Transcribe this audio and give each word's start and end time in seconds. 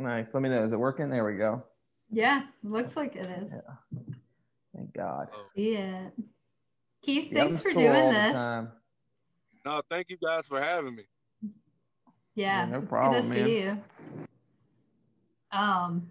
Nice. 0.00 0.32
Let 0.32 0.42
me 0.42 0.48
know. 0.48 0.64
Is 0.64 0.72
it 0.72 0.78
working? 0.78 1.10
There 1.10 1.24
we 1.24 1.36
go. 1.36 1.62
Yeah, 2.10 2.42
looks 2.64 2.96
like 2.96 3.14
it 3.16 3.26
is. 3.26 3.50
Yeah. 3.52 4.00
Thank 4.74 4.94
God. 4.94 5.28
Yeah. 5.54 6.08
Keith, 7.02 7.28
Yeah, 7.32 7.42
I'm 7.44 7.48
thanks 7.50 7.62
for 7.62 7.70
sore 7.72 7.82
doing 7.82 7.96
all 8.02 8.12
this. 8.12 8.32
time. 8.32 8.72
No, 9.64 9.82
thank 9.90 10.10
you 10.10 10.16
guys 10.16 10.48
for 10.48 10.60
having 10.60 10.96
me. 10.96 11.02
Yeah, 12.34 12.64
Yeah, 12.64 12.66
no 12.66 12.80
problem, 12.80 13.28
good 13.28 13.34
to 13.34 13.40
man. 13.40 13.46
see 13.46 13.58
you. 13.60 13.82
Um, 15.52 16.10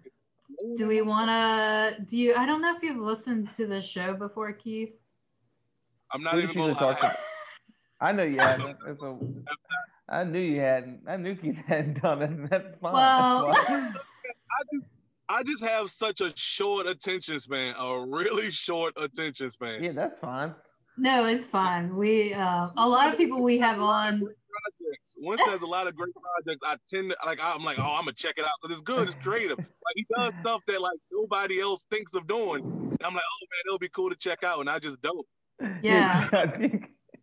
do 0.76 0.86
we 0.86 1.02
want 1.02 1.28
to? 1.30 2.02
Do 2.04 2.16
you? 2.16 2.34
I 2.34 2.46
don't 2.46 2.60
know 2.62 2.74
if 2.76 2.82
you've 2.82 2.98
listened 2.98 3.48
to 3.56 3.66
the 3.66 3.80
show 3.82 4.14
before, 4.14 4.52
Keith. 4.52 4.92
I'm 6.12 6.22
not 6.22 6.34
We 6.34 6.40
even 6.40 6.48
just 6.48 6.56
gonna 6.58 6.72
usually 6.72 6.92
talk 6.94 7.02
lie. 7.02 7.16
I 8.00 8.12
know 8.12 8.22
you 8.24 8.38
hadn't. 8.40 8.76
That's 8.86 9.00
a, 9.02 9.18
I 10.10 10.24
knew 10.24 10.40
you 10.40 10.60
hadn't. 10.60 11.00
I 11.08 11.16
knew 11.16 11.36
you 11.42 11.54
hadn't 11.66 12.02
done 12.02 12.22
it. 12.22 12.50
That's 12.50 12.74
fine. 12.80 12.92
Well- 12.92 13.52
That's 13.68 13.68
why- 13.94 14.00
I 15.28 15.44
just 15.44 15.62
have 15.62 15.90
such 15.90 16.20
a 16.20 16.32
short 16.36 16.88
attention 16.88 17.38
span, 17.38 17.76
a 17.78 18.04
really 18.04 18.50
short 18.50 18.92
attention 18.96 19.48
span. 19.52 19.82
yeah, 19.84 19.92
that's 19.92 20.18
fine. 20.18 20.52
No, 20.98 21.24
it's 21.26 21.46
fine. 21.46 21.94
We 21.94 22.34
uh, 22.34 22.70
a 22.76 22.88
lot 22.88 23.08
of 23.12 23.16
people 23.16 23.40
we 23.40 23.56
have 23.58 23.80
on. 23.80 24.18
Projects. 24.18 25.14
Once 25.18 25.40
there's 25.46 25.62
a 25.62 25.66
lot 25.66 25.86
of 25.86 25.94
great 25.94 26.12
projects, 26.14 26.66
I 26.66 26.76
tend 26.92 27.10
to 27.12 27.16
like. 27.24 27.38
I'm 27.42 27.62
like, 27.62 27.78
oh, 27.78 27.82
I'm 27.96 28.00
gonna 28.06 28.12
check 28.12 28.34
it 28.38 28.44
out 28.44 28.50
because 28.60 28.76
it's 28.76 28.82
good. 28.84 29.06
It's 29.06 29.14
creative. 29.22 29.56
Like 29.58 29.94
he 29.94 30.04
does 30.16 30.34
stuff 30.42 30.62
that 30.66 30.82
like 30.82 30.98
nobody 31.12 31.60
else 31.60 31.84
thinks 31.92 32.12
of 32.14 32.26
doing, 32.26 32.62
and 32.64 32.98
I'm 33.04 33.14
like, 33.14 33.22
oh 33.22 33.46
man, 33.46 33.62
it'll 33.68 33.78
be 33.78 33.88
cool 33.90 34.10
to 34.10 34.16
check 34.16 34.42
out, 34.42 34.58
and 34.58 34.68
I 34.68 34.80
just 34.80 35.00
don't. 35.00 35.24
Yeah. 35.80 36.28
you 36.58 36.68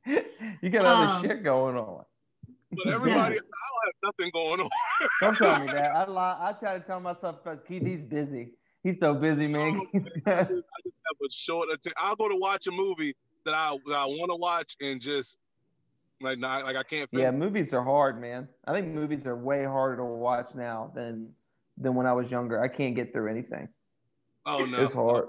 got, 0.05 0.23
you 0.61 0.69
got 0.69 0.85
other 0.85 1.11
Um, 1.11 1.21
shit 1.23 1.43
going 1.43 1.75
on. 1.75 2.05
But 2.71 2.87
everybody, 2.93 3.35
I 3.35 3.39
don't 3.39 3.85
have 3.85 3.93
nothing 4.03 4.31
going 4.33 4.59
on. 4.61 4.69
Don't 5.21 5.37
tell 5.37 5.59
me 5.59 5.71
that. 5.71 5.95
I 5.95 6.05
lie. 6.05 6.37
I 6.39 6.53
try 6.53 6.77
to 6.77 6.83
tell 6.83 6.99
myself 6.99 7.43
because 7.43 7.59
Keith, 7.67 7.85
he's 7.85 8.03
busy. 8.03 8.53
He's 8.83 8.99
so 8.99 9.13
busy, 9.13 9.47
man. 9.47 9.81
I 9.95 9.99
just 9.99 10.15
have 10.27 10.47
a 10.49 11.31
short 11.31 11.67
attention. 11.69 11.93
I'll 11.97 12.15
go 12.15 12.29
to 12.29 12.35
watch 12.35 12.67
a 12.67 12.71
movie 12.71 13.15
that 13.45 13.53
I 13.53 13.77
that 13.87 13.95
I 13.95 14.05
want 14.05 14.31
to 14.31 14.35
watch 14.35 14.75
and 14.81 14.99
just 15.01 15.37
like 16.21 16.39
not 16.39 16.65
like 16.65 16.75
I 16.75 16.83
can't. 16.83 17.09
yeah, 17.11 17.31
movies 17.31 17.73
are 17.73 17.83
hard, 17.83 18.19
man. 18.19 18.47
I 18.65 18.73
think 18.73 18.87
movies 18.87 19.25
are 19.25 19.35
way 19.35 19.63
harder 19.63 19.97
to 19.97 20.05
watch 20.05 20.51
now 20.55 20.91
than 20.95 21.29
than 21.77 21.95
when 21.95 22.05
I 22.05 22.13
was 22.13 22.29
younger. 22.29 22.61
I 22.61 22.67
can't 22.67 22.95
get 22.95 23.13
through 23.13 23.29
anything. 23.29 23.69
Oh 24.45 24.65
no, 24.65 24.83
It's 24.83 24.93
hard. 24.93 25.25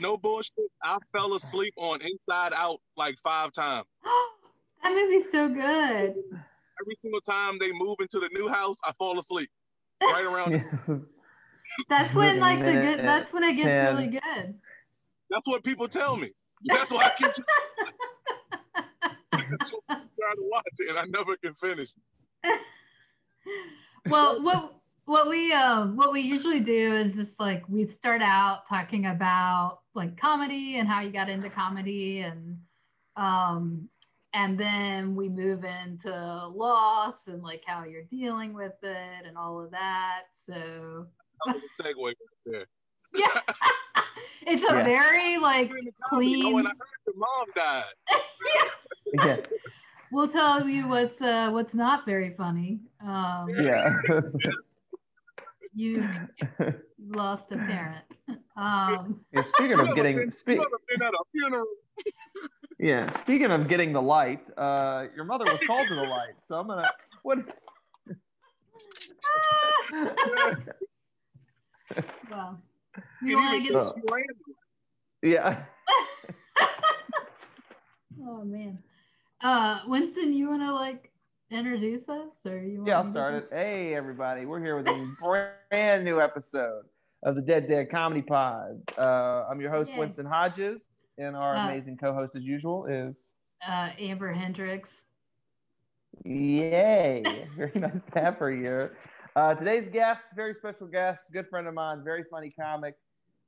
no 0.00 0.16
bullshit. 0.16 0.70
I 0.82 0.98
fell 1.12 1.34
asleep 1.34 1.74
on 1.76 2.00
Inside 2.00 2.52
Out 2.54 2.80
like 2.96 3.16
five 3.22 3.52
times. 3.52 3.86
that 4.84 4.94
movie's 4.94 5.30
so 5.32 5.48
good. 5.48 6.14
Every 6.80 6.94
single 6.96 7.20
time 7.20 7.58
they 7.58 7.72
move 7.72 7.96
into 8.00 8.20
the 8.20 8.28
new 8.32 8.48
house, 8.48 8.76
I 8.84 8.92
fall 8.98 9.18
asleep. 9.18 9.48
Right 10.02 10.24
around. 10.24 10.64
That's 11.88 12.14
when 12.14 12.38
like 12.40 12.58
the 12.60 12.72
good. 12.72 13.00
That's 13.00 13.32
when 13.32 13.42
it 13.42 13.54
gets 13.54 13.68
10. 13.68 13.94
really 13.94 14.06
good. 14.08 14.54
That's 15.30 15.46
what 15.46 15.64
people 15.64 15.88
tell 15.88 16.16
me. 16.16 16.30
That's 16.64 16.90
why 16.92 17.04
I 17.04 17.12
keep 17.16 17.30
That's 19.42 19.70
why 19.70 19.80
I 19.88 19.94
keep 19.94 20.10
trying 20.20 20.36
to 20.36 20.48
watch 20.50 20.64
it, 20.78 20.90
and 20.90 20.98
I 20.98 21.04
never 21.06 21.36
can 21.36 21.54
finish. 21.54 21.90
well, 24.08 24.42
what 24.42 24.74
what 25.06 25.28
we 25.28 25.52
um 25.52 25.96
what 25.96 26.12
we 26.12 26.20
usually 26.20 26.60
do 26.60 26.94
is 26.96 27.14
just 27.14 27.38
like 27.40 27.62
we 27.68 27.86
start 27.86 28.22
out 28.22 28.68
talking 28.68 29.06
about 29.06 29.80
like 29.94 30.18
comedy 30.18 30.78
and 30.78 30.88
how 30.88 31.00
you 31.00 31.10
got 31.10 31.28
into 31.28 31.50
comedy 31.50 32.20
and 32.20 32.58
um 33.16 33.88
and 34.34 34.58
then 34.58 35.14
we 35.14 35.28
move 35.28 35.64
into 35.64 36.10
loss 36.48 37.28
and 37.28 37.40
like 37.42 37.62
how 37.66 37.84
you're 37.84 38.02
dealing 38.02 38.52
with 38.52 38.74
it 38.82 39.26
and 39.26 39.38
all 39.38 39.62
of 39.62 39.70
that. 39.70 40.22
So 40.34 41.06
That 41.46 41.56
segue 41.80 41.94
right 42.04 42.16
there. 42.44 42.66
yeah, 43.14 43.40
it's 44.46 44.62
a 44.62 44.74
Yeah. 44.74 44.82
very 44.84 45.38
like 45.38 45.70
In 45.70 45.88
Oh, 46.12 46.16
clean. 46.16 46.58
and 46.58 46.66
I 46.66 46.70
heard 46.70 47.00
your 47.06 47.16
mom 47.16 47.46
died. 47.54 47.84
yeah, 49.24 49.36
We'll 50.10 50.28
tell 50.28 50.68
you 50.68 50.88
what's 50.88 51.22
uh 51.22 51.50
what's 51.50 51.74
not 51.74 52.04
very 52.04 52.34
funny. 52.34 52.80
Um, 53.00 53.46
yeah. 53.48 53.92
you 55.74 56.08
lost 57.08 57.52
a 57.52 57.56
parent. 57.56 58.04
Um, 58.56 59.24
Yeah, 59.32 59.42
speaking 59.44 59.78
of 59.78 59.94
getting 59.94 60.18
You 60.18 60.30
speak, 60.32 60.60
ever 62.80 62.86
been 62.86 62.98
at 62.98 63.08
a 63.08 63.10
funeral? 63.10 63.10
yeah, 63.10 63.10
speaking 63.10 63.50
of 63.50 63.68
getting 63.68 63.92
the 63.92 64.02
light, 64.02 64.40
uh, 64.58 65.06
your 65.14 65.24
mother 65.24 65.44
was 65.44 65.60
called 65.66 65.86
to 65.88 65.94
the 65.94 66.02
light, 66.02 66.34
so 66.46 66.56
I'm 66.56 66.66
gonna 66.66 66.88
what? 67.22 67.38
well, 72.30 72.60
You 73.22 73.36
want 73.36 73.62
to 73.62 73.68
get? 73.72 73.86
She 73.86 74.02
ran. 74.10 74.24
yeah, 75.22 75.62
Oh 78.26 78.42
man, 78.44 78.78
uh, 79.42 79.80
Winston, 79.86 80.32
you 80.32 80.48
want 80.48 80.62
to 80.62 80.72
like 80.74 81.10
introduce 81.50 82.08
us, 82.08 82.40
or 82.46 82.58
you? 82.58 82.78
Want 82.78 82.88
yeah. 82.88 82.98
I'll 82.98 83.10
start 83.10 83.34
it. 83.34 83.48
Hey, 83.52 83.94
everybody, 83.94 84.46
we're 84.46 84.60
here 84.60 84.76
with 84.76 84.86
a 84.88 85.14
brand 85.20 86.04
new 86.04 86.20
episode 86.20 86.84
of 87.22 87.34
the 87.34 87.42
Dead 87.42 87.68
Dad 87.68 87.90
Comedy 87.90 88.22
Pod. 88.22 88.80
Uh, 88.96 89.44
I'm 89.50 89.60
your 89.60 89.70
host 89.70 89.92
Yay. 89.92 89.98
Winston 89.98 90.26
Hodges, 90.26 90.82
and 91.18 91.36
our 91.36 91.54
Uh, 91.56 91.68
amazing 91.68 91.96
co-host, 91.96 92.34
as 92.36 92.42
usual, 92.44 92.86
is 92.86 93.32
Uh, 93.66 93.90
Amber 93.98 94.32
Hendrix. 94.32 94.90
Yay! 96.24 97.46
Very 97.56 97.72
nice 97.80 98.00
to 98.12 98.20
have 98.20 98.36
her 98.36 98.50
here. 98.50 98.96
Uh, 99.36 99.54
today's 99.54 99.88
guest, 99.88 100.26
very 100.36 100.54
special 100.54 100.86
guest, 100.86 101.32
good 101.32 101.48
friend 101.48 101.66
of 101.66 101.74
mine, 101.74 102.04
very 102.04 102.22
funny 102.30 102.50
comic. 102.50 102.94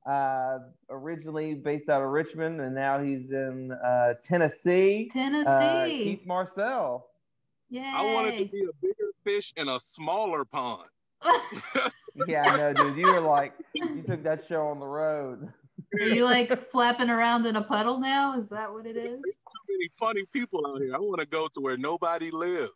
Uh, 0.05 0.59
originally 0.89 1.53
based 1.53 1.87
out 1.89 2.01
of 2.01 2.09
Richmond, 2.09 2.59
and 2.61 2.73
now 2.73 3.01
he's 3.01 3.31
in 3.31 3.71
uh, 3.71 4.13
Tennessee. 4.23 5.09
Uh, 5.11 5.13
Tennessee. 5.13 6.03
Keith 6.03 6.25
Marcell. 6.25 7.07
Yay. 7.69 7.83
I 7.93 8.13
wanted 8.13 8.37
to 8.37 8.45
be 8.45 8.63
a 8.63 8.73
bigger 8.81 9.11
fish 9.25 9.53
in 9.57 9.67
a 9.69 9.79
smaller 9.79 10.43
pond. 10.45 10.89
Yeah, 12.27 12.41
I 12.51 12.57
know, 12.57 12.73
dude. 12.73 12.97
You 12.97 13.13
were 13.13 13.19
like, 13.19 13.53
you 13.75 14.01
took 14.01 14.23
that 14.23 14.47
show 14.47 14.65
on 14.69 14.79
the 14.79 14.87
road. 14.87 15.53
Are 15.93 16.07
you 16.07 16.25
like 16.25 16.69
flapping 16.71 17.09
around 17.09 17.45
in 17.45 17.55
a 17.55 17.63
puddle 17.63 17.99
now? 17.99 18.37
Is 18.37 18.47
that 18.49 18.71
what 18.71 18.85
it 18.85 18.97
is? 18.97 19.19
There's 19.21 19.45
too 19.45 19.63
many 19.69 19.89
funny 19.99 20.23
people 20.33 20.65
out 20.67 20.81
here. 20.81 20.93
I 20.95 20.99
want 20.99 21.19
to 21.21 21.25
go 21.25 21.47
to 21.47 21.61
where 21.61 21.77
nobody 21.77 22.31
lives. 22.31 22.73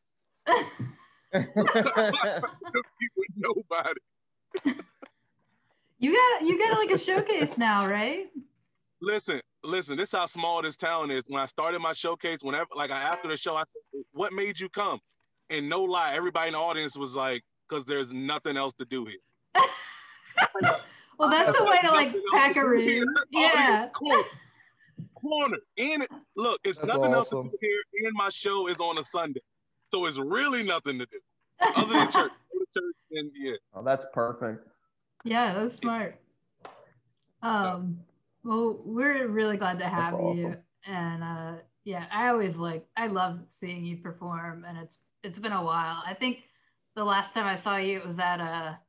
Nobody. 3.36 4.00
You 6.00 6.16
got 6.18 6.42
you 6.48 6.58
got 6.58 6.80
like 6.80 6.90
a 6.90 6.98
showcase 6.98 7.58
now, 7.60 7.88
right? 7.88 8.26
Listen, 9.02 9.40
listen. 9.64 9.98
This 9.98 10.10
is 10.12 10.18
how 10.18 10.26
small 10.26 10.60
this 10.64 10.76
town 10.76 11.12
is. 11.12 11.24
When 11.28 11.40
I 11.40 11.46
started 11.46 11.80
my 11.80 11.94
showcase, 11.94 12.40
whenever 12.42 12.70
like 12.76 12.90
I, 12.90 13.04
after 13.04 13.28
the 13.30 13.38
show, 13.38 13.56
I 13.56 13.66
said, 13.66 14.04
"What 14.12 14.34
made 14.34 14.60
you 14.60 14.68
come?" 14.68 15.00
And 15.52 15.70
no 15.70 15.84
lie, 15.84 16.16
everybody 16.16 16.48
in 16.48 16.54
the 16.54 16.60
audience 16.60 16.98
was 16.98 17.16
like, 17.16 17.44
"Cause 17.70 17.86
there's 17.86 18.12
nothing 18.12 18.58
else 18.58 18.74
to 18.80 18.86
do 18.86 19.06
here." 19.06 19.20
Well, 21.22 21.30
that's 21.30 21.60
a 21.60 21.64
way 21.64 21.78
to 21.84 21.92
like 21.92 22.16
pack 22.34 22.56
a 22.56 22.68
room. 22.68 23.16
Yeah. 23.32 23.88
corner, 23.90 24.24
corner. 25.14 25.58
And 25.78 26.02
it, 26.02 26.10
look, 26.36 26.60
it's 26.64 26.80
That's 26.80 26.92
nothing 26.92 27.14
else 27.14 27.30
to 27.30 27.44
do 27.44 27.52
here. 27.62 27.84
And 28.06 28.14
my 28.16 28.30
show 28.30 28.68
is 28.68 28.80
on 28.80 28.98
a 28.98 29.04
Sunday, 29.04 29.42
so 29.92 30.08
it's 30.08 30.18
really 30.18 30.64
nothing 30.64 30.98
to 30.98 31.06
do 31.06 31.20
other 31.76 31.94
than 31.94 32.12
church. 32.12 32.32
Church 32.74 32.96
and 33.12 33.30
yeah. 33.36 33.56
oh, 33.74 33.84
that's 33.84 34.06
perfect. 34.14 34.66
Yeah, 35.26 35.54
that's 35.54 35.76
smart. 35.76 36.16
Um, 37.44 38.00
well, 38.46 38.80
we're 38.86 39.28
really 39.28 39.58
glad 39.58 39.78
to 39.80 39.90
have 39.90 40.14
you, 40.14 40.56
and 40.88 41.22
uh, 41.22 41.54
yeah, 41.84 42.06
I 42.14 42.30
always 42.30 42.56
like 42.56 42.88
I 42.96 43.08
love 43.08 43.42
seeing 43.50 43.84
you 43.84 43.98
perform, 43.98 44.64
and 44.66 44.78
it's 44.78 44.98
it's 45.22 45.38
been 45.38 45.52
a 45.52 45.62
while. 45.62 46.02
I 46.06 46.14
think 46.14 46.44
the 46.96 47.04
last 47.04 47.34
time 47.34 47.46
I 47.46 47.58
saw 47.58 47.76
you, 47.76 47.98
it 47.98 48.08
was 48.08 48.20
at 48.20 48.40
a 48.40 48.80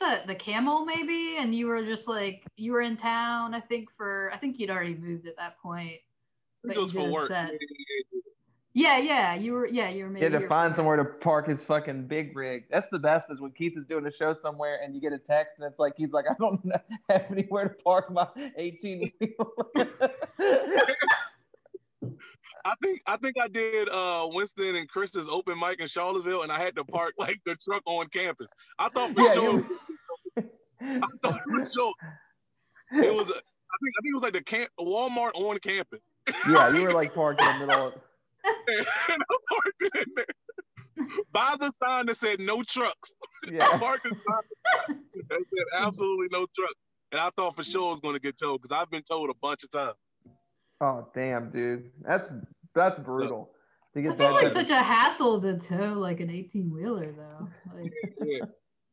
was 0.00 0.08
that 0.08 0.26
the 0.26 0.34
Camel 0.34 0.84
maybe, 0.84 1.36
and 1.38 1.54
you 1.54 1.66
were 1.66 1.84
just 1.84 2.08
like 2.08 2.44
you 2.56 2.72
were 2.72 2.80
in 2.82 2.96
town. 2.96 3.54
I 3.54 3.60
think 3.60 3.88
for 3.96 4.30
I 4.32 4.36
think 4.38 4.58
you'd 4.58 4.70
already 4.70 4.94
moved 4.94 5.26
at 5.26 5.36
that 5.36 5.58
point. 5.58 5.92
It 5.92 6.02
But 6.64 6.74
goes 6.76 6.92
for 6.92 7.10
work. 7.10 7.28
set. 7.28 7.52
Yeah, 8.74 8.98
yeah, 8.98 9.34
you 9.34 9.52
were 9.54 9.66
yeah 9.66 9.88
you 9.88 10.02
were 10.04 10.08
He 10.10 10.14
maybe 10.14 10.24
had 10.26 10.32
to 10.32 10.38
you're- 10.40 10.48
find 10.48 10.76
somewhere 10.76 10.96
to 10.96 11.04
park 11.04 11.46
his 11.48 11.64
fucking 11.64 12.08
big 12.08 12.36
rig. 12.36 12.64
That's 12.70 12.86
the 12.92 12.98
best 12.98 13.30
is 13.30 13.40
when 13.40 13.52
Keith 13.52 13.72
is 13.76 13.84
doing 13.86 14.04
a 14.06 14.10
show 14.10 14.34
somewhere 14.34 14.80
and 14.82 14.94
you 14.94 15.00
get 15.00 15.14
a 15.14 15.18
text 15.18 15.58
and 15.58 15.66
it's 15.66 15.78
like 15.78 15.94
he's 15.96 16.12
like, 16.12 16.26
I 16.30 16.34
don't 16.38 16.60
have 17.08 17.24
anywhere 17.30 17.68
to 17.70 17.74
park 17.82 18.10
my 18.12 18.28
18 18.56 19.10
wheel. 19.20 19.56
I 22.66 22.74
think 22.82 23.00
I 23.06 23.16
think 23.16 23.36
I 23.40 23.46
did 23.46 23.88
uh 23.88 24.28
Winston 24.32 24.74
and 24.74 24.88
Chris's 24.88 25.28
open 25.28 25.56
mic 25.58 25.80
in 25.80 25.86
Charlottesville, 25.86 26.42
and 26.42 26.50
I 26.50 26.58
had 26.58 26.74
to 26.76 26.84
park 26.84 27.14
like 27.18 27.40
the 27.46 27.54
truck 27.56 27.82
on 27.86 28.08
campus. 28.08 28.48
I 28.78 28.88
thought 28.88 29.14
for 29.14 29.22
Yeah, 29.22 29.34
sure. 29.34 29.66
I 30.80 31.08
thought 31.22 31.40
for 31.54 31.64
sure 31.64 31.94
it 32.92 33.14
was. 33.14 33.30
A, 33.30 33.34
I 33.34 33.76
think 33.82 33.94
I 33.98 34.00
think 34.02 34.12
it 34.12 34.14
was 34.14 34.22
like 34.22 34.32
the 34.32 34.42
camp 34.42 34.68
Walmart 34.80 35.30
on 35.34 35.58
campus. 35.60 36.00
yeah, 36.48 36.74
you 36.74 36.82
were 36.82 36.92
like 36.92 37.14
parked 37.14 37.40
in 37.40 37.46
the 37.60 37.66
middle 37.66 37.88
of 37.88 37.94
and 38.68 38.86
I 39.30 39.36
parked 39.48 39.96
in 39.96 40.12
there. 40.16 41.16
By 41.32 41.56
the 41.58 41.70
sign 41.70 42.06
that 42.06 42.16
said 42.16 42.40
no 42.40 42.62
trucks. 42.62 43.12
Yeah. 43.48 43.78
Parking 43.78 44.12
sign 44.12 44.98
that 45.28 45.44
said 45.54 45.66
absolutely 45.78 46.28
no 46.32 46.46
trucks. 46.56 46.74
And 47.12 47.20
I 47.20 47.30
thought 47.36 47.54
for 47.54 47.62
sure 47.62 47.88
it 47.88 47.90
was 47.90 48.00
going 48.00 48.14
to 48.14 48.20
get 48.20 48.38
towed 48.38 48.62
because 48.62 48.76
I've 48.76 48.90
been 48.90 49.02
told 49.02 49.30
a 49.30 49.34
bunch 49.40 49.62
of 49.62 49.70
times. 49.70 49.96
Oh 50.80 51.06
damn, 51.14 51.50
dude. 51.50 51.90
That's 52.02 52.28
that's 52.76 52.98
brutal. 53.00 53.50
To 53.94 54.02
get 54.02 54.16
That 54.16 54.32
seems 54.32 54.42
like 54.42 54.52
such 54.52 54.70
a 54.70 54.82
hassle 54.82 55.40
to 55.40 55.58
tow 55.58 55.94
like 55.94 56.20
an 56.20 56.30
18 56.30 56.70
wheeler 56.72 57.12
though. 57.12 57.48
Like 57.74 57.92
Yeah. 58.24 58.44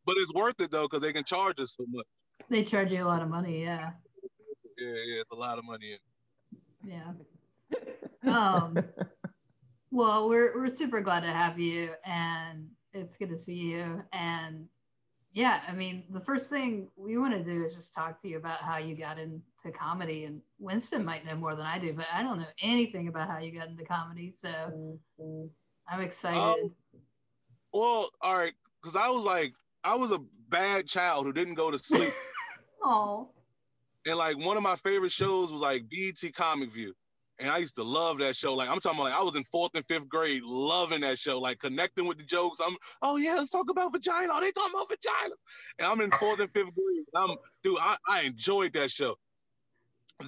But 0.06 0.15
it's 0.18 0.33
worth 0.33 0.59
it 0.59 0.71
though 0.71 0.83
because 0.88 1.01
they 1.01 1.13
can 1.13 1.24
charge 1.24 1.59
us 1.59 1.75
so 1.77 1.85
much. 1.89 2.06
they 2.50 2.63
charge 2.63 2.91
you 2.91 3.03
a 3.03 3.07
lot 3.07 3.21
of 3.21 3.30
money, 3.30 3.63
yeah. 3.63 3.91
Yeah, 4.77 4.88
yeah, 4.88 5.21
it's 5.21 5.31
a 5.31 5.35
lot 5.35 5.59
of 5.59 5.65
money. 5.65 6.00
Yeah. 6.85 7.12
Um 8.25 8.77
well 9.91 10.27
we're 10.30 10.56
we're 10.56 10.74
super 10.74 11.01
glad 11.01 11.21
to 11.21 11.27
have 11.27 11.59
you 11.59 11.91
and 12.06 12.69
it's 12.94 13.18
good 13.18 13.30
to 13.30 13.38
see 13.38 13.56
you. 13.56 14.01
And 14.13 14.68
yeah, 15.33 15.62
I 15.68 15.74
mean 15.74 16.03
the 16.12 16.19
first 16.19 16.50
thing 16.50 16.88
we 16.95 17.18
want 17.18 17.33
to 17.33 17.44
do 17.44 17.65
is 17.65 17.74
just 17.74 17.94
talk 17.94 18.21
to 18.21 18.27
you 18.27 18.38
about 18.38 18.62
how 18.62 18.77
you 18.77 18.95
got 18.95 19.18
into 19.18 19.41
comedy 19.77 20.25
and 20.25 20.41
Winston 20.59 21.03
might 21.03 21.25
know 21.25 21.35
more 21.35 21.56
than 21.56 21.65
I 21.65 21.80
do, 21.80 21.94
but 21.94 22.06
I 22.13 22.21
don't 22.21 22.39
know 22.39 22.45
anything 22.62 23.07
about 23.07 23.27
how 23.27 23.39
you 23.39 23.57
got 23.57 23.68
into 23.68 23.83
comedy. 23.83 24.31
So 24.39 24.50
mm-hmm. 24.50 25.45
I'm 25.91 26.01
excited. 26.01 26.38
Oh. 26.39 26.71
Well, 27.74 28.09
all 28.21 28.38
right, 28.38 28.53
because 28.81 28.95
I 28.95 29.09
was 29.09 29.24
like, 29.24 29.53
I 29.83 29.95
was 29.95 30.12
a 30.12 30.19
bad 30.50 30.88
child 30.88 31.25
who 31.25 31.33
didn't 31.33 31.56
go 31.56 31.71
to 31.71 31.80
sleep. 31.80 32.13
Oh, 32.85 33.30
and 34.06 34.18
like 34.18 34.38
one 34.38 34.57
of 34.57 34.63
my 34.63 34.75
favorite 34.75 35.13
shows 35.13 35.53
was 35.53 35.62
like 35.62 35.83
BET 35.89 36.33
Comic 36.33 36.69
View. 36.74 36.94
And 37.39 37.50
I 37.50 37.57
used 37.57 37.75
to 37.75 37.83
love 37.83 38.19
that 38.19 38.35
show. 38.35 38.53
Like 38.53 38.69
I'm 38.69 38.80
talking 38.80 39.00
about 39.00 39.12
like 39.12 39.19
I 39.19 39.24
was 39.24 39.35
in 39.35 39.44
fourth 39.51 39.71
and 39.75 39.85
fifth 39.88 40.07
grade 40.07 40.44
loving 40.44 41.01
that 41.01 41.18
show, 41.18 41.39
like 41.39 41.59
connecting 41.59 42.06
with 42.06 42.18
the 42.18 42.24
jokes. 42.24 42.59
I'm 42.63 42.75
oh 43.01 43.18
yeah, 43.18 43.35
let's 43.35 43.50
talk 43.50 43.69
about 43.69 43.91
vagina. 43.91 44.31
Oh, 44.31 44.39
they 44.39 44.51
talking 44.51 44.74
about 44.75 44.89
vaginas. 44.89 45.41
And 45.80 45.88
I'm 45.88 46.01
in 46.01 46.12
fourth 46.12 46.39
and 46.39 46.51
fifth 46.51 46.74
grade. 46.75 47.06
I'm 47.15 47.35
dude, 47.63 47.77
I, 47.80 47.97
I 48.07 48.21
enjoyed 48.21 48.74
that 48.74 48.91
show. 48.91 49.15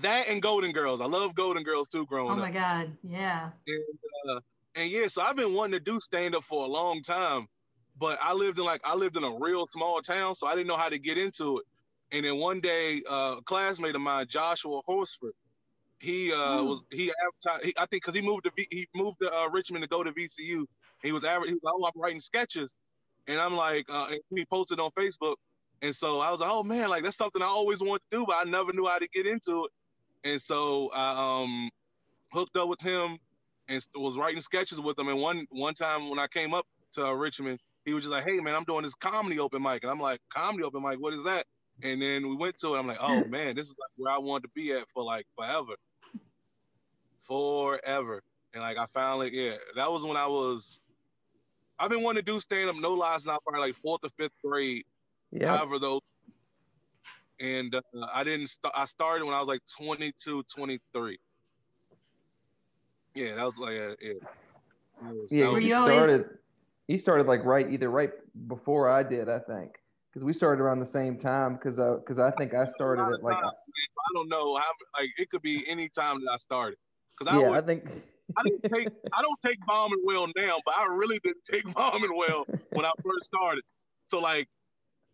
That 0.02 0.30
and 0.30 0.42
Golden 0.42 0.72
Girls. 0.72 1.00
I 1.00 1.06
love 1.06 1.36
Golden 1.36 1.64
Girls 1.64 1.88
too 1.88 2.06
growing 2.06 2.32
up. 2.32 2.38
oh 2.38 2.40
up. 2.40 2.48
my 2.48 2.52
God. 2.52 2.92
Yeah. 3.04 3.50
And, 3.68 3.84
uh, 4.30 4.40
and 4.76 4.90
yeah, 4.90 5.08
so 5.08 5.22
I've 5.22 5.36
been 5.36 5.54
wanting 5.54 5.80
to 5.80 5.80
do 5.80 6.00
stand 6.00 6.36
up 6.36 6.44
for 6.44 6.66
a 6.66 6.68
long 6.68 7.02
time, 7.02 7.48
but 7.98 8.18
I 8.22 8.34
lived 8.34 8.58
in 8.58 8.66
like 8.66 8.82
I 8.84 8.96
lived 8.96 9.16
in 9.16 9.24
a 9.24 9.32
real 9.40 9.68
small 9.68 10.02
town, 10.02 10.36
so 10.36 10.48
I 10.48 10.56
didn't 10.56 10.68
know 10.68 10.78
how 10.78 10.90
to 10.90 11.00
get 11.00 11.18
into 11.18 11.60
it. 11.60 11.66
And 12.12 12.26
then 12.26 12.38
one 12.38 12.60
day, 12.60 13.02
uh, 13.10 13.36
a 13.38 13.42
classmate 13.44 13.96
of 13.96 14.02
mine, 14.02 14.26
Joshua 14.28 14.82
Horsford, 14.86 15.34
he 16.00 16.34
uh, 16.34 16.64
Hmm. 16.64 16.68
was 16.68 16.84
he 16.92 17.12
advertised. 17.12 17.66
He, 17.66 17.74
I 17.78 17.82
think 17.88 18.04
because 18.04 18.16
he 18.16 18.22
moved 18.22 18.46
to 18.46 18.52
v, 18.56 18.68
he 18.72 18.88
moved 18.96 19.18
to 19.22 19.34
uh, 19.34 19.50
Richmond 19.50 19.84
to 19.84 19.90
go 19.90 20.04
to 20.04 20.12
VCU. 20.14 20.66
He 21.04 21.12
was 21.12 21.26
adver- 21.26 21.48
he 21.48 21.54
was 21.54 21.62
oh, 21.66 21.86
I'm 21.86 22.02
writing 22.02 22.22
sketches, 22.22 22.76
and 23.28 23.40
I'm 23.40 23.56
like, 23.56 23.86
uh, 23.90 24.08
and 24.12 24.22
he 24.36 24.46
posted 24.46 24.80
on 24.80 24.92
Facebook, 24.92 25.36
and 25.82 25.96
so 25.96 26.20
I 26.20 26.32
was 26.32 26.42
like, 26.42 26.52
oh 26.52 26.64
man, 26.64 26.90
like 26.90 27.04
that's 27.04 27.18
something 27.18 27.42
I 27.42 27.48
always 27.48 27.82
wanted 27.82 28.02
to 28.12 28.20
do, 28.20 28.26
but 28.28 28.36
I 28.38 28.50
never 28.50 28.74
knew 28.74 28.88
how 28.88 29.00
to 29.00 29.08
get 29.10 29.28
into 29.28 29.66
it. 29.66 29.72
And 30.32 30.42
so 30.42 30.92
I 30.94 31.44
um 31.44 31.70
hooked 32.34 32.58
up 32.58 32.70
with 32.70 32.82
him 32.82 33.20
and 33.70 33.86
was 33.96 34.18
writing 34.18 34.42
sketches 34.42 34.82
with 34.82 35.00
him. 35.00 35.10
And 35.10 35.20
one 35.22 35.46
one 35.52 35.74
time 35.76 36.10
when 36.10 36.20
I 36.20 36.28
came 36.28 36.54
up 36.54 36.66
to 36.94 37.08
uh, 37.08 37.14
Richmond, 37.14 37.60
he 37.86 37.94
was 37.94 38.04
just 38.04 38.12
like, 38.14 38.26
"Hey 38.26 38.40
man, 38.42 38.56
I'm 38.56 38.66
doing 38.66 38.84
this 38.84 38.96
comedy 38.96 39.40
open 39.40 39.64
mic," 39.64 39.84
and 39.84 39.92
I'm 39.92 40.00
like, 40.00 40.22
"Comedy 40.34 40.64
open 40.64 40.84
mic? 40.84 41.00
What 41.00 41.14
is 41.14 41.24
that?" 41.26 41.46
And 41.84 42.02
then 42.02 42.30
we 42.30 42.36
went 42.36 42.58
to 42.60 42.76
it. 42.76 42.80
I'm 42.80 42.88
like, 42.88 43.00
"Oh 43.02 43.26
man, 43.26 43.56
this 43.56 43.66
is 43.66 43.76
like 43.80 43.92
where 43.98 44.14
I 44.14 44.18
wanted 44.18 44.44
to 44.44 44.50
be 44.56 44.72
at 44.74 44.86
for 44.94 45.04
like 45.04 45.26
forever, 45.38 45.74
forever." 47.22 48.24
And 48.54 48.62
like 48.64 48.78
I 48.78 48.86
finally, 48.86 49.30
yeah, 49.34 49.56
that 49.76 49.92
was 49.92 50.06
when 50.06 50.18
I 50.18 50.26
was. 50.28 50.80
I've 51.78 51.90
been 51.90 52.02
wanting 52.04 52.24
to 52.24 52.32
do 52.32 52.40
stand 52.40 52.70
up, 52.70 52.78
no 52.78 52.94
lies, 52.94 53.26
now 53.26 53.38
probably 53.46 53.68
like 53.68 53.76
fourth 53.76 54.06
or 54.06 54.10
fifth 54.18 54.32
grade. 54.44 54.86
Yeah. 55.32 55.58
However, 55.58 55.78
though, 55.78 56.00
and 57.42 57.76
uh, 57.76 57.82
I 58.14 58.24
didn't. 58.24 58.48
St- 58.48 58.72
I 58.76 58.86
started 58.86 59.26
when 59.26 59.34
I 59.34 59.40
was 59.40 59.50
like 59.50 59.60
22, 59.78 60.44
23. 60.44 61.20
Yeah, 63.16 63.36
that 63.36 63.44
was 63.46 63.58
like, 63.58 63.78
uh, 63.78 63.96
yeah. 64.02 64.14
That 65.02 65.14
was- 65.14 65.32
Yeah, 65.32 65.50
Were 65.50 65.60
you 65.60 65.68
you 65.70 65.76
always- 65.76 65.94
started. 65.96 66.26
You 66.88 66.98
started 67.00 67.26
like 67.28 67.44
right 67.44 67.70
either 67.72 67.90
right 67.90 68.12
before 68.48 68.88
I 68.90 69.02
did, 69.04 69.28
I 69.28 69.40
think, 69.40 69.72
because 70.16 70.26
we 70.26 70.32
started 70.32 70.64
around 70.64 70.80
the 70.80 70.86
same 70.86 71.18
time. 71.18 71.56
Because 71.56 71.76
because 71.76 72.20
uh, 72.20 72.26
I 72.26 72.32
think 72.32 72.54
I 72.54 72.66
started 72.66 73.04
at 73.04 73.22
like 73.22 73.36
times, 73.36 73.44
man, 73.44 73.88
so 73.92 74.00
I 74.00 74.10
don't 74.14 74.30
know 74.30 74.56
how. 74.56 74.72
Like 74.98 75.10
it 75.18 75.30
could 75.30 75.42
be 75.42 75.64
any 75.68 75.90
time 75.90 76.22
that 76.24 76.32
I 76.32 76.38
started. 76.38 76.78
Because 77.20 77.36
I 77.36 77.40
yeah, 77.40 77.50
would, 77.50 77.58
I 77.58 77.62
think 77.62 77.84
I 78.38 78.44
didn't 78.44 78.74
take 78.74 78.88
I 79.14 79.22
don't 79.22 79.42
take 79.46 79.60
bombing 79.68 80.02
well 80.06 80.28
now, 80.38 80.60
but 80.66 80.76
I 80.78 80.86
really 80.86 81.20
didn't 81.22 81.44
take 81.52 81.72
bombing 81.74 82.16
well 82.16 82.46
when 82.72 82.86
I 82.86 82.92
first 83.04 83.26
started. 83.26 83.64
So 84.06 84.20
like 84.20 84.48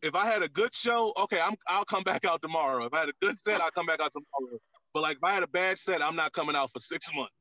if 0.04 0.14
I 0.14 0.28
had 0.28 0.44
a 0.44 0.50
good 0.50 0.76
show, 0.76 1.14
okay, 1.18 1.40
I'm 1.42 1.56
I'll 1.68 1.86
come 1.86 2.04
back 2.04 2.24
out 2.24 2.44
tomorrow. 2.44 2.86
If 2.86 2.94
I 2.94 3.00
had 3.00 3.10
a 3.10 3.14
good 3.22 3.40
set, 3.40 3.60
I'll 3.60 3.72
come 3.72 3.88
back 3.88 4.02
out 4.02 4.12
tomorrow. 4.12 4.60
But 4.94 5.02
like 5.02 5.18
if 5.18 5.24
I 5.24 5.34
had 5.34 5.42
a 5.42 5.48
bad 5.48 5.80
set, 5.80 6.04
I'm 6.04 6.16
not 6.16 6.32
coming 6.34 6.56
out 6.56 6.70
for 6.72 6.80
six 6.80 7.10
months. 7.16 7.34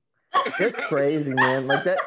That's 0.59 0.79
crazy, 0.88 1.32
man. 1.35 1.67
Like 1.67 1.85
that. 1.85 1.99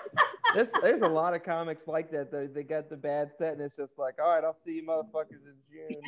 There's 0.54 0.70
there's 0.82 1.02
a 1.02 1.08
lot 1.08 1.34
of 1.34 1.44
comics 1.44 1.88
like 1.88 2.12
that. 2.12 2.32
Though 2.32 2.48
they 2.48 2.64
got 2.64 2.90
the 2.90 2.98
bad 2.98 3.32
set, 3.36 3.54
and 3.54 3.62
it's 3.62 3.76
just 3.76 3.98
like, 3.98 4.16
all 4.22 4.30
right, 4.30 4.44
I'll 4.44 4.54
see 4.54 4.76
you 4.76 4.86
motherfuckers 4.86 5.42
in 5.46 5.56
June. 5.72 6.02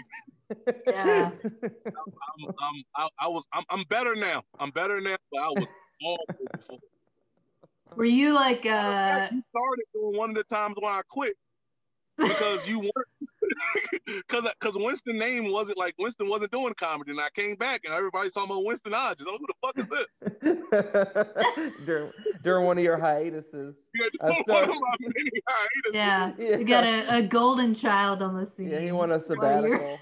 Yeah. 0.88 1.32
I'm, 1.64 2.54
I'm 2.60 2.84
I, 2.96 3.08
I 3.20 3.28
was 3.28 3.48
I'm, 3.54 3.64
I'm 3.70 3.84
better 3.90 4.16
now. 4.16 4.44
I'm 4.60 4.70
better 4.70 5.02
now, 5.02 5.18
but 5.32 5.42
I 5.42 5.48
was 5.48 5.68
awful 6.04 6.46
before. 6.54 6.80
Were 7.96 8.06
you 8.06 8.34
like 8.34 8.66
uh 8.66 9.30
you 9.32 9.42
started 9.42 9.86
doing 9.94 10.18
one 10.18 10.30
of 10.32 10.36
the 10.36 10.44
times 10.44 10.76
when 10.80 10.92
I 10.92 11.02
quit 11.10 11.36
because 12.18 12.68
you 12.68 12.80
weren't 12.80 13.08
because 14.06 14.48
because 14.60 14.75
Winston 14.78 15.18
name 15.18 15.52
wasn't 15.52 15.78
like 15.78 15.96
Winston 15.98 16.28
wasn't 16.30 16.52
doing 16.52 16.74
comedy 16.78 17.12
and 17.12 17.19
I 17.19 17.30
came 17.36 17.56
back 17.56 17.81
and 17.86 17.94
everybody's 17.94 18.34
talking 18.34 18.52
about 18.52 18.63
Winston 18.66 18.94
Hodges. 18.94 19.25
Oh, 19.30 19.38
who 19.38 19.48
the 19.48 19.54
fuck 19.62 19.78
is 19.78 19.86
this? 19.90 21.75
during 21.86 22.12
during 22.44 22.66
one 22.66 22.78
of 22.78 22.84
your 22.84 22.98
hiatuses. 22.98 23.88
Yeah, 23.96 24.07
I 24.22 24.44
one 24.46 24.63
of 24.63 24.69
my 24.69 24.96
many 25.00 25.30
hiatuses. 25.48 25.94
yeah, 25.94 26.31
Yeah. 26.38 26.57
you 26.57 26.66
got 26.66 26.84
a, 26.86 27.18
a 27.18 27.22
golden 27.24 27.75
child 27.75 28.22
on 28.22 28.36
the 28.40 28.46
scene. 28.48 28.69
Yeah, 28.69 28.80
he 28.80 28.92
won 28.92 29.10
a 29.12 29.13
while 29.13 29.22
sabbatical. 29.22 29.98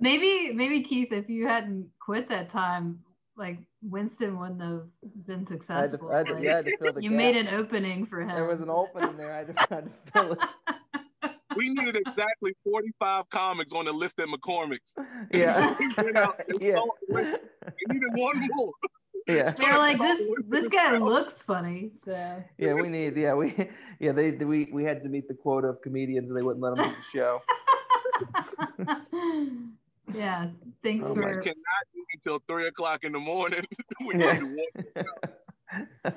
Maybe 0.00 0.52
maybe 0.52 0.82
Keith, 0.82 1.12
if 1.12 1.28
you 1.28 1.46
hadn't 1.46 1.88
quit 2.00 2.28
that 2.28 2.50
time, 2.50 3.00
like 3.36 3.58
Winston 3.82 4.38
wouldn't 4.38 4.60
have 4.62 4.82
been 5.26 5.36
I 5.36 5.38
had 5.38 5.46
to, 5.46 5.52
successful. 5.54 6.12
I 6.12 6.18
had 6.18 6.26
to, 6.28 6.34
Like, 6.34 6.42
yeah, 6.44 6.52
I 6.52 6.56
had 6.56 6.64
to 6.66 6.76
fill 6.78 6.92
the 6.94 7.02
you 7.02 7.10
gap. 7.10 7.16
made 7.16 7.36
an 7.36 7.48
opening 7.48 8.06
for 8.06 8.20
him. 8.22 8.28
There 8.28 8.44
was 8.46 8.60
an 8.60 8.70
opening 8.70 9.16
there. 9.16 9.32
I 9.32 9.38
had 9.38 9.46
to, 9.48 9.54
I 9.60 9.74
had 9.74 9.84
to 9.86 10.12
fill 10.12 10.32
it. 10.32 10.38
We 11.56 11.68
needed 11.74 11.96
exactly 11.96 12.52
45 12.64 13.28
comics 13.30 13.72
on 13.72 13.84
the 13.86 13.92
list 13.92 14.18
at 14.20 14.28
McCormick's. 14.28 14.92
Yeah. 15.32 15.74
We 15.78 15.88
went 15.96 16.16
out 16.16 16.40
and 16.48 16.60
yeah. 16.62 16.74
saw 16.74 16.86
it. 17.18 17.42
We 17.88 17.94
needed 17.94 18.10
one 18.14 18.48
more. 18.54 18.72
Yeah. 19.26 19.50
They're 19.50 19.78
like 19.78 19.98
this. 19.98 20.20
This 20.48 20.68
guy 20.68 20.98
looks 20.98 21.40
funny. 21.40 21.90
So 22.04 22.42
Yeah, 22.58 22.74
we 22.74 22.88
need. 22.88 23.16
Yeah, 23.16 23.34
we. 23.34 23.54
Yeah, 23.98 24.12
they. 24.12 24.32
We 24.32 24.68
we 24.72 24.84
had 24.84 25.02
to 25.02 25.08
meet 25.08 25.28
the 25.28 25.34
quota 25.34 25.68
of 25.68 25.80
comedians, 25.82 26.28
and 26.28 26.36
they 26.36 26.42
wouldn't 26.42 26.62
let 26.62 26.76
them 26.76 26.84
on 26.84 26.94
the 26.94 27.02
show. 27.12 27.40
yeah, 30.14 30.48
thanks 30.82 31.06
Oh 31.08 31.12
We 31.14 31.22
my 31.22 31.32
for. 31.32 31.40
cannot 31.40 31.56
do 31.94 32.04
until 32.14 32.42
three 32.46 32.66
o'clock 32.66 33.04
in 33.04 33.12
the 33.12 33.18
morning. 33.20 33.64
we 34.06 34.18
Yeah. 34.18 34.38
need 34.40 34.66
one. 36.02 36.14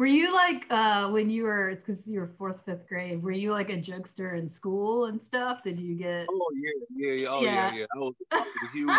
Were 0.00 0.06
you 0.06 0.34
like 0.34 0.64
uh 0.70 1.10
when 1.10 1.28
you 1.28 1.42
were? 1.42 1.68
It's 1.68 1.82
because 1.82 2.08
you 2.08 2.20
were 2.20 2.30
fourth, 2.38 2.64
fifth 2.64 2.88
grade. 2.88 3.22
Were 3.22 3.32
you 3.32 3.52
like 3.52 3.68
a 3.68 3.76
jokester 3.76 4.38
in 4.38 4.48
school 4.48 5.04
and 5.04 5.22
stuff? 5.22 5.62
Did 5.62 5.78
you 5.78 5.94
get? 5.94 6.26
Oh 6.30 6.46
yeah, 6.54 6.70
yeah, 6.96 7.12
yeah. 7.12 7.28
Oh 7.28 7.42
yeah, 7.42 7.50
Yeah. 7.50 7.72
yeah. 7.74 7.84
I 7.94 7.98
was, 7.98 8.14
a 8.32 8.68
huge, 8.72 8.96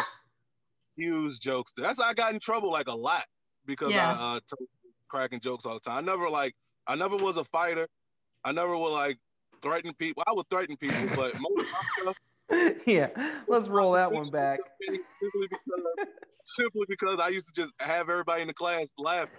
huge 0.95 1.39
jokester. 1.39 1.77
That's 1.77 1.99
how 1.99 2.07
I 2.07 2.13
got 2.13 2.35
in 2.35 2.39
trouble 2.39 2.71
like 2.71 2.85
a 2.85 2.93
lot 2.93 3.25
because 3.65 3.89
Yeah. 3.89 4.11
I 4.11 4.35
uh, 4.35 4.39
told 4.47 4.69
cracking 5.07 5.39
jokes 5.39 5.65
all 5.65 5.73
the 5.73 5.79
time. 5.79 5.97
I 5.97 6.01
never 6.01 6.29
like, 6.29 6.53
I 6.85 6.93
never 6.93 7.15
was 7.17 7.37
a 7.37 7.45
fighter. 7.45 7.87
I 8.45 8.51
never 8.51 8.77
would 8.77 8.91
like 8.91 9.17
threaten 9.63 9.95
people. 9.95 10.21
I 10.27 10.33
would 10.33 10.47
threaten 10.51 10.77
people, 10.77 11.07
but 11.15 11.33
most 11.39 11.61
of 11.61 11.65
my 11.71 12.03
stuff 12.03 12.15
yeah, 12.85 13.07
let's 13.47 13.67
roll 13.69 13.93
that 13.93 14.11
one 14.11 14.29
back. 14.29 14.59
simply 14.83 15.47
because, 15.49 16.07
simply 16.43 16.85
because 16.87 17.19
I 17.19 17.29
used 17.29 17.47
to 17.47 17.53
just 17.59 17.73
have 17.79 18.07
everybody 18.07 18.43
in 18.43 18.49
the 18.49 18.53
class 18.53 18.85
laugh. 18.99 19.29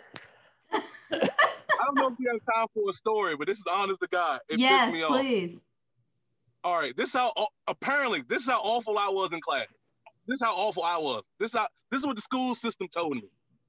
I 1.83 1.87
don't 1.87 1.95
know 1.97 2.09
if 2.09 2.15
we 2.19 2.27
have 2.27 2.41
time 2.55 2.67
for 2.75 2.89
a 2.89 2.93
story, 2.93 3.37
but 3.37 3.49
this 3.49 3.59
is 3.59 3.65
honest 3.71 4.01
to 4.01 4.09
God. 4.09 4.41
It 4.49 4.61
yes, 4.61 4.85
pissed 4.85 4.93
me 4.93 5.03
off. 5.03 5.21
please. 5.21 5.59
All 6.65 6.75
right, 6.75 6.97
this 6.97 7.09
is 7.09 7.15
how 7.15 7.33
uh, 7.37 7.47
apparently 7.67 8.23
this 8.29 8.43
is 8.43 8.49
how 8.49 8.61
awful 8.61 8.97
I 8.97 9.09
was 9.09 9.33
in 9.33 9.41
class. 9.41 9.67
This 10.29 10.37
is 10.37 10.43
how 10.43 10.55
awful 10.55 10.85
I 10.85 10.97
was. 10.97 11.25
This 11.41 11.51
is 11.51 11.59
how 11.59 11.67
this 11.91 12.01
is 12.01 12.07
what 12.07 12.15
the 12.15 12.23
school 12.23 12.55
system 12.55 12.87
told 12.87 13.17
me. 13.17 13.25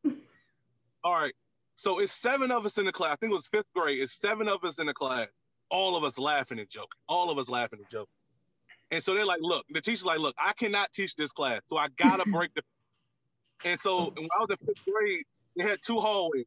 All 1.04 1.14
right, 1.14 1.34
so 1.76 2.00
it's 2.00 2.14
seven 2.14 2.52
of 2.52 2.68
us 2.68 2.78
in 2.78 2.86
the 2.86 2.92
class. 2.92 3.14
I 3.14 3.16
think 3.16 3.32
it 3.32 3.36
was 3.36 3.48
fifth 3.48 3.66
grade. 3.76 4.00
It's 4.00 4.14
seven 4.14 4.48
of 4.48 4.64
us 4.64 4.78
in 4.78 4.86
the 4.86 4.94
class. 4.94 5.28
All 5.72 5.96
of 5.96 6.04
us 6.04 6.20
laughing 6.20 6.60
and 6.60 6.70
joking. 6.70 7.00
All 7.10 7.32
of 7.32 7.40
us 7.40 7.50
laughing 7.50 7.80
and 7.80 7.90
joking. 7.90 8.14
And 8.92 9.04
so 9.04 9.16
they're 9.16 9.26
like, 9.26 9.42
look, 9.42 9.66
the 9.72 9.82
teacher's 9.82 10.06
like, 10.06 10.20
look, 10.20 10.36
I 10.38 10.54
cannot 10.54 10.94
teach 10.94 11.16
this 11.16 11.32
class, 11.32 11.62
so 11.66 11.78
I 11.78 11.88
gotta 11.98 12.30
break 12.30 12.54
the. 12.54 12.62
And 13.66 13.80
so 13.80 14.12
when 14.18 14.28
I 14.38 14.42
was 14.42 14.50
in 14.50 14.58
fifth 14.68 14.84
grade, 14.86 15.24
they 15.56 15.64
had 15.64 15.80
two 15.82 15.98
hallways, 15.98 16.46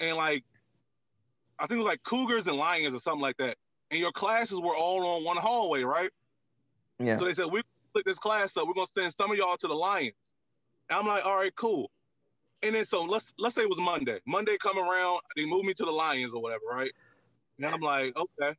and 0.00 0.16
like 0.16 0.44
I 1.58 1.66
think 1.66 1.76
it 1.76 1.82
was 1.82 1.86
like 1.86 2.02
Cougars 2.02 2.46
and 2.46 2.56
Lions 2.56 2.94
or 2.94 3.00
something 3.00 3.20
like 3.20 3.36
that. 3.38 3.56
And 3.90 4.00
your 4.00 4.12
classes 4.12 4.60
were 4.60 4.76
all 4.76 5.04
on 5.16 5.24
one 5.24 5.36
hallway, 5.36 5.82
right? 5.82 6.10
Yeah. 6.98 7.16
So 7.16 7.24
they 7.24 7.32
said 7.32 7.46
we 7.50 7.62
split 7.80 8.04
this 8.04 8.18
class 8.18 8.56
up. 8.56 8.66
We're 8.66 8.74
gonna 8.74 8.86
send 8.86 9.12
some 9.14 9.30
of 9.30 9.38
y'all 9.38 9.56
to 9.56 9.68
the 9.68 9.74
Lions. 9.74 10.14
And 10.90 10.98
I'm 10.98 11.06
like, 11.06 11.24
all 11.24 11.36
right, 11.36 11.54
cool. 11.56 11.90
And 12.62 12.74
then 12.74 12.84
so 12.84 13.02
let's 13.02 13.34
let's 13.38 13.54
say 13.54 13.62
it 13.62 13.68
was 13.68 13.78
Monday. 13.78 14.20
Monday 14.26 14.56
come 14.60 14.78
around, 14.78 15.20
they 15.36 15.44
move 15.44 15.64
me 15.64 15.74
to 15.74 15.84
the 15.84 15.90
Lions 15.90 16.34
or 16.34 16.42
whatever, 16.42 16.64
right? 16.70 16.90
And 17.58 17.66
I'm 17.66 17.80
like, 17.80 18.16
okay. 18.16 18.54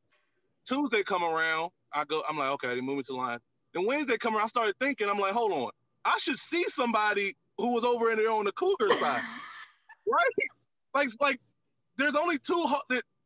Tuesday 0.67 1.03
come 1.03 1.23
around, 1.23 1.71
I 1.93 2.03
go, 2.05 2.21
I'm 2.29 2.37
like, 2.37 2.49
okay, 2.51 2.75
they 2.75 2.81
move 2.81 2.97
me 2.97 3.03
to 3.03 3.13
the 3.13 3.17
Lions. 3.17 3.41
Then 3.73 3.85
Wednesday 3.85 4.17
come 4.17 4.35
around, 4.35 4.43
I 4.45 4.47
started 4.47 4.75
thinking, 4.79 5.09
I'm 5.09 5.19
like, 5.19 5.33
hold 5.33 5.51
on, 5.51 5.69
I 6.05 6.17
should 6.19 6.37
see 6.37 6.65
somebody 6.67 7.35
who 7.57 7.73
was 7.73 7.83
over 7.83 8.11
in 8.11 8.17
there 8.17 8.31
on 8.31 8.45
the 8.45 8.51
Cougar 8.51 8.91
side, 8.99 9.21
right? 10.07 10.49
Like, 10.93 11.09
like 11.19 11.39
there's 11.99 12.15
only 12.15 12.39
two. 12.39 12.65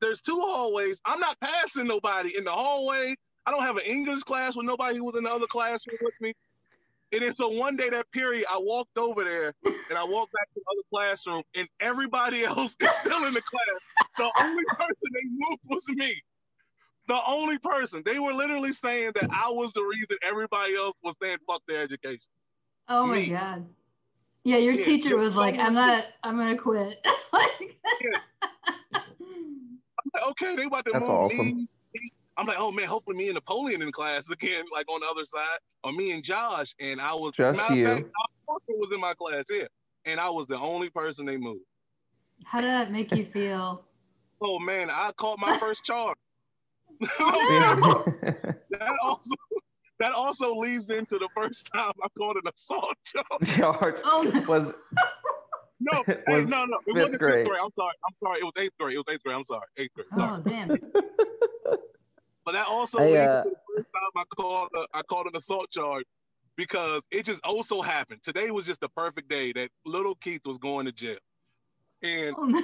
There's 0.01 0.21
two 0.21 0.35
hallways. 0.35 1.01
I'm 1.05 1.19
not 1.19 1.39
passing 1.39 1.87
nobody 1.87 2.37
in 2.37 2.43
the 2.43 2.51
hallway. 2.51 3.15
I 3.45 3.51
don't 3.51 3.63
have 3.63 3.77
an 3.77 3.85
English 3.85 4.23
class 4.23 4.55
with 4.55 4.65
nobody 4.65 4.97
who 4.97 5.05
was 5.05 5.15
in 5.15 5.23
the 5.23 5.31
other 5.31 5.47
classroom 5.47 5.97
with 6.01 6.13
me. 6.19 6.33
And 7.13 7.21
then 7.21 7.31
so 7.31 7.49
one 7.49 7.77
day 7.77 7.89
that 7.89 8.11
period, 8.11 8.45
I 8.51 8.57
walked 8.57 8.97
over 8.97 9.23
there 9.23 9.53
and 9.63 9.97
I 9.97 10.03
walked 10.03 10.33
back 10.33 10.47
to 10.53 10.55
the 10.55 10.63
other 10.71 10.83
classroom, 10.91 11.43
and 11.55 11.67
everybody 11.79 12.43
else 12.45 12.75
is 12.79 12.89
still 12.95 13.25
in 13.25 13.33
the 13.33 13.41
class. 13.41 14.07
The 14.17 14.31
only 14.43 14.63
person 14.65 15.09
they 15.13 15.29
moved 15.29 15.63
was 15.69 15.87
me. 15.89 16.21
The 17.07 17.19
only 17.27 17.59
person. 17.59 18.01
They 18.05 18.19
were 18.19 18.33
literally 18.33 18.73
saying 18.73 19.11
that 19.15 19.27
I 19.31 19.49
was 19.51 19.73
the 19.73 19.83
reason 19.83 20.17
everybody 20.23 20.75
else 20.75 20.97
was 21.03 21.15
saying 21.21 21.37
fuck 21.47 21.61
their 21.67 21.81
education. 21.81 22.19
Oh 22.89 23.05
my 23.05 23.25
god. 23.27 23.65
Yeah, 24.45 24.57
your 24.57 24.73
Yeah, 24.73 24.85
teacher 24.85 25.17
was 25.17 25.35
like, 25.35 25.55
I'm 25.55 25.67
someone- 25.67 25.87
not 25.87 26.05
I'm 26.23 26.37
gonna 26.37 26.57
quit. 26.57 26.99
like, 27.33 27.77
I'm 28.93 29.01
like, 30.13 30.23
okay, 30.31 30.55
they 30.55 30.65
about 30.65 30.85
to 30.85 30.91
That's 30.93 31.01
move 31.01 31.09
awesome. 31.09 31.37
me. 31.37 31.67
I'm 32.35 32.47
like, 32.47 32.57
oh 32.59 32.71
man, 32.71 32.87
hopefully 32.87 33.15
me 33.17 33.25
and 33.27 33.35
Napoleon 33.35 33.81
in 33.81 33.91
class 33.91 34.29
again, 34.31 34.65
like 34.73 34.89
on 34.91 35.01
the 35.01 35.07
other 35.07 35.23
side, 35.23 35.59
or 35.83 35.93
me 35.93 36.11
and 36.11 36.23
Josh. 36.23 36.73
And 36.79 36.99
I 36.99 37.13
was 37.13 37.33
Just 37.35 37.57
matter 37.57 37.75
you. 37.75 37.87
fact, 37.87 38.03
was 38.47 38.89
in 38.93 38.99
my 38.99 39.13
class, 39.13 39.45
yeah. 39.49 39.65
And 40.05 40.19
I 40.19 40.29
was 40.29 40.47
the 40.47 40.57
only 40.57 40.89
person 40.89 41.25
they 41.25 41.37
moved. 41.37 41.61
How 42.45 42.59
did 42.59 42.69
that 42.71 42.91
make 42.91 43.11
you 43.15 43.27
feel? 43.31 43.85
Oh 44.45 44.59
man, 44.59 44.89
I 44.89 45.11
caught 45.15 45.39
my 45.39 45.57
first 45.57 45.85
charge. 45.85 46.17
Oh, 47.21 48.03
that 48.71 48.91
also 49.05 49.35
that 50.03 50.13
also 50.13 50.55
leads 50.55 50.91
into 50.91 51.19
the 51.19 51.29
first 51.35 51.69
time 51.75 51.93
I 52.03 52.09
caught 52.19 52.37
an 52.37 52.51
assault 52.55 52.95
charge. 53.05 53.25
George 53.43 54.01
Oh 54.05 54.23
no. 54.33 54.41
was 54.47 54.73
No, 55.79 56.05
hey, 56.27 56.27
Was 56.27 56.47
no, 56.47 56.65
no, 56.65 56.79
it 56.87 56.97
wasn't 56.97 57.21
grade. 57.21 57.45
fifth 57.45 57.45
grade. 57.45 57.61
I'm 57.63 57.71
sorry. 57.73 57.93
I'm 58.07 58.15
sorry. 58.15 58.39
It 58.41 58.45
was 58.45 58.53
eighth 58.57 58.73
grade. 58.79 58.95
It 58.95 58.99
was 58.99 59.05
eighth 59.09 59.23
grade. 59.23 59.37
I'm 59.37 59.45
sorry. 59.45 59.67
Eighth 59.77 59.93
grade. 59.95 60.07
Sorry. 60.15 60.33
Oh 60.37 60.41
damn. 60.41 60.71
But 62.45 62.53
that 62.53 62.67
also 62.67 62.99
Hey, 62.99 63.13
leads 63.13 63.27
uh, 63.27 63.43
to 63.43 63.49
the 63.51 63.57
first 63.75 63.89
time 63.93 64.11
I 64.17 64.23
called 64.35 64.69
a, 64.75 64.87
I 64.93 65.03
called 65.03 65.27
an 65.27 65.35
assault 65.35 65.71
charge 65.71 66.05
because 66.57 67.01
it 67.11 67.25
just 67.25 67.41
also 67.45 67.81
happened. 67.81 68.21
Today 68.23 68.51
was 68.51 68.65
just 68.65 68.81
the 68.81 68.89
perfect 68.89 69.29
day 69.29 69.53
that 69.53 69.69
little 69.85 70.15
Keith 70.15 70.41
was 70.45 70.57
going 70.59 70.87
to 70.87 70.93
jail. 70.93 71.19
And 72.03 72.37
Oh 72.37 72.45
no. 72.45 72.63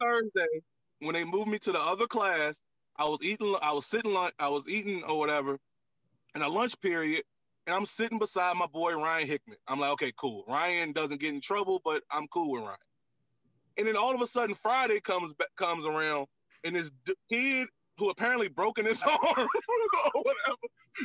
Thursday, 0.00 0.62
when 1.00 1.14
they 1.14 1.24
moved 1.24 1.48
me 1.48 1.58
to 1.60 1.72
the 1.72 1.80
other 1.80 2.06
class, 2.08 2.58
I 2.96 3.04
was 3.06 3.20
eating, 3.22 3.56
I 3.62 3.72
was 3.72 3.86
sitting 3.86 4.12
lunch, 4.12 4.34
I 4.38 4.48
was 4.48 4.68
eating 4.68 5.04
or 5.04 5.18
whatever, 5.18 5.58
in 6.34 6.42
a 6.42 6.48
lunch 6.48 6.80
period, 6.80 7.24
and 7.66 7.76
I'm 7.76 7.86
sitting 7.86 8.18
beside 8.18 8.56
my 8.56 8.66
boy 8.66 8.94
Ryan 8.94 9.28
Hickman. 9.28 9.58
I'm 9.68 9.80
like, 9.80 9.92
okay, 9.92 10.12
cool. 10.18 10.44
Ryan 10.48 10.92
doesn't 10.92 11.20
get 11.20 11.34
in 11.34 11.40
trouble, 11.40 11.80
but 11.84 12.02
I'm 12.10 12.28
cool 12.28 12.52
with 12.52 12.62
Ryan. 12.64 12.76
And 13.78 13.88
then 13.88 13.96
all 13.96 14.14
of 14.14 14.22
a 14.22 14.26
sudden, 14.26 14.54
Friday 14.54 15.00
comes 15.00 15.34
ba- 15.34 15.46
comes 15.56 15.86
around, 15.86 16.28
and 16.64 16.76
this 16.76 16.90
d- 17.06 17.14
kid 17.30 17.68
who 17.98 18.10
apparently 18.10 18.48
broken 18.48 18.86
his 18.86 19.02
arm 19.04 19.48
or 20.14 20.22
whatever 20.22 20.58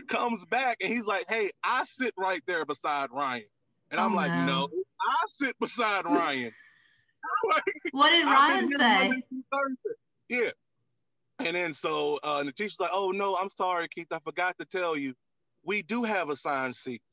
comes 0.09 0.45
back, 0.47 0.77
and 0.81 0.91
he's 0.91 1.07
like, 1.07 1.25
hey, 1.29 1.51
I 1.63 1.85
sit 1.85 2.13
right 2.17 2.41
there 2.47 2.65
beside 2.65 3.09
Ryan. 3.11 3.45
And 3.91 3.99
oh, 3.99 4.05
I'm 4.05 4.13
Oh, 4.13 4.17
like, 4.17 4.33
no. 4.33 4.45
no, 4.45 4.69
I 5.01 5.15
sit 5.27 5.57
beside 5.59 6.05
Ryan. 6.05 6.51
Like, 7.49 7.63
what 7.91 8.11
did 8.11 8.25
Ryan 8.25 8.69
say? 8.77 9.09
Monday 9.09 9.23
through 9.29 9.43
Thursday. 9.51 9.95
Yeah. 10.29 10.51
And 11.45 11.55
then 11.55 11.73
so 11.73 12.19
uh, 12.23 12.37
and 12.39 12.47
the 12.47 12.53
teacher's 12.53 12.79
like, 12.79 12.91
oh 12.93 13.11
no, 13.11 13.35
I'm 13.35 13.49
sorry, 13.49 13.87
Keith, 13.87 14.07
I 14.11 14.19
forgot 14.19 14.57
to 14.59 14.65
tell 14.65 14.97
you, 14.97 15.13
we 15.63 15.81
do 15.81 16.03
have 16.03 16.29
assigned 16.29 16.75
seats. 16.75 17.03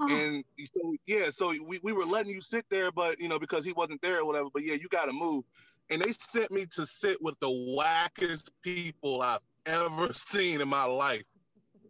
Oh, 0.00 0.08
And 0.08 0.44
so 0.64 0.94
yeah, 1.06 1.30
so 1.30 1.52
we, 1.66 1.80
we 1.82 1.92
were 1.92 2.06
letting 2.06 2.32
you 2.32 2.40
sit 2.40 2.64
there, 2.70 2.92
but 2.92 3.20
you 3.20 3.28
know, 3.28 3.38
because 3.38 3.64
he 3.64 3.72
wasn't 3.72 4.00
there 4.00 4.20
or 4.20 4.24
whatever, 4.24 4.48
but 4.52 4.62
yeah, 4.64 4.74
you 4.74 4.88
gotta 4.88 5.12
move. 5.12 5.44
And 5.90 6.02
they 6.02 6.12
sent 6.12 6.50
me 6.50 6.66
to 6.72 6.86
sit 6.86 7.20
with 7.22 7.34
the 7.40 7.48
wackest 7.48 8.50
people 8.62 9.22
I've 9.22 9.40
ever 9.66 10.12
seen 10.12 10.60
in 10.60 10.68
my 10.68 10.84
life. 10.84 11.24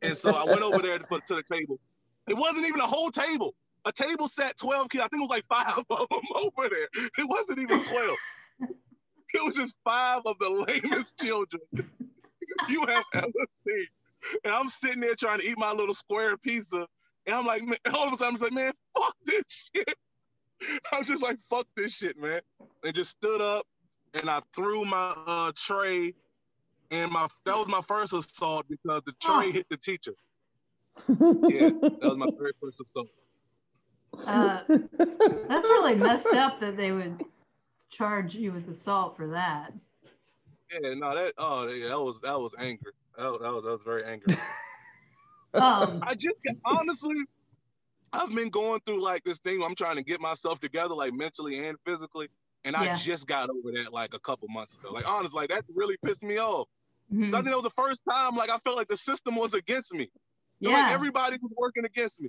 And 0.02 0.16
so 0.16 0.30
I 0.30 0.44
went 0.44 0.62
over 0.62 0.80
there 0.80 0.98
to, 0.98 1.06
to 1.26 1.34
the 1.34 1.42
table. 1.42 1.78
It 2.28 2.36
wasn't 2.36 2.66
even 2.66 2.80
a 2.80 2.86
whole 2.86 3.10
table. 3.10 3.54
A 3.84 3.92
table 3.92 4.28
sat 4.28 4.56
12 4.56 4.90
kids. 4.90 5.02
I 5.04 5.08
think 5.08 5.20
it 5.20 5.28
was 5.28 5.30
like 5.30 5.46
five 5.48 5.78
of 5.90 6.08
them 6.08 6.20
over 6.34 6.68
there. 6.68 6.88
It 7.18 7.28
wasn't 7.28 7.58
even 7.58 7.82
12. 7.82 8.16
It 9.34 9.44
was 9.44 9.54
just 9.56 9.74
five 9.84 10.22
of 10.26 10.38
the 10.38 10.48
lamest 10.48 11.16
children 11.20 11.60
you 12.68 12.86
have 12.86 13.04
ever 13.14 13.30
seen. 13.66 13.86
And 14.44 14.52
I'm 14.52 14.68
sitting 14.68 15.00
there 15.00 15.14
trying 15.14 15.40
to 15.40 15.46
eat 15.48 15.58
my 15.58 15.72
little 15.72 15.94
square 15.94 16.36
pizza. 16.36 16.86
And 17.26 17.36
I'm 17.36 17.44
like, 17.46 17.62
man, 17.62 17.76
all 17.94 18.06
of 18.06 18.12
a 18.14 18.16
sudden, 18.16 18.36
I'm 18.36 18.40
like, 18.40 18.52
man, 18.52 18.72
fuck 18.96 19.14
this 19.26 19.70
shit. 19.76 19.94
I'm 20.92 21.04
just 21.04 21.22
like, 21.22 21.38
fuck 21.50 21.66
this 21.76 21.92
shit, 21.94 22.18
man. 22.20 22.40
And 22.84 22.94
just 22.94 23.10
stood 23.10 23.40
up 23.40 23.66
and 24.14 24.28
I 24.30 24.40
threw 24.54 24.84
my 24.84 25.14
uh, 25.26 25.52
tray. 25.54 26.14
And 26.90 27.12
my 27.12 27.28
that 27.44 27.56
was 27.56 27.68
my 27.68 27.82
first 27.82 28.14
assault 28.14 28.64
because 28.68 29.02
the 29.04 29.12
tray 29.20 29.48
Oh. 29.48 29.52
hit 29.52 29.66
the 29.68 29.76
teacher. 29.76 30.14
Yeah, 31.06 31.68
that 31.68 31.98
was 32.02 32.16
my 32.16 32.30
very 32.38 32.52
first 32.60 32.80
assault. 32.80 33.08
uh, 34.26 34.62
that's 34.68 35.68
really 35.68 35.94
messed 35.96 36.26
up 36.34 36.60
that 36.60 36.76
they 36.78 36.92
would 36.92 37.22
charge 37.90 38.34
you 38.34 38.52
with 38.52 38.68
assault 38.68 39.16
for 39.16 39.28
that. 39.28 39.72
Yeah, 40.72 40.94
no, 40.94 41.14
that 41.14 41.32
oh 41.38 41.68
yeah, 41.68 41.88
that 41.88 42.00
was 42.00 42.20
that 42.22 42.38
was 42.38 42.52
anger. 42.58 42.92
That 43.16 43.30
was 43.30 43.40
that 43.40 43.52
was, 43.52 43.64
that 43.64 43.70
was 43.70 43.82
very 43.84 44.04
angry. 44.04 44.34
Um, 45.54 46.02
I 46.06 46.14
just 46.14 46.40
honestly, 46.66 47.16
I've 48.12 48.34
been 48.34 48.50
going 48.50 48.80
through 48.84 49.02
like 49.02 49.24
this 49.24 49.38
thing. 49.38 49.60
Where 49.60 49.68
I'm 49.68 49.74
trying 49.74 49.96
to 49.96 50.02
get 50.02 50.20
myself 50.20 50.60
together, 50.60 50.94
like 50.94 51.14
mentally 51.14 51.66
and 51.66 51.78
physically, 51.86 52.28
and 52.64 52.76
I 52.76 52.94
just 52.94 53.26
got 53.26 53.48
over 53.48 53.72
that 53.72 53.92
like 53.92 54.12
a 54.12 54.18
couple 54.18 54.46
months 54.48 54.74
ago. 54.74 54.92
Like 54.92 55.08
honestly, 55.10 55.40
like 55.40 55.48
that 55.48 55.64
really 55.74 55.96
pissed 56.04 56.22
me 56.22 56.38
off. 56.38 56.68
mhm. 57.12 57.28
I 57.28 57.38
think 57.38 57.46
that 57.46 57.56
was 57.56 57.64
the 57.64 57.82
first 57.82 58.02
time 58.08 58.36
like 58.36 58.50
I 58.50 58.58
felt 58.58 58.76
like 58.76 58.88
the 58.88 58.96
system 58.96 59.36
was 59.36 59.54
against 59.54 59.94
me. 59.94 60.10
Yeah. 60.60 60.72
Like 60.72 60.92
everybody 60.92 61.38
was 61.40 61.54
working 61.56 61.86
against 61.86 62.20
me, 62.20 62.28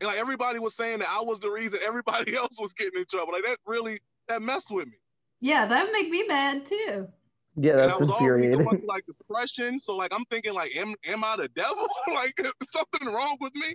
and 0.00 0.06
like 0.06 0.18
everybody 0.18 0.60
was 0.60 0.76
saying 0.76 1.00
that 1.00 1.08
I 1.10 1.22
was 1.22 1.40
the 1.40 1.50
reason 1.50 1.80
everybody 1.84 2.36
else 2.36 2.60
was 2.60 2.72
getting 2.74 3.00
in 3.00 3.06
trouble. 3.10 3.32
Like 3.32 3.44
that 3.44 3.58
really 3.66 4.00
that 4.28 4.42
messed 4.42 4.70
with 4.70 4.86
me. 4.86 4.94
yeah, 5.40 5.66
that 5.66 5.84
would 5.84 5.92
make 5.92 6.08
me 6.10 6.26
mad 6.26 6.64
too. 6.66 7.08
yeah, 7.56 7.72
And 7.72 7.80
that's 7.80 8.00
I 8.00 8.04
was 8.04 8.10
already 8.10 8.46
infuriating. 8.46 8.64
going 8.64 8.78
through 8.78 8.88
like 8.88 9.04
depression. 9.06 9.78
So 9.80 9.96
like 9.96 10.12
I'm 10.14 10.24
thinking 10.26 10.54
like, 10.54 10.74
am 10.76 10.94
am 11.06 11.24
I 11.24 11.36
the 11.36 11.48
devil? 11.48 11.86
like 12.14 12.34
something 12.72 13.08
wrong 13.12 13.36
with 13.40 13.54
me? 13.54 13.74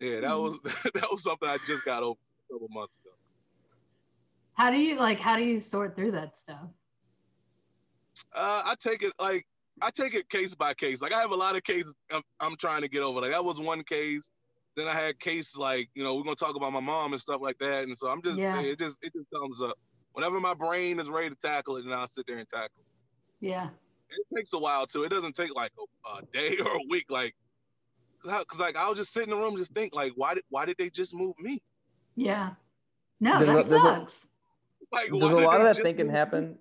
Yeah, 0.00 0.20
that 0.20 0.34
was 0.38 0.58
that 0.94 1.08
was 1.10 1.22
something 1.22 1.48
I 1.48 1.58
just 1.66 1.84
got 1.84 2.02
over 2.02 2.18
a 2.50 2.52
couple 2.52 2.68
months 2.70 2.96
ago. 3.04 3.14
How 4.54 4.70
do 4.70 4.78
you 4.78 4.96
like? 4.98 5.20
How 5.20 5.36
do 5.36 5.42
you 5.44 5.60
sort 5.60 5.96
through 5.96 6.12
that 6.12 6.36
stuff? 6.36 6.68
Uh, 8.34 8.62
I 8.64 8.74
take 8.80 9.02
it 9.02 9.12
like 9.18 9.44
I 9.82 9.90
take 9.90 10.14
it 10.14 10.28
case 10.30 10.54
by 10.54 10.72
case. 10.74 11.02
Like 11.02 11.12
I 11.12 11.20
have 11.20 11.30
a 11.32 11.36
lot 11.36 11.56
of 11.56 11.62
cases 11.64 11.94
I'm, 12.10 12.22
I'm 12.40 12.56
trying 12.56 12.80
to 12.82 12.88
get 12.88 13.02
over. 13.02 13.20
Like 13.20 13.32
that 13.32 13.44
was 13.44 13.60
one 13.60 13.82
case. 13.82 14.30
Then 14.76 14.88
I 14.88 14.92
had 14.92 15.18
cases 15.18 15.56
like 15.56 15.88
you 15.94 16.04
know 16.04 16.14
we're 16.16 16.22
gonna 16.24 16.36
talk 16.36 16.54
about 16.56 16.72
my 16.72 16.80
mom 16.80 17.12
and 17.12 17.20
stuff 17.20 17.40
like 17.40 17.58
that. 17.58 17.84
And 17.84 17.96
so 17.96 18.08
I'm 18.08 18.22
just 18.22 18.38
Yeah. 18.38 18.60
it 18.60 18.78
just 18.78 18.98
it 19.02 19.12
just 19.12 19.26
comes 19.34 19.60
up. 19.62 19.78
Whenever 20.12 20.38
my 20.40 20.54
brain 20.54 20.98
is 21.00 21.08
ready 21.08 21.30
to 21.30 21.34
tackle 21.36 21.76
it, 21.76 21.84
then 21.84 21.92
I'll 21.92 22.06
sit 22.06 22.26
there 22.26 22.38
and 22.38 22.48
tackle. 22.48 22.80
it. 23.40 23.46
Yeah. 23.48 23.68
it 24.10 24.36
takes 24.36 24.52
a 24.52 24.58
while 24.58 24.86
too. 24.86 25.04
It 25.04 25.08
doesn't 25.10 25.34
take 25.34 25.54
like 25.54 25.72
a, 25.78 26.18
a 26.18 26.22
day 26.32 26.58
or 26.64 26.72
a 26.76 26.80
week. 26.88 27.06
Like, 27.10 27.34
cause, 28.22 28.32
I, 28.32 28.44
cause 28.44 28.60
like 28.60 28.76
I'll 28.76 28.94
just 28.94 29.12
sit 29.12 29.24
in 29.24 29.30
the 29.30 29.36
room 29.36 29.48
and 29.48 29.58
just 29.58 29.72
think 29.72 29.94
like, 29.94 30.12
why 30.16 30.34
did 30.34 30.44
why 30.50 30.64
did 30.66 30.76
they 30.78 30.90
just 30.90 31.14
move 31.14 31.34
me? 31.38 31.62
Yeah. 32.16 32.50
No, 33.20 33.38
There's 33.38 33.48
a- 33.48 33.52
that 33.54 33.68
there's 33.68 33.82
a- 33.82 33.84
sucks. 33.84 34.26
Like, 34.92 35.10
Does 35.10 35.32
a 35.32 35.36
lot 35.36 35.60
of 35.60 35.64
that 35.74 35.82
thinking 35.82 36.08
happen? 36.08 36.56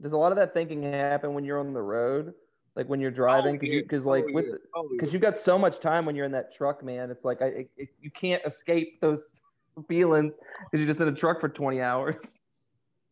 Does 0.00 0.12
a 0.12 0.16
lot 0.16 0.32
of 0.32 0.36
that 0.38 0.54
thinking 0.54 0.82
happen 0.84 1.34
when 1.34 1.44
you're 1.44 1.58
on 1.58 1.72
the 1.74 1.82
road, 1.82 2.32
like 2.76 2.88
when 2.88 3.00
you're 3.00 3.10
oh, 3.10 3.14
driving? 3.14 3.54
Because 3.54 3.68
yeah. 3.68 3.74
you, 3.76 3.82
because 3.82 4.06
oh, 4.06 4.10
like 4.10 4.24
Oh, 4.28 4.32
with, 4.34 4.46
yeah. 4.46 4.54
Oh, 4.74 4.88
because 4.92 5.12
you've 5.12 5.22
got 5.22 5.36
so 5.36 5.58
much 5.58 5.80
time 5.80 6.04
when 6.06 6.14
you're 6.14 6.26
in 6.26 6.32
that 6.32 6.54
truck, 6.54 6.84
man. 6.84 7.10
It's 7.10 7.24
like 7.24 7.42
I, 7.42 7.46
it, 7.46 7.70
it- 7.76 7.88
you 8.00 8.10
can't 8.10 8.42
escape 8.44 9.00
those 9.00 9.40
feelings 9.88 10.36
because 10.70 10.84
you're 10.84 10.86
just 10.92 11.00
in 11.00 11.08
a 11.08 11.12
truck 11.14 11.40
for 11.40 11.48
20 11.48 11.80
hours. 11.80 12.16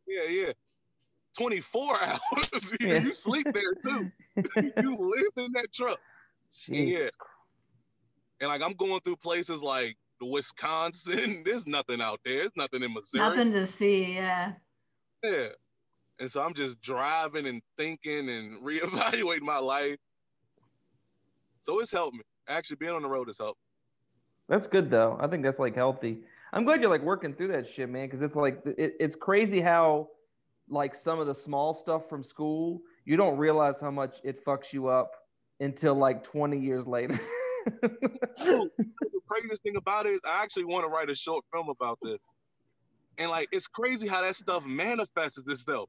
yeah, 0.07 0.29
yeah. 0.29 0.53
24 1.39 1.97
hours. 2.03 2.21
you, 2.79 2.89
Yeah. 2.89 2.99
you 2.99 3.13
sleep 3.13 3.47
there 3.53 3.75
too. 3.83 4.11
you 4.37 4.97
live 4.97 5.33
in 5.37 5.53
that 5.55 5.73
truck. 5.73 5.99
Jesus 6.67 7.11
And 8.41 8.49
like 8.49 8.63
I'm 8.63 8.75
going 8.75 9.01
through 9.01 9.17
places 9.17 9.61
like 9.63 9.97
Wisconsin. 10.21 11.43
There's 11.45 11.67
nothing 11.67 12.01
out 12.01 12.21
there. 12.25 12.37
There's 12.39 12.53
nothing 12.57 12.83
in 12.83 12.93
Missouri. 12.93 13.21
Nothing 13.29 13.53
to 13.53 13.67
see. 13.67 14.15
Yeah. 14.15 14.53
Yeah. 15.25 15.49
And 16.21 16.31
so 16.31 16.41
I'm 16.43 16.55
just 16.55 16.81
driving 16.81 17.47
and 17.47 17.61
thinking 17.77 18.29
and 18.29 18.63
reevaluating 18.65 19.43
my 19.43 19.59
life. 19.59 19.97
So 21.61 21.81
it's 21.81 21.91
helped 21.91 22.17
me. 22.17 22.23
Actually, 22.49 22.77
being 22.77 22.93
on 22.93 23.03
the 23.03 23.09
road 23.09 23.29
has 23.29 23.39
helped. 23.39 23.61
That's 24.49 24.67
good 24.67 24.91
though. 24.91 25.17
I 25.21 25.27
think 25.27 25.43
that's 25.43 25.59
like 25.59 25.75
healthy. 25.75 26.19
I'm 26.53 26.65
glad 26.65 26.81
you're 26.81 26.91
like 26.91 27.03
working 27.03 27.35
through 27.35 27.49
that 27.49 27.67
shit, 27.67 27.89
man. 27.89 28.07
Because 28.07 28.23
it's 28.23 28.37
like 28.37 28.61
it, 28.65 28.95
it's 29.01 29.17
crazy 29.17 29.61
how 29.61 30.09
like 30.69 30.95
some 30.95 31.19
of 31.19 31.27
the 31.27 31.35
small 31.35 31.75
stuff 31.75 32.09
from 32.09 32.23
school 32.23 32.81
you 33.05 33.17
don't 33.17 33.37
realize 33.37 33.81
how 33.81 33.91
much 33.91 34.17
it 34.25 34.45
fucks 34.45 34.73
you 34.73 34.87
up 34.87 35.13
until 35.61 35.95
like 35.95 36.25
20 36.25 36.59
years 36.59 36.87
later. 36.87 37.19
the 37.83 38.71
craziest 39.29 39.63
thing 39.63 39.77
about 39.77 40.07
it 40.07 40.11
is 40.11 40.21
I 40.25 40.43
actually 40.43 40.65
want 40.65 40.85
to 40.85 40.89
write 40.89 41.11
a 41.11 41.15
short 41.15 41.45
film 41.53 41.69
about 41.69 41.99
this. 42.03 42.21
And 43.19 43.31
like 43.31 43.49
it's 43.53 43.67
crazy 43.67 44.09
how 44.09 44.23
that 44.23 44.37
stuff 44.37 44.65
manifests 44.65 45.39
itself. 45.47 45.89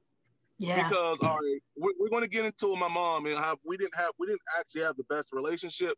Yeah. 0.57 0.88
Because 0.88 1.19
all 1.21 1.35
right, 1.35 1.62
we're, 1.75 1.91
we're 2.00 2.09
going 2.09 2.24
to 2.24 2.29
get 2.29 2.45
into 2.45 2.74
it, 2.74 2.77
my 2.77 2.88
mom 2.88 3.25
and 3.25 3.38
how 3.38 3.57
we 3.65 3.77
didn't 3.77 3.95
have 3.95 4.12
we 4.17 4.27
didn't 4.27 4.41
actually 4.57 4.81
have 4.81 4.95
the 4.97 5.03
best 5.09 5.33
relationship. 5.33 5.97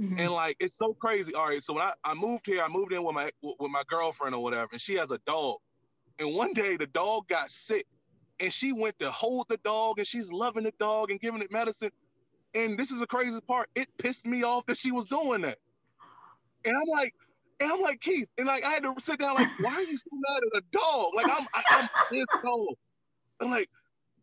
Mhm. 0.00 0.18
And 0.18 0.30
like 0.32 0.56
it's 0.60 0.76
so 0.78 0.94
crazy. 0.94 1.34
All 1.34 1.46
right, 1.48 1.62
so 1.62 1.74
when 1.74 1.82
I, 1.82 1.92
I 2.04 2.14
moved 2.14 2.46
here, 2.46 2.62
I 2.62 2.68
moved 2.68 2.92
in 2.92 3.04
with 3.04 3.14
my 3.14 3.30
with 3.42 3.70
my 3.70 3.82
girlfriend 3.88 4.34
or 4.34 4.42
whatever, 4.42 4.68
and 4.72 4.80
she 4.80 4.94
has 4.94 5.10
a 5.10 5.18
dog. 5.26 5.58
And 6.18 6.34
one 6.34 6.52
day 6.54 6.76
the 6.76 6.86
dog 6.86 7.28
got 7.28 7.50
sick, 7.50 7.84
and 8.38 8.52
she 8.52 8.72
went 8.72 8.98
to 9.00 9.10
hold 9.10 9.46
the 9.48 9.58
dog, 9.58 9.98
and 9.98 10.06
she's 10.06 10.32
loving 10.32 10.64
the 10.64 10.72
dog 10.78 11.10
and 11.10 11.20
giving 11.20 11.42
it 11.42 11.52
medicine. 11.52 11.90
And 12.54 12.78
this 12.78 12.90
is 12.90 13.00
the 13.00 13.06
crazy 13.06 13.40
part. 13.42 13.68
It 13.74 13.88
pissed 13.98 14.26
me 14.26 14.42
off 14.42 14.64
that 14.66 14.78
she 14.78 14.90
was 14.90 15.04
doing 15.04 15.42
that. 15.42 15.58
And 16.64 16.76
I'm 16.76 16.88
like, 16.88 17.14
and 17.60 17.70
I'm 17.70 17.80
like 17.80 18.00
Keith, 18.00 18.28
and 18.38 18.46
like 18.46 18.64
I 18.64 18.70
had 18.70 18.82
to 18.84 18.94
sit 18.98 19.18
down, 19.18 19.34
like, 19.34 19.48
why 19.60 19.74
are 19.74 19.82
you 19.82 19.96
so 19.98 20.10
mad 20.12 20.42
at 20.54 20.62
a 20.62 20.64
dog? 20.72 21.14
Like 21.14 21.26
I'm 21.26 21.46
I, 21.54 21.62
I'm 21.70 21.88
pissed 22.10 22.28
off. 22.44 22.78
I'm 23.40 23.50
like, 23.50 23.68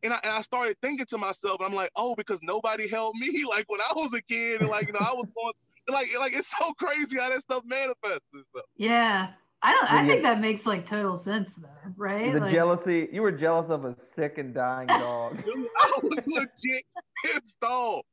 and 0.03 0.13
I, 0.13 0.19
and 0.23 0.31
I 0.31 0.41
started 0.41 0.77
thinking 0.81 1.05
to 1.07 1.17
myself, 1.17 1.61
I'm 1.61 1.73
like, 1.73 1.91
oh, 1.95 2.15
because 2.15 2.39
nobody 2.41 2.87
helped 2.87 3.17
me, 3.19 3.43
like 3.49 3.65
when 3.67 3.81
I 3.81 3.93
was 3.95 4.13
a 4.13 4.21
kid, 4.21 4.61
and 4.61 4.69
like 4.69 4.87
you 4.87 4.93
know, 4.93 4.99
I 4.99 5.13
was 5.13 5.27
going, 5.35 5.53
like 5.89 6.09
like 6.19 6.33
it's 6.33 6.53
so 6.57 6.71
crazy 6.73 7.17
how 7.17 7.29
that 7.29 7.41
stuff 7.41 7.63
manifests 7.65 8.25
itself. 8.33 8.65
Yeah. 8.75 9.27
I 9.63 9.73
don't 9.73 9.91
I 9.91 10.07
think 10.07 10.21
that 10.21 10.39
makes 10.39 10.67
like 10.67 10.85
total 10.87 11.17
sense 11.17 11.51
though, 11.57 11.67
right? 11.95 12.31
the 12.31 12.41
Like- 12.41 12.51
jealousy, 12.51 13.09
you 13.11 13.23
were 13.23 13.31
jealous 13.31 13.69
of 13.69 13.85
a 13.85 13.99
sick 13.99 14.37
and 14.37 14.53
dying 14.53 14.85
dog. 14.87 15.43
Dude, 15.45 15.67
I 15.79 15.99
was 16.03 16.27
legit 16.27 16.83
pissed 17.25 17.63
off. 17.63 18.05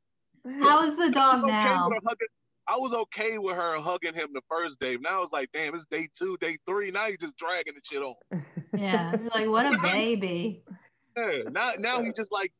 How 0.61 0.87
is 0.89 0.97
the 0.97 1.11
dog 1.11 1.43
was 1.43 1.51
okay 1.51 1.51
now? 1.51 1.87
with 1.89 1.97
her 2.03 2.09
hugging- 2.09 2.27
I 2.67 2.77
was 2.77 2.93
okay 2.95 3.37
with 3.37 3.55
her 3.55 3.77
hugging 3.77 4.15
him 4.15 4.29
the 4.33 4.41
first 4.49 4.79
day. 4.79 4.97
Now 4.99 5.21
it's 5.21 5.31
like, 5.31 5.49
damn, 5.53 5.75
it's 5.75 5.85
day 5.85 6.09
two, 6.17 6.35
day 6.41 6.57
three. 6.67 6.89
Now 6.89 7.05
he's 7.05 7.19
just 7.19 7.37
dragging 7.37 7.75
the 7.75 7.81
shit 7.83 8.01
on. 8.01 8.15
Yeah. 8.75 9.11
You're 9.15 9.29
like, 9.29 9.47
what 9.47 9.71
a 9.71 9.77
baby. 9.83 10.63
Yeah. 11.17 11.49
Now, 11.51 11.71
now 11.77 12.01
he 12.01 12.11
just 12.11 12.31
like, 12.31 12.51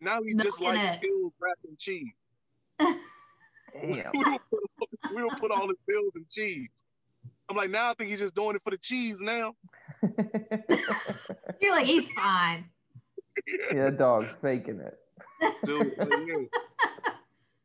now 0.00 0.22
he 0.22 0.34
just 0.34 0.60
Milking 0.60 0.82
likes 0.82 0.90
it. 0.90 1.02
pills 1.02 1.32
wrapped 1.40 1.64
in 1.64 1.76
cheese. 1.78 2.12
Damn. 2.78 2.96
we 4.14 4.24
will 4.24 4.40
put, 4.50 4.60
we 5.14 5.22
will 5.22 5.36
put 5.38 5.50
all 5.50 5.68
his 5.68 5.76
bills 5.86 6.12
in 6.16 6.24
cheese. 6.30 6.68
I'm 7.48 7.56
like, 7.56 7.70
now 7.70 7.90
I 7.90 7.94
think 7.94 8.10
he's 8.10 8.18
just 8.18 8.34
doing 8.34 8.56
it 8.56 8.62
for 8.62 8.70
the 8.70 8.78
cheese 8.78 9.20
now. 9.20 9.54
You're 11.60 11.72
like, 11.72 11.86
he's 11.86 12.06
fine. 12.14 12.66
yeah, 13.72 13.84
that 13.84 13.98
dog's 13.98 14.28
faking 14.42 14.80
it. 14.80 14.98
dude. 15.64 15.96
like, 15.96 16.08
yeah. 16.26 16.34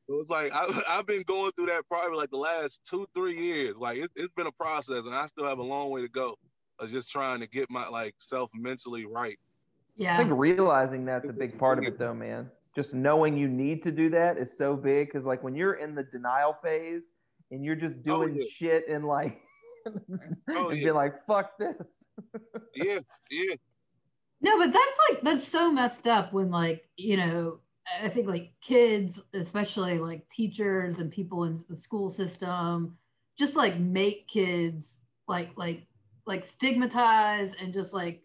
So 0.09 0.19
it's 0.19 0.29
like 0.29 0.51
I, 0.53 0.67
I've 0.87 1.07
been 1.07 1.23
going 1.23 1.51
through 1.53 1.67
that 1.67 1.87
probably 1.87 2.17
like 2.17 2.29
the 2.29 2.37
last 2.37 2.81
two, 2.85 3.07
three 3.15 3.37
years. 3.37 3.75
Like 3.77 3.97
it, 3.97 4.11
it's 4.15 4.33
been 4.33 4.47
a 4.47 4.51
process, 4.51 5.05
and 5.05 5.15
I 5.15 5.25
still 5.27 5.45
have 5.45 5.59
a 5.59 5.63
long 5.63 5.89
way 5.89 6.01
to 6.01 6.09
go. 6.09 6.37
Of 6.79 6.89
just 6.89 7.09
trying 7.09 7.39
to 7.39 7.47
get 7.47 7.69
my 7.69 7.87
like 7.87 8.15
self 8.17 8.49
mentally 8.53 9.05
right. 9.05 9.39
I 9.99 10.15
think 10.17 10.31
realizing 10.31 11.05
that's 11.05 11.29
a 11.29 11.33
big 11.33 11.57
part 11.57 11.79
of 11.79 11.87
it, 11.87 11.97
though, 11.97 12.13
man. 12.13 12.51
Just 12.75 12.93
knowing 12.93 13.37
you 13.37 13.47
need 13.47 13.83
to 13.83 13.91
do 13.91 14.09
that 14.09 14.37
is 14.37 14.55
so 14.57 14.75
big 14.75 15.07
because, 15.07 15.25
like, 15.25 15.43
when 15.43 15.55
you're 15.55 15.75
in 15.75 15.95
the 15.95 16.03
denial 16.03 16.53
phase 16.53 17.13
and 17.51 17.63
you're 17.63 17.75
just 17.75 17.97
Oh, 18.09 18.25
doing 18.25 18.35
yeah. 18.39 18.45
shit 18.49 18.87
and 18.87 19.05
like, 19.05 19.41
Oh, 20.55 20.69
and 20.69 20.79
yeah. 20.79 20.85
you're 20.85 20.93
like, 20.93 21.25
"Fuck 21.27 21.57
this." 21.57 22.07
Yeah, 22.75 22.99
yeah, 23.29 23.55
No, 24.41 24.57
but 24.57 24.73
that's 24.73 24.97
like 25.09 25.21
that's 25.21 25.47
so 25.47 25.71
messed 25.71 26.07
up 26.07 26.33
when 26.33 26.49
like, 26.51 26.89
you 26.97 27.17
know, 27.17 27.59
I 28.01 28.09
think 28.09 28.27
like 28.27 28.53
kids, 28.61 29.19
especially 29.33 29.99
like 29.99 30.27
teachers 30.29 30.97
and 30.99 31.11
people 31.11 31.43
in 31.45 31.63
the 31.69 31.77
school 31.77 32.11
system, 32.11 32.97
just 33.37 33.55
like 33.55 33.79
make 33.79 34.27
kids 34.27 35.01
like 35.27 35.51
like 35.57 35.87
like 36.25 36.45
stigmatize 36.45 37.53
and 37.53 37.73
just 37.73 37.93
like, 37.93 38.23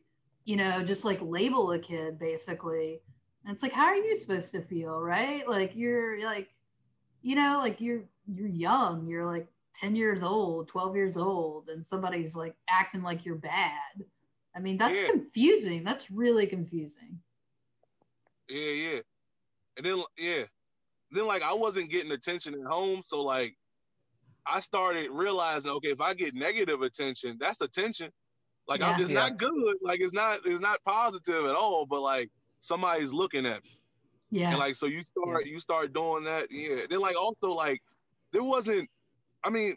you 0.49 0.57
know, 0.57 0.83
just 0.83 1.05
like 1.05 1.19
label 1.21 1.73
a 1.73 1.79
kid 1.79 2.19
basically. 2.19 3.03
And 3.45 3.53
it's 3.53 3.63
like, 3.63 3.73
how 3.75 3.85
are 3.85 3.95
you 3.95 4.17
supposed 4.17 4.51
to 4.53 4.63
feel, 4.63 4.99
right? 4.99 5.47
Like 5.47 5.73
you're 5.77 6.25
like, 6.25 6.49
you 7.21 7.35
know, 7.35 7.59
like 7.63 7.83
you're 7.83 8.05
you're 8.27 8.49
young, 8.49 9.07
you're 9.07 9.27
like 9.27 9.47
10 9.75 9.95
years 9.95 10.23
old, 10.23 10.69
12 10.69 10.97
years 10.97 11.17
old, 11.19 11.69
and 11.69 11.85
somebody's 11.85 12.35
like 12.35 12.55
acting 12.67 13.03
like 13.03 13.27
you're 13.27 13.35
bad. 13.35 14.03
I 14.57 14.61
mean, 14.61 14.79
that's 14.79 14.95
Yeah. 15.03 15.09
confusing. 15.11 15.85
That's 15.85 16.11
really 16.11 16.47
confusing. 16.47 17.21
yeah, 18.49 18.73
yeah. 18.73 19.01
And 19.77 19.85
then 19.85 20.03
yeah, 20.17 20.45
then 21.11 21.27
like 21.27 21.43
I 21.43 21.53
wasn't 21.53 21.91
getting 21.91 22.13
attention 22.13 22.55
at 22.55 22.67
home, 22.67 23.03
so 23.05 23.21
like 23.21 23.55
I 24.47 24.61
started 24.61 25.11
realizing, 25.11 25.73
okay, 25.73 25.91
if 25.91 26.01
I 26.01 26.15
get 26.15 26.35
negative 26.35 26.81
attention, 26.81 27.37
that's 27.39 27.61
attention. 27.61 28.11
Like 28.69 28.83
I'm, 28.83 28.97
Yeah. 28.99 29.03
it's 29.03 29.11
Yeah. 29.11 29.19
not 29.21 29.37
good. 29.39 29.77
Like 29.83 30.01
it's 30.01 30.13
not 30.13 30.41
it's 30.45 30.61
not 30.61 30.83
positive 30.85 31.45
at 31.47 31.55
all. 31.57 31.87
But 31.87 32.01
like 32.03 32.31
somebody's 32.61 33.13
looking 33.13 33.47
at 33.47 33.63
me. 33.65 33.81
Yeah. 34.31 34.51
And 34.51 34.59
like 34.59 34.77
so 34.77 34.87
you 34.87 35.03
start 35.03 35.47
you 35.47 35.59
start 35.59 35.93
doing 35.93 36.25
that, 36.25 36.51
yeah. 36.51 36.87
Then 36.89 37.01
like 37.01 37.17
also 37.17 37.51
like 37.51 37.83
there 38.33 38.43
wasn't 38.43 38.89
I 39.43 39.51
mean 39.51 39.77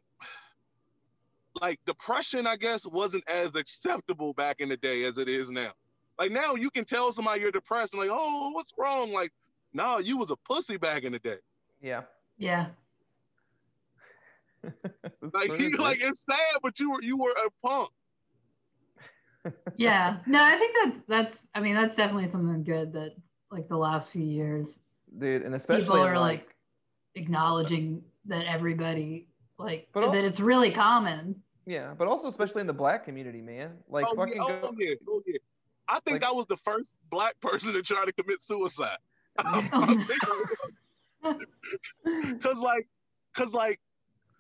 like 1.62 1.80
depression, 1.86 2.48
I 2.48 2.56
guess, 2.56 2.86
wasn't 2.86 3.28
as 3.30 3.56
acceptable 3.56 4.34
back 4.34 4.58
in 4.60 4.70
the 4.70 4.78
day 4.78 5.04
as 5.06 5.18
it 5.18 5.28
is 5.30 5.50
now. 5.52 5.72
Like 6.20 6.32
now 6.32 6.56
you 6.56 6.70
can 6.70 6.86
tell 6.86 7.12
somebody 7.12 7.42
you're 7.42 7.52
depressed 7.52 7.94
and 7.94 8.02
like, 8.02 8.10
oh, 8.12 8.52
what's 8.52 8.74
wrong? 8.78 9.12
Like, 9.12 9.32
no, 9.74 9.98
you 10.00 10.18
was 10.18 10.32
a 10.32 10.36
pussy 10.36 10.78
back 10.78 11.04
in 11.04 11.14
the 11.14 11.20
day. 11.20 11.38
Yeah. 11.82 12.04
yeah. 12.38 12.68
Like 15.34 15.50
crazy. 15.50 15.64
you 15.72 15.78
like 15.80 16.00
it's 16.02 16.24
sad, 16.26 16.60
but 16.62 16.80
you 16.80 16.92
were 16.92 17.02
you 17.02 17.18
were 17.18 17.32
a 17.32 17.50
punk. 17.68 17.90
Yeah. 19.78 20.18
No, 20.28 20.44
I 20.44 20.58
think 20.58 20.76
that's 20.84 21.06
that's 21.08 21.48
I 21.56 21.60
mean, 21.60 21.76
that's 21.76 21.96
definitely 21.96 22.30
something 22.32 22.64
good 22.64 22.94
that 22.94 23.16
like 23.52 23.68
the 23.68 23.78
last 23.78 24.10
few 24.10 24.24
years 24.24 24.70
dude, 25.18 25.42
and 25.42 25.56
especially 25.56 25.84
people 25.86 26.04
are 26.04 26.20
like 26.20 26.56
acknowledging 27.16 28.04
that 28.26 28.46
everybody 28.46 29.28
like 29.58 29.88
But 29.94 30.04
al- 30.04 30.12
that 30.12 30.24
it's 30.24 30.40
really 30.40 30.72
common. 30.72 31.36
yeah, 31.66 31.94
but 31.98 32.08
also 32.08 32.28
especially 32.28 32.62
in 32.62 32.68
the 32.68 32.74
black 32.74 33.06
community, 33.06 33.42
man. 33.42 33.78
Like, 33.90 34.06
oh, 34.08 34.16
fucking 34.16 34.36
yeah, 34.36 34.48
go. 34.48 34.60
oh 34.64 34.76
yeah, 34.78 34.94
oh 35.10 35.24
yeah. 35.26 35.38
I 35.88 36.00
think 36.06 36.22
Like- 36.22 36.32
I 36.32 36.34
was 36.34 36.46
the 36.48 36.58
first 36.58 36.96
black 37.10 37.40
person 37.42 37.74
to 37.74 37.82
try 37.82 38.06
to 38.06 38.14
commit 38.14 38.42
suicide. 38.42 38.98
Oh, 39.38 40.06
Cause 42.42 42.58
like, 42.60 42.88
cause 43.36 43.54
like, 43.54 43.80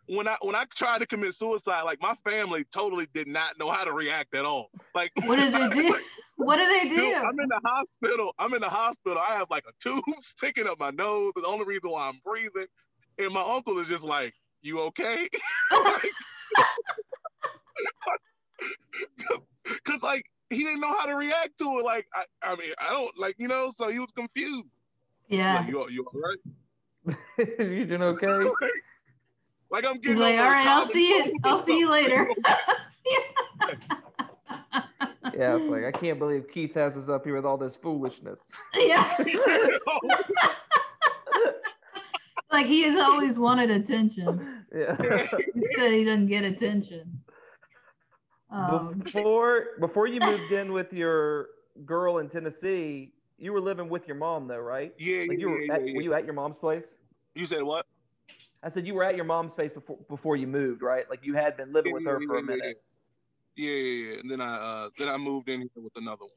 when 0.08 0.28
I 0.28 0.36
when 0.42 0.56
I 0.56 0.66
tried 0.76 1.00
to 1.00 1.06
commit 1.06 1.34
suicide, 1.34 1.84
like 1.84 2.02
my 2.02 2.16
family 2.30 2.66
totally 2.74 3.08
did 3.14 3.28
not 3.28 3.58
know 3.60 3.70
how 3.72 3.84
to 3.84 3.94
react 3.94 4.36
at 4.36 4.46
all. 4.46 4.70
Like, 4.96 5.12
What 5.26 5.38
did 5.38 5.54
they 5.54 5.70
do? 5.82 5.96
What 6.38 6.58
do 6.58 6.68
they 6.68 6.90
Dude, 6.90 6.98
do? 6.98 7.14
I'm 7.14 7.40
in 7.40 7.48
the 7.50 7.62
hospital. 7.64 8.34
I'm 8.40 8.54
in 8.54 8.62
the 8.62 8.70
hospital. 8.70 9.20
I 9.20 9.36
have 9.36 9.48
like 9.52 9.64
a 9.68 9.74
tube 9.82 10.04
sticking 10.20 10.68
up 10.68 10.80
my 10.80 10.90
nose. 10.90 11.34
The 11.36 11.46
only 11.46 11.66
reason 11.66 11.92
why 11.92 12.08
I'm 12.08 12.20
breathing. 12.26 12.68
And 13.20 13.32
my 13.32 13.42
uncle 13.42 13.78
is 13.80 13.88
just 13.88 14.04
like, 14.04 14.34
"You 14.62 14.80
okay?" 14.82 15.28
Cause 19.84 20.02
like 20.02 20.26
he 20.50 20.64
didn't 20.64 20.80
know 20.80 20.98
how 20.98 21.06
to 21.06 21.16
react 21.16 21.58
to 21.60 21.80
it. 21.80 21.86
Like 21.86 22.08
I, 22.16 22.24
I 22.42 22.56
mean, 22.56 22.72
I 22.80 22.90
don't 22.90 23.16
like 23.20 23.36
you 23.38 23.48
know. 23.48 23.72
So 23.76 23.90
he 23.90 24.00
was 24.00 24.12
confused. 24.12 24.66
Yeah. 25.28 25.60
Like, 25.60 25.68
you, 25.68 25.90
you 25.90 26.06
all 26.06 26.22
right? 26.22 26.38
you 27.60 27.86
doing 27.86 28.02
okay? 28.02 28.50
Like 29.72 29.86
I'm 29.86 29.94
He's 29.96 30.02
getting. 30.02 30.20
like, 30.20 30.34
over 30.36 30.44
all 30.44 30.50
a 30.50 30.52
right, 30.56 30.68
I'll 30.68 30.88
see 30.90 31.08
you. 31.10 31.34
I'll 31.44 31.58
see 31.58 31.78
you 31.80 31.90
later. 31.90 32.30
Yeah, 35.38 35.56
it's 35.56 35.66
like 35.68 35.86
I 35.86 35.92
can't 35.92 36.20
believe 36.20 36.48
Keith 36.52 36.74
has 36.74 36.98
us 36.98 37.08
up 37.08 37.24
here 37.24 37.36
with 37.36 37.46
all 37.46 37.58
this 37.58 37.76
foolishness. 37.76 38.40
yeah. 38.76 39.16
Like 42.52 42.66
he 42.66 42.84
has 42.84 43.00
always 43.00 43.38
wanted 43.38 43.72
attention. 43.72 44.66
yeah. 44.76 44.98
He 45.56 45.66
said 45.78 45.94
he 45.94 46.04
doesn't 46.04 46.28
get 46.28 46.44
attention. 46.44 47.22
Um, 48.52 49.00
before 49.06 49.68
before 49.80 50.08
you 50.08 50.20
moved 50.20 50.52
in 50.52 50.74
with 50.74 50.92
your 50.92 51.48
girl 51.86 52.18
in 52.18 52.28
Tennessee, 52.28 53.14
you 53.38 53.54
were 53.54 53.62
living 53.62 53.88
with 53.88 54.06
your 54.06 54.18
mom 54.18 54.48
though, 54.50 54.60
right? 54.60 54.94
yeah, 55.00 55.20
Like 55.22 55.32
yeah, 55.32 55.38
you 55.38 55.50
were 55.50 55.62
yeah, 55.62 55.74
at, 55.76 55.88
yeah, 55.88 55.94
were 55.96 56.02
you 56.02 56.14
at 56.14 56.26
your 56.26 56.34
mom's 56.34 56.58
place? 56.58 56.96
You 57.36 57.46
said 57.46 57.64
what? 57.64 57.86
I 58.64 58.70
said 58.70 58.86
you 58.86 58.94
were 58.94 59.04
at 59.04 59.16
your 59.16 59.26
mom's 59.26 59.54
place 59.56 59.74
before 59.74 59.98
before 60.08 60.36
you 60.36 60.48
moved, 60.48 60.82
right? 60.82 61.10
Like 61.10 61.20
you 61.26 61.34
had 61.34 61.58
been 61.58 61.74
living 61.74 61.94
with 61.94 62.06
her 62.06 62.20
for 62.28 62.36
a 62.38 62.42
Yeah, 62.44 62.50
yeah, 62.50 62.56
minute. 62.58 62.84
Yeah, 63.56 63.72
yeah, 63.72 64.10
yeah. 64.14 64.20
And 64.20 64.32
then 64.32 64.42
I 64.42 64.56
uh 64.56 64.90
then 64.98 65.10
I 65.10 65.18
moved 65.18 65.50
in 65.50 65.62
here 65.62 65.70
with 65.76 65.96
another 65.96 66.24
one. 66.24 66.32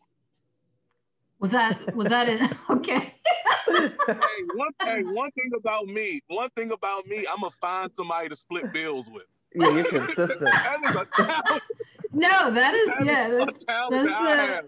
Was 1.40 1.50
that 1.50 1.94
was 1.94 2.08
that 2.08 2.28
it? 2.28 2.40
Okay. 2.70 3.14
hey, 3.66 3.90
one, 4.54 4.70
hey, 4.82 5.02
one 5.02 5.30
thing 5.32 5.50
about 5.56 5.86
me, 5.86 6.20
one 6.28 6.48
thing 6.50 6.70
about 6.72 7.06
me, 7.06 7.26
I'm 7.30 7.40
gonna 7.40 7.50
find 7.60 7.90
somebody 7.94 8.28
to 8.28 8.36
split 8.36 8.72
bills 8.72 9.10
with. 9.10 9.24
Yeah, 9.54 9.68
you're 9.70 9.84
consistent. 9.84 10.40
That 10.64 10.78
is 10.84 10.90
a 10.90 11.06
talent. 11.22 11.62
No, 12.12 12.50
that 12.52 12.74
is 12.74 12.88
That 12.90 13.04
yeah. 13.06 13.26
is 13.28 13.32
a 13.34 13.46
That's, 13.46 13.64
talent 13.64 14.06
that's 14.08 14.20
that 14.20 14.38
I 14.38 14.44
a- 14.44 14.46
have. 14.54 14.66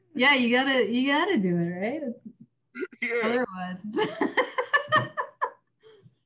yeah, 0.14 0.34
you 0.34 0.50
gotta 0.56 0.86
you 0.90 1.06
gotta 1.12 1.36
do 1.36 1.56
it, 1.56 1.70
right? 1.80 2.02
Yeah. 3.02 3.44
Otherwise. 3.44 3.76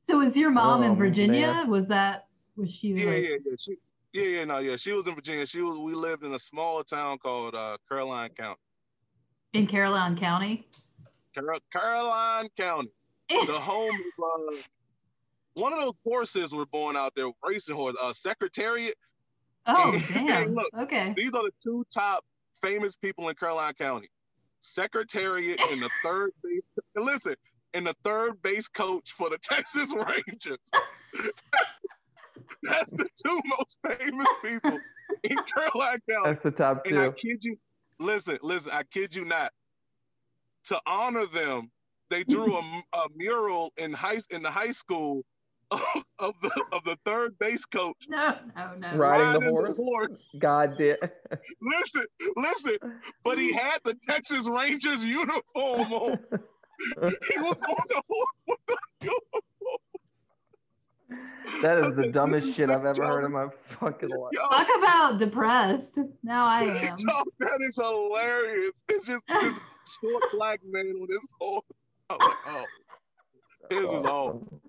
So 0.09 0.19
was 0.19 0.37
your 0.37 0.51
mom 0.51 0.83
Oh, 0.83 0.87
in 0.87 0.97
Virginia? 0.97 1.47
man. 1.49 1.71
Was 1.71 1.89
that 1.89 2.27
was 2.57 2.71
she 2.73 2.89
Yeah, 2.89 3.07
like 3.11 3.23
yeah, 3.23 3.29
yeah. 3.45 3.57
She, 3.59 3.75
yeah, 4.13 4.23
yeah, 4.25 4.45
no, 4.45 4.59
yeah. 4.59 4.77
She 4.77 4.93
was 4.93 5.07
in 5.07 5.15
Virginia. 5.15 5.45
She 5.47 5.61
was. 5.63 5.77
We 5.79 5.95
lived 5.95 6.23
in 6.25 6.33
a 6.35 6.39
small 6.39 6.85
town 6.85 7.19
called 7.19 7.55
uh, 7.55 7.77
Caroline 7.91 8.31
County. 8.31 8.61
in 9.55 9.67
Caroline 9.67 10.17
County? 10.17 10.67
Car- 11.37 11.59
Caroline 11.73 12.49
County, 12.57 12.91
the 13.29 13.59
home 13.59 13.91
of 13.95 14.25
uh, 14.25 14.57
one 15.55 15.73
of 15.73 15.81
those 15.81 15.99
horses 16.05 16.53
were 16.53 16.67
born 16.67 16.97
out 16.97 17.13
there, 17.17 17.27
racing 17.45 17.75
horse. 17.75 17.97
Uh, 18.01 18.13
Secretariat. 18.13 18.95
Oh 19.67 19.93
Hey, 19.99 20.27
damn. 20.27 20.55
look. 20.55 20.69
Okay. 20.79 21.13
These 21.17 21.35
are 21.35 21.43
the 21.43 21.51
two 21.63 21.85
top 21.93 22.25
famous 22.63 22.95
people 22.97 23.29
in 23.31 23.35
Caroline 23.35 23.75
County. 23.75 24.09
Secretariat 24.61 25.59
and 25.71 25.83
the 25.83 25.91
third 26.03 26.31
base. 26.43 26.71
listen, 26.97 27.35
and 27.75 27.87
the 27.87 27.95
third 28.05 28.41
base 28.43 28.69
coach 28.69 29.13
for 29.13 29.29
the 29.29 29.39
Texas 29.43 29.93
Rangers. 29.95 30.59
that's, 31.53 31.85
that's 32.63 32.91
the 32.93 33.07
two 33.23 33.41
most 33.59 33.77
famous 33.87 34.29
people 34.43 34.79
in 35.25 35.37
Caroline 35.55 35.99
County. 36.09 36.31
That's 36.31 36.43
the 36.43 36.51
top 36.53 36.87
And 36.87 36.99
I 36.99 37.11
kid 37.11 37.45
you, 37.45 37.57
listen, 37.99 38.39
listen, 38.43 38.73
I 38.73 38.85
kid 38.85 39.15
you 39.15 39.25
not. 39.25 39.53
To 40.69 40.81
honor 40.87 41.27
them, 41.27 41.71
they 42.09 42.25
drew 42.25 42.57
a, 42.57 42.61
a 42.95 43.07
mural 43.15 43.73
in 43.77 43.93
high 43.93 44.21
in 44.31 44.43
the 44.43 44.51
high 44.51 44.71
school 44.71 45.25
of, 45.71 45.81
of 46.19 46.35
the 46.43 46.65
of 46.73 46.85
the 46.85 46.97
third 47.05 47.39
base 47.39 47.65
coach 47.65 48.07
No, 48.09 48.37
no, 48.57 48.75
no. 48.79 48.97
Right. 48.97 49.21
Riding 49.21 49.41
the 49.41 49.51
horse? 49.51 49.77
horse. 49.77 50.29
God 50.39 50.79
did. 50.79 50.99
Listen, 51.61 52.05
listen, 52.37 52.77
but 53.25 53.39
he 53.39 53.53
had 53.53 53.79
the 53.85 53.95
Texas 53.95 54.49
Rangers 54.49 55.05
uniform 55.05 55.93
on. 55.93 56.19
He 56.79 57.39
was 57.41 57.57
on 57.69 57.77
the 57.89 58.03
horse 58.09 58.43
with 58.49 58.59
the 58.67 58.77
uniform. 59.01 59.81
That 61.63 61.79
is 61.79 61.95
the 61.95 62.09
dumbest 62.09 62.55
shit 62.57 62.71
I've 62.71 62.85
ever 62.85 63.07
heard 63.07 63.25
in 63.25 63.33
my 63.33 63.47
fucking 63.67 64.09
life. 64.09 64.31
Yo, 64.33 64.41
Talk 64.49 64.69
about 64.79 65.19
depressed. 65.19 65.99
Now 66.23 66.47
I 66.47 66.63
am. 66.63 66.97
yo, 66.99 67.23
that 67.41 67.59
is 67.61 67.77
hilarious. 67.77 68.83
It's 68.89 69.07
just 69.07 69.23
this 69.43 69.59
short 70.01 70.23
black 70.33 70.61
man 70.65 70.87
on 71.01 71.07
this 71.09 71.25
horse. 71.41 71.65
I 72.11 72.15
was 72.15 72.29
like, 72.29 72.37
oh, 72.47 72.65
this 73.71 73.91
is 73.91 74.03
awful. 74.03 74.61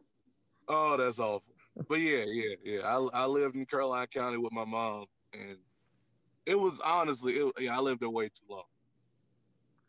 Oh, 0.67 0.97
that's 0.97 1.19
awful. 1.19 1.43
But 1.89 1.99
yeah, 1.99 2.23
yeah, 2.27 2.55
yeah. 2.63 2.79
I 2.81 3.23
I 3.23 3.25
lived 3.25 3.55
in 3.55 3.65
Caroline 3.65 4.07
County 4.07 4.37
with 4.37 4.53
my 4.53 4.63
mom, 4.65 5.05
and 5.33 5.57
it 6.45 6.59
was 6.59 6.79
honestly, 6.81 7.33
it, 7.33 7.53
yeah, 7.59 7.77
I 7.77 7.81
lived 7.81 8.01
there 8.01 8.09
way 8.09 8.27
too 8.27 8.45
long. 8.49 8.63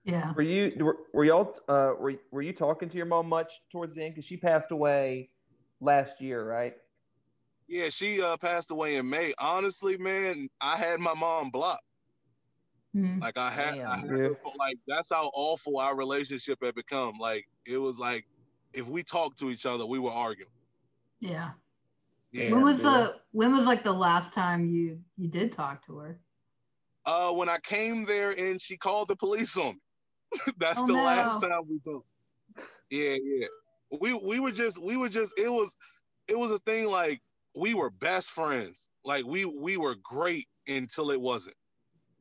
Yeah. 0.07 0.33
Were 0.35 0.43
you 0.43 0.73
were, 0.79 0.97
were 1.13 1.25
y'all 1.25 1.57
uh 1.69 1.93
were, 1.99 2.15
were 2.31 2.43
you 2.43 2.53
talking 2.53 2.89
to 2.89 2.97
your 2.97 3.07
mom 3.07 3.29
much 3.29 3.53
towards 3.73 3.97
the 3.97 4.05
end? 4.05 4.15
Because 4.15 4.25
she 4.25 4.37
passed 4.37 4.71
away 4.71 5.31
last 5.81 6.21
year, 6.21 6.49
right? 6.49 6.75
Yeah, 7.69 7.89
she 7.89 8.23
uh, 8.23 8.37
passed 8.37 8.71
away 8.71 8.97
in 8.97 9.11
May. 9.11 9.35
Honestly, 9.41 9.97
man, 9.99 10.49
I 10.61 10.77
had 10.77 11.01
my 11.01 11.15
mom 11.15 11.51
blocked. 11.51 11.83
Hmm. 12.95 13.19
Like 13.19 13.37
I 13.37 13.51
had, 13.51 13.75
Damn, 13.75 13.89
I 13.89 13.97
had 13.97 14.09
dude. 14.09 14.37
like 14.57 14.79
that's 14.87 15.11
how 15.11 15.33
awful 15.35 15.81
our 15.81 15.97
relationship 15.97 16.59
had 16.63 16.77
become. 16.77 17.19
Like 17.19 17.45
it 17.67 17.79
was 17.79 17.99
like 17.99 18.25
if 18.73 18.87
we 18.87 19.03
talked 19.03 19.41
to 19.41 19.51
each 19.51 19.67
other, 19.67 19.85
we 19.85 19.99
were 19.99 20.13
arguing. 20.13 20.51
Yeah. 21.19 21.51
Yeah. 22.31 22.53
when 22.53 22.63
was 22.63 22.77
dude. 22.77 22.87
the 22.87 23.15
when 23.33 23.57
was 23.57 23.67
like 23.67 23.83
the 23.83 23.93
last 23.93 24.33
time 24.33 24.67
you 24.67 25.01
you 25.17 25.27
did 25.27 25.51
talk 25.51 25.85
to 25.87 25.99
her? 25.99 26.21
Uh, 27.05 27.33
when 27.33 27.49
I 27.49 27.59
came 27.59 28.05
there 28.05 28.31
and 28.31 28.63
she 28.63 28.77
called 28.77 29.09
the 29.09 29.17
police 29.17 29.57
on 29.59 29.75
me. 29.75 29.81
That's 30.59 30.83
Oh, 30.83 30.85
the 30.85 30.95
no. 30.95 30.97
last 30.97 31.39
time 31.39 31.69
we 31.69 31.81
talked. 31.81 32.09
Yeah, 32.91 33.17
yeah. 33.23 33.47
We 34.01 34.15
we 34.15 34.41
were 34.41 34.53
just 34.53 34.79
we 34.83 34.97
were 34.97 35.09
just 35.09 35.33
it 35.39 35.49
was 35.49 35.77
it 36.29 36.39
was 36.39 36.51
a 36.53 36.59
thing 36.61 36.87
like 36.87 37.23
we 37.55 37.75
were 37.75 37.91
best 37.91 38.31
friends. 38.31 38.89
Like 39.05 39.25
we 39.25 39.45
we 39.45 39.77
were 39.77 39.97
great 39.97 40.49
until 40.67 41.11
it 41.11 41.21
wasn't. 41.21 41.57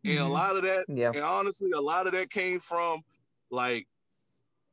And 0.06 0.20
a 0.20 0.28
Mhm. 0.28 0.28
lot 0.28 0.56
of 0.56 0.64
that 0.64 0.88
Yeah. 0.88 1.14
and 1.14 1.24
honestly, 1.24 1.72
a 1.72 1.82
lot 1.82 2.08
of 2.08 2.14
that 2.14 2.30
came 2.32 2.60
from 2.60 3.04
like 3.52 3.88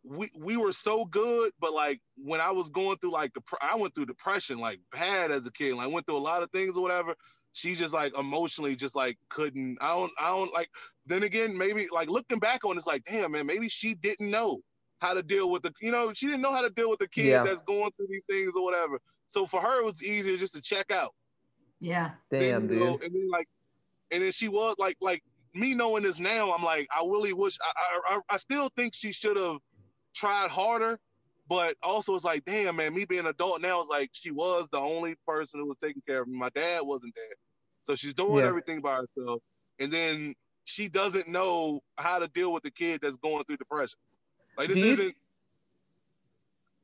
we 0.05 0.31
we 0.37 0.57
were 0.57 0.73
so 0.73 1.05
good, 1.05 1.53
but 1.59 1.73
like 1.73 2.01
when 2.16 2.40
I 2.40 2.51
was 2.53 2.71
going 2.71 2.99
through 2.99 3.12
like 3.12 3.35
the 3.35 3.42
I 3.61 3.77
went 3.77 3.95
through 3.95 4.07
depression 4.07 4.59
like 4.59 4.81
bad 4.90 5.31
as 5.31 5.47
a 5.47 5.53
kid. 5.53 5.75
Like 5.75 5.92
went 5.92 6.07
through 6.07 6.18
a 6.18 6.18
lot 6.18 6.42
of 6.42 6.51
things 6.53 6.77
or 6.77 6.83
whatever. 6.83 7.16
She 7.55 7.75
just 7.75 7.93
like 7.93 8.17
emotionally 8.19 8.77
just 8.77 8.97
like 8.97 9.19
couldn't. 9.29 9.79
I 9.81 9.95
don't 9.95 10.12
I 10.19 10.31
don't 10.31 10.53
like. 10.53 10.71
Then 11.07 11.23
again, 11.25 11.57
maybe 11.57 11.88
like 11.93 12.09
looking 12.09 12.38
back 12.38 12.65
on 12.65 12.73
it, 12.73 12.79
it's 12.79 12.87
like 12.87 13.05
damn 13.05 13.33
man, 13.33 13.47
maybe 13.47 13.69
she 13.69 13.95
didn't 13.95 14.31
know 14.31 14.61
how 15.01 15.15
to 15.15 15.23
deal 15.23 15.51
with 15.51 15.62
the 15.62 15.73
you 15.81 15.91
know 15.91 16.12
she 16.15 16.27
didn't 16.27 16.41
know 16.43 16.53
how 16.53 16.62
to 16.62 16.71
deal 16.71 16.88
with 16.88 17.01
the 17.01 17.09
kid 17.09 17.27
Yeah. 17.27 17.43
that's 17.45 17.61
going 17.62 17.91
through 17.97 18.07
these 18.11 18.23
things 18.29 18.55
or 18.57 18.62
whatever. 18.65 18.99
So 19.27 19.47
for 19.47 19.61
her, 19.61 19.81
it 19.81 19.85
was 19.85 20.03
easier 20.05 20.37
just 20.37 20.55
to 20.55 20.61
check 20.62 20.91
out. 20.91 21.15
Yeah. 21.81 22.11
Damn, 22.31 22.69
Then, 22.69 22.79
you 22.79 22.85
know, 22.85 22.93
dude. 22.99 23.05
and 23.07 23.15
then 23.15 23.29
like, 23.31 23.49
and 24.11 24.23
then 24.23 24.31
she 24.33 24.49
was 24.49 24.77
like, 24.79 24.97
like 25.01 25.23
me 25.55 25.75
knowing 25.75 26.05
this 26.05 26.19
now, 26.21 26.53
I'm 26.55 26.62
like, 26.62 26.87
I 26.95 27.03
really 27.05 27.33
wish. 27.33 27.59
I 27.62 27.73
I, 28.12 28.17
I- 28.17 28.35
I 28.35 28.37
still 28.37 28.71
think 28.77 28.95
she 28.95 29.12
should 29.12 29.37
have 29.37 29.57
tried 30.15 30.51
harder, 30.51 30.99
but 31.48 31.76
also 31.83 32.14
it's 32.14 32.24
like, 32.24 32.44
damn, 32.44 32.76
man, 32.76 32.94
me 32.94 33.05
being 33.05 33.20
an 33.20 33.26
adult 33.26 33.61
now 33.61 33.81
is 33.81 33.88
like 33.88 34.11
she 34.12 34.31
was 34.31 34.68
the 34.70 34.78
only 34.78 35.14
person 35.26 35.61
who 35.61 35.66
was 35.66 35.76
taking 35.83 36.02
care 36.07 36.22
of 36.22 36.28
me. 36.28 36.38
My 36.38 36.50
dad 36.50 36.83
wasn't 36.83 37.14
there, 37.14 37.35
so 37.83 37.94
she's 37.94 38.14
doing 38.14 38.38
Yeah. 38.38 38.48
everything 38.48 38.81
by 38.81 38.96
herself, 38.96 39.42
and 39.78 39.92
then 39.92 40.35
she 40.64 40.88
doesn't 40.88 41.26
know 41.28 41.81
how 41.96 42.18
to 42.18 42.28
deal 42.28 42.52
with 42.52 42.62
the 42.62 42.70
kid 42.70 43.00
that's 43.02 43.16
going 43.16 43.44
through 43.44 43.57
depression. 43.57 43.98
Like 44.57 44.68
this 44.68 44.78
you- 44.78 44.87
isn't. 44.87 45.16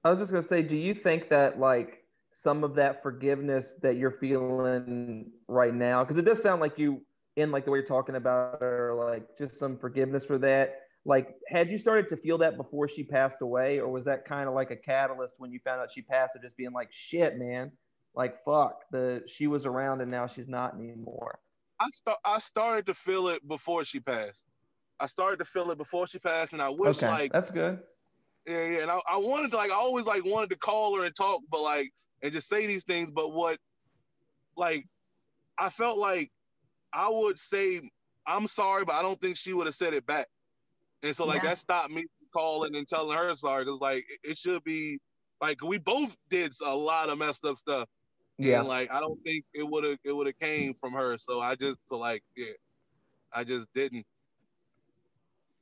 I 0.04 0.10
was 0.10 0.18
just 0.18 0.30
gonna 0.30 0.42
say, 0.42 0.62
do 0.62 0.76
you 0.76 0.94
think 0.94 1.28
that 1.28 1.58
like 1.58 2.04
some 2.30 2.62
of 2.62 2.74
that 2.76 3.02
forgiveness 3.02 3.76
that 3.82 3.96
you're 3.96 4.12
feeling 4.12 5.32
right 5.48 5.74
now, 5.74 6.04
because 6.04 6.18
it 6.18 6.24
does 6.24 6.42
sound 6.42 6.60
like 6.60 6.78
you 6.78 7.04
in 7.36 7.50
like 7.52 7.64
the 7.64 7.70
way 7.70 7.78
you're 7.78 7.86
talking 7.86 8.16
about 8.16 8.60
or 8.62 8.94
like 8.94 9.38
just 9.38 9.58
some 9.58 9.78
forgiveness 9.78 10.24
for 10.24 10.38
that. 10.38 10.87
Like, 11.04 11.34
had 11.48 11.70
you 11.70 11.78
started 11.78 12.08
to 12.08 12.16
feel 12.16 12.38
that 12.38 12.56
before 12.56 12.88
she 12.88 13.02
passed 13.02 13.40
away, 13.40 13.78
or 13.78 13.88
was 13.88 14.04
that 14.04 14.24
kind 14.24 14.48
of 14.48 14.54
like 14.54 14.70
a 14.70 14.76
catalyst 14.76 15.36
when 15.38 15.52
you 15.52 15.60
found 15.64 15.80
out 15.80 15.90
she 15.90 16.02
passed, 16.02 16.36
of 16.36 16.42
just 16.42 16.56
being 16.56 16.72
like, 16.72 16.88
shit, 16.90 17.38
man, 17.38 17.72
like 18.14 18.44
fuck, 18.44 18.82
the 18.90 19.22
she 19.26 19.46
was 19.46 19.64
around 19.64 20.00
and 20.00 20.10
now 20.10 20.26
she's 20.26 20.48
not 20.48 20.74
anymore. 20.74 21.38
I 21.80 21.86
start. 21.88 22.18
I 22.24 22.38
started 22.40 22.86
to 22.86 22.94
feel 22.94 23.28
it 23.28 23.46
before 23.46 23.84
she 23.84 24.00
passed. 24.00 24.44
I 25.00 25.06
started 25.06 25.38
to 25.38 25.44
feel 25.44 25.70
it 25.70 25.78
before 25.78 26.06
she 26.08 26.18
passed, 26.18 26.52
and 26.52 26.60
I 26.60 26.68
wish 26.68 26.96
okay, 26.98 27.08
like 27.08 27.32
that's 27.32 27.50
good. 27.50 27.78
Yeah, 28.46 28.64
yeah. 28.64 28.78
And 28.80 28.90
I, 28.90 28.98
I 29.08 29.16
wanted 29.18 29.52
to 29.52 29.56
like 29.56 29.70
I 29.70 29.74
always 29.74 30.06
like 30.06 30.24
wanted 30.24 30.50
to 30.50 30.56
call 30.56 30.96
her 30.98 31.04
and 31.04 31.14
talk, 31.14 31.42
but 31.50 31.62
like 31.62 31.92
and 32.22 32.32
just 32.32 32.48
say 32.48 32.66
these 32.66 32.84
things. 32.84 33.12
But 33.12 33.32
what 33.32 33.58
like 34.56 34.84
I 35.56 35.68
felt 35.68 35.98
like 35.98 36.32
I 36.92 37.08
would 37.08 37.38
say 37.38 37.80
I'm 38.26 38.46
sorry, 38.46 38.84
but 38.84 38.94
I 38.94 39.02
don't 39.02 39.20
think 39.20 39.36
she 39.36 39.52
would 39.52 39.66
have 39.66 39.76
said 39.76 39.94
it 39.94 40.04
back. 40.06 40.26
And 41.02 41.14
so 41.14 41.24
like 41.24 41.42
Yeah. 41.42 41.50
that 41.50 41.58
stopped 41.58 41.90
me 41.90 42.02
from 42.02 42.28
calling 42.32 42.74
and 42.74 42.86
telling 42.86 43.16
her 43.16 43.34
sorry 43.34 43.64
because 43.64 43.80
like 43.80 44.04
it, 44.24 44.36
should 44.36 44.62
be 44.64 44.98
like 45.40 45.62
we 45.62 45.78
both 45.78 46.16
did 46.28 46.52
a 46.64 46.74
lot 46.74 47.08
of 47.08 47.18
messed 47.18 47.44
up 47.44 47.56
stuff. 47.56 47.88
Yeah, 48.38 48.60
And 48.60 48.68
like 48.68 48.90
I 48.90 49.00
don't 49.00 49.20
think 49.24 49.44
it 49.54 49.68
would 49.68 49.84
have 49.84 49.98
it 50.04 50.12
would 50.12 50.26
have 50.26 50.38
came 50.38 50.74
from 50.80 50.92
her. 50.92 51.16
So 51.18 51.40
I 51.40 51.54
just 51.54 51.78
so 51.86 51.98
like 51.98 52.22
yeah, 52.36 52.52
I 53.32 53.44
just 53.44 53.66
didn't. 53.74 54.06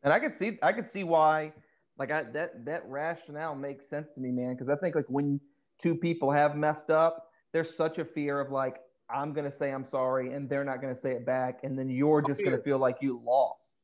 and 0.02 0.12
I 0.12 0.18
could 0.18 0.34
see 0.34 0.58
I 0.62 0.72
could 0.72 0.88
see 0.88 1.04
why 1.04 1.52
like 1.98 2.10
I 2.10 2.24
that 2.24 2.64
that 2.64 2.82
rationale 2.86 3.54
makes 3.54 3.88
sense 3.88 4.12
to 4.12 4.20
me, 4.20 4.30
man. 4.30 4.54
Because 4.54 4.68
I 4.68 4.76
think 4.76 4.94
like 4.94 5.06
when 5.08 5.40
two 5.78 5.94
people 5.94 6.30
have 6.30 6.56
messed 6.56 6.90
up, 6.90 7.30
there's 7.52 7.74
such 7.74 7.98
a 7.98 8.04
fear 8.04 8.40
of 8.40 8.50
like 8.50 8.78
I'm 9.10 9.32
gonna 9.32 9.52
say 9.52 9.70
I'm 9.70 9.84
sorry 9.84 10.32
and 10.32 10.48
they're 10.48 10.64
not 10.64 10.80
gonna 10.80 10.94
say 10.94 11.12
it 11.12 11.24
back, 11.24 11.60
and 11.62 11.78
then 11.78 11.88
you're 11.88 12.22
oh, 12.22 12.26
just 12.26 12.40
yeah. 12.40 12.50
gonna 12.50 12.62
feel 12.62 12.78
like 12.78 12.96
you 13.00 13.22
lost. 13.24 13.75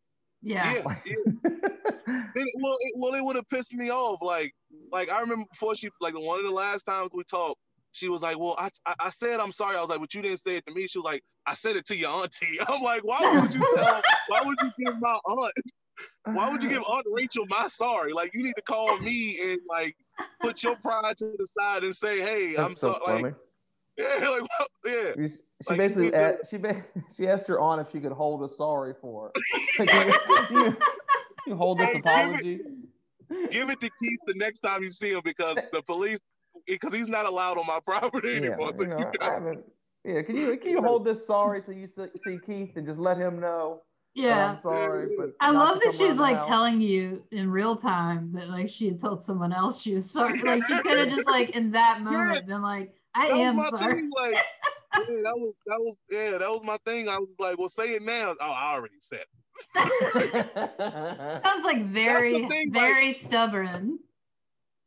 Yeah. 0.42 0.74
Yeah, 0.74 0.96
yeah. 1.05 1.48
Then, 2.35 2.46
well, 2.61 2.76
it, 2.81 2.92
well, 2.96 3.14
it 3.14 3.22
would 3.22 3.37
have 3.37 3.48
pissed 3.48 3.74
me 3.74 3.90
off. 3.90 4.18
Like, 4.22 4.52
like 4.90 5.11
I 5.11 5.20
remember 5.20 5.44
before 5.50 5.74
she, 5.74 5.88
like 6.00 6.14
one 6.18 6.38
of 6.38 6.44
the 6.44 6.50
last 6.50 6.83
times 6.85 7.11
we 7.12 7.22
talked, 7.24 7.61
she 7.92 8.09
was 8.09 8.22
like, 8.22 8.38
"Well, 8.38 8.57
I, 8.59 8.70
I, 8.87 8.94
I 8.98 9.11
said 9.11 9.38
I'm 9.38 9.52
sorry." 9.52 9.76
I 9.76 9.81
was 9.81 9.90
like, 9.90 10.00
"But 10.00 10.12
you 10.14 10.22
didn't 10.22 10.40
say 10.40 10.57
it 10.57 10.66
to 10.66 10.74
me." 10.74 10.87
She 10.87 10.98
was 10.98 11.05
like, 11.05 11.22
"I 11.46 11.55
said 11.55 11.76
it 11.76 11.87
to 11.87 11.96
your 11.96 12.11
auntie." 12.11 12.59
I'm 12.68 12.83
like, 12.83 13.05
"Why 13.05 13.20
would 13.31 13.55
you 13.55 13.62
tell? 13.74 14.02
why 14.28 14.40
would 14.42 14.57
you 14.62 14.70
give 14.85 14.94
my 15.00 15.16
aunt? 15.26 15.52
Why 16.24 16.50
would 16.50 16.62
you 16.62 16.70
give 16.70 16.83
Aunt 16.83 17.07
Rachel 17.11 17.44
my 17.48 17.68
sorry? 17.68 18.12
Like, 18.12 18.31
you 18.35 18.42
need 18.42 18.55
to 18.57 18.62
call 18.62 18.98
me 18.98 19.38
and 19.42 19.59
like 19.68 19.94
put 20.40 20.62
your 20.62 20.76
pride 20.76 21.16
to 21.18 21.35
the 21.38 21.46
side 21.59 21.85
and 21.85 21.94
say, 21.94 22.20
"Hey, 22.20 22.55
That's 22.57 22.70
I'm 22.70 22.76
so 22.76 22.94
so 22.94 23.12
like." 23.12 23.35
Yeah, 23.98 24.26
like 24.26 24.48
yeah. 24.87 25.26
She 25.62 25.70
Like, 25.70 25.79
basically 25.79 26.07
you 26.07 26.12
a- 26.14 26.46
she 26.48 26.57
ba- 26.59 26.85
she 27.16 27.29
asked 27.29 27.46
her 27.48 27.61
aunt 27.61 27.81
if 27.81 27.90
she 27.92 28.01
could 28.01 28.12
hold 28.12 28.42
a 28.42 28.48
sorry 28.48 28.94
for. 29.01 29.33
Like, 29.79 29.92
you, 29.92 30.46
you- 30.51 30.77
you 31.46 31.57
hold 31.57 31.79
this 31.79 31.88
Hey, 31.88 31.94
give 31.94 32.05
it- 32.05 32.09
apology. 32.09 32.61
Give 33.51 33.70
it 33.70 33.81
to 33.81 33.90
Keith 33.98 34.20
the 34.27 34.35
next 34.35 34.61
time 34.61 34.83
you 34.83 34.90
see 34.90 35.11
him 35.12 35.22
because 35.25 35.57
the 35.72 35.83
police 35.83 36.20
because 36.66 36.92
he's 36.92 37.09
not 37.09 37.25
allowed 37.27 37.57
on 37.59 37.66
my 37.66 37.81
property 37.85 38.33
Yeah, 38.33 38.37
anymore. 38.38 38.72
So 38.77 38.83
you 38.85 38.88
you 38.90 38.94
know, 38.96 38.98
I 38.98 39.12
gotta- 39.18 39.59
yeah, 40.05 40.22
can 40.22 40.37
you 40.37 40.57
can 40.59 40.70
you 40.72 40.83
hold 40.83 41.05
this 41.05 41.27
sorry 41.27 41.62
till 41.62 41.75
you 41.75 41.87
see, 41.87 42.07
see 42.16 42.38
Keith 42.38 42.77
and 42.77 42.87
just 42.87 42.98
let 43.01 43.16
him 43.16 43.40
know 43.40 43.83
Yeah. 44.14 44.51
I'm 44.51 44.57
sorry, 44.59 45.14
but 45.16 45.31
I 45.40 45.51
love 45.51 45.77
that 45.77 45.85
come 45.85 45.96
she 45.96 46.05
was 46.05 46.18
like 46.18 46.37
house? 46.37 46.48
telling 46.48 46.81
you 46.81 47.22
in 47.31 47.51
real 47.51 47.77
time 47.77 48.33
that 48.35 48.48
like 48.51 48.68
she 48.68 48.87
had 48.88 49.01
told 49.01 49.25
someone 49.25 49.53
else 49.53 49.81
she 49.81 49.94
was 49.94 50.11
sorry. 50.11 50.38
Like 50.42 50.66
she 50.66 50.79
could 50.81 50.98
have 50.98 51.09
just 51.09 51.27
like 51.27 51.51
in 51.51 51.70
that 51.72 52.03
moment 52.03 52.46
been 52.46 52.62
like, 52.62 52.92
I 53.14 53.29
that 53.29 53.38
was 53.38 53.55
my 53.55 53.70
sorry. 53.70 53.94
thing. 53.96 54.11
Like, 54.16 54.35
yeah, 54.96 55.16
that 55.25 55.37
was 55.37 55.55
that 55.66 55.81
was 55.81 55.96
yeah, 56.11 56.38
that 56.38 56.48
was 56.48 56.62
my 56.64 56.79
thing. 56.85 57.09
I 57.09 57.18
was 57.18 57.29
like, 57.38 57.59
well, 57.59 57.68
say 57.68 57.94
it 57.94 58.03
now. 58.03 58.35
Oh, 58.40 58.51
I 58.51 58.75
already 58.75 58.94
said. 59.01 59.25
It. 59.75 61.42
Sounds 61.44 61.64
like 61.64 61.87
very, 61.87 62.46
thing, 62.48 62.72
like- 62.72 62.94
very 62.94 63.12
stubborn. 63.14 63.98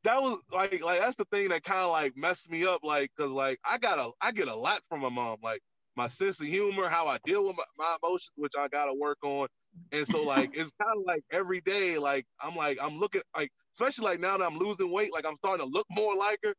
That 0.04 0.22
was 0.22 0.40
like 0.52 0.84
like 0.84 1.00
that's 1.00 1.16
the 1.16 1.26
thing 1.26 1.50
that 1.50 1.64
kind 1.64 1.80
of 1.80 1.92
like 1.92 2.16
messed 2.16 2.50
me 2.52 2.64
up. 2.64 2.84
Like, 2.84 3.10
cause 3.18 3.32
like 3.32 3.60
I 3.66 3.80
got 3.80 3.98
a 3.98 4.12
I 4.22 4.32
get 4.32 4.48
a 4.48 4.56
lot 4.56 4.82
from 4.88 5.02
my 5.02 5.10
mom. 5.10 5.38
Like 5.42 5.62
my 5.96 6.08
sense 6.08 6.40
of 6.42 6.48
humor, 6.48 6.88
how 6.88 7.08
I 7.08 7.18
deal 7.26 7.46
with 7.48 7.58
my, 7.58 7.64
my 7.78 7.98
emotions, 8.04 8.32
which 8.36 8.54
I 8.58 8.68
gotta 8.68 8.94
work 8.94 9.18
on. 9.24 9.48
And 9.92 10.06
so 10.08 10.22
like 10.22 10.56
it's 10.56 10.72
kind 10.80 10.96
of 10.96 11.04
like 11.08 11.24
every 11.32 11.60
day, 11.62 11.98
like 11.98 12.26
I'm 12.40 12.56
like 12.56 12.78
I'm 12.80 13.00
looking 13.00 13.22
like 13.36 13.50
especially 13.74 14.06
like 14.06 14.20
now 14.20 14.38
that 14.38 14.46
I'm 14.46 14.60
losing 14.60 14.92
weight, 14.92 15.12
like 15.12 15.26
I'm 15.26 15.36
starting 15.36 15.66
to 15.66 15.72
look 15.72 15.88
more 15.90 16.16
like 16.16 16.40
her. 16.44 16.54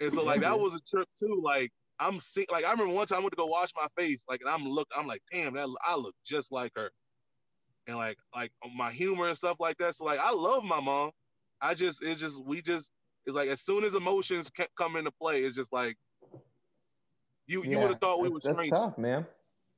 And 0.00 0.12
so 0.12 0.22
like 0.22 0.40
that 0.40 0.58
was 0.58 0.74
a 0.74 0.80
trip 0.88 1.08
too. 1.18 1.40
Like 1.44 1.70
I'm 1.98 2.18
see 2.20 2.46
like 2.50 2.64
I 2.64 2.70
remember 2.70 2.94
one 2.94 3.06
time 3.06 3.18
I 3.18 3.20
went 3.20 3.32
to 3.32 3.36
go 3.36 3.46
wash 3.46 3.70
my 3.76 3.86
face, 3.96 4.24
like 4.28 4.40
and 4.40 4.48
I'm 4.50 4.66
look 4.66 4.88
I'm 4.96 5.06
like 5.06 5.22
damn 5.30 5.54
that 5.54 5.68
I 5.86 5.94
look 5.96 6.14
just 6.24 6.50
like 6.52 6.72
her. 6.76 6.90
And 7.86 7.96
like 7.96 8.16
like 8.34 8.52
my 8.76 8.90
humor 8.90 9.26
and 9.26 9.36
stuff 9.36 9.56
like 9.60 9.76
that. 9.78 9.96
So 9.96 10.04
like 10.04 10.18
I 10.20 10.30
love 10.32 10.64
my 10.64 10.80
mom. 10.80 11.10
I 11.60 11.74
just 11.74 12.02
it's 12.02 12.20
just 12.20 12.44
we 12.44 12.62
just 12.62 12.90
it's 13.26 13.36
like 13.36 13.50
as 13.50 13.60
soon 13.60 13.84
as 13.84 13.94
emotions 13.94 14.50
ca- 14.50 14.66
come 14.78 14.96
into 14.96 15.10
play, 15.10 15.42
it's 15.42 15.54
just 15.56 15.72
like 15.72 15.96
you 17.46 17.62
you 17.64 17.72
Yeah, 17.72 17.78
would 17.82 17.90
have 17.90 18.00
thought 18.00 18.20
we 18.22 18.28
that's, 18.28 18.34
were 18.34 18.40
that's 18.52 18.58
strangers. 18.58 18.78
tough, 18.78 18.98
man. 18.98 19.26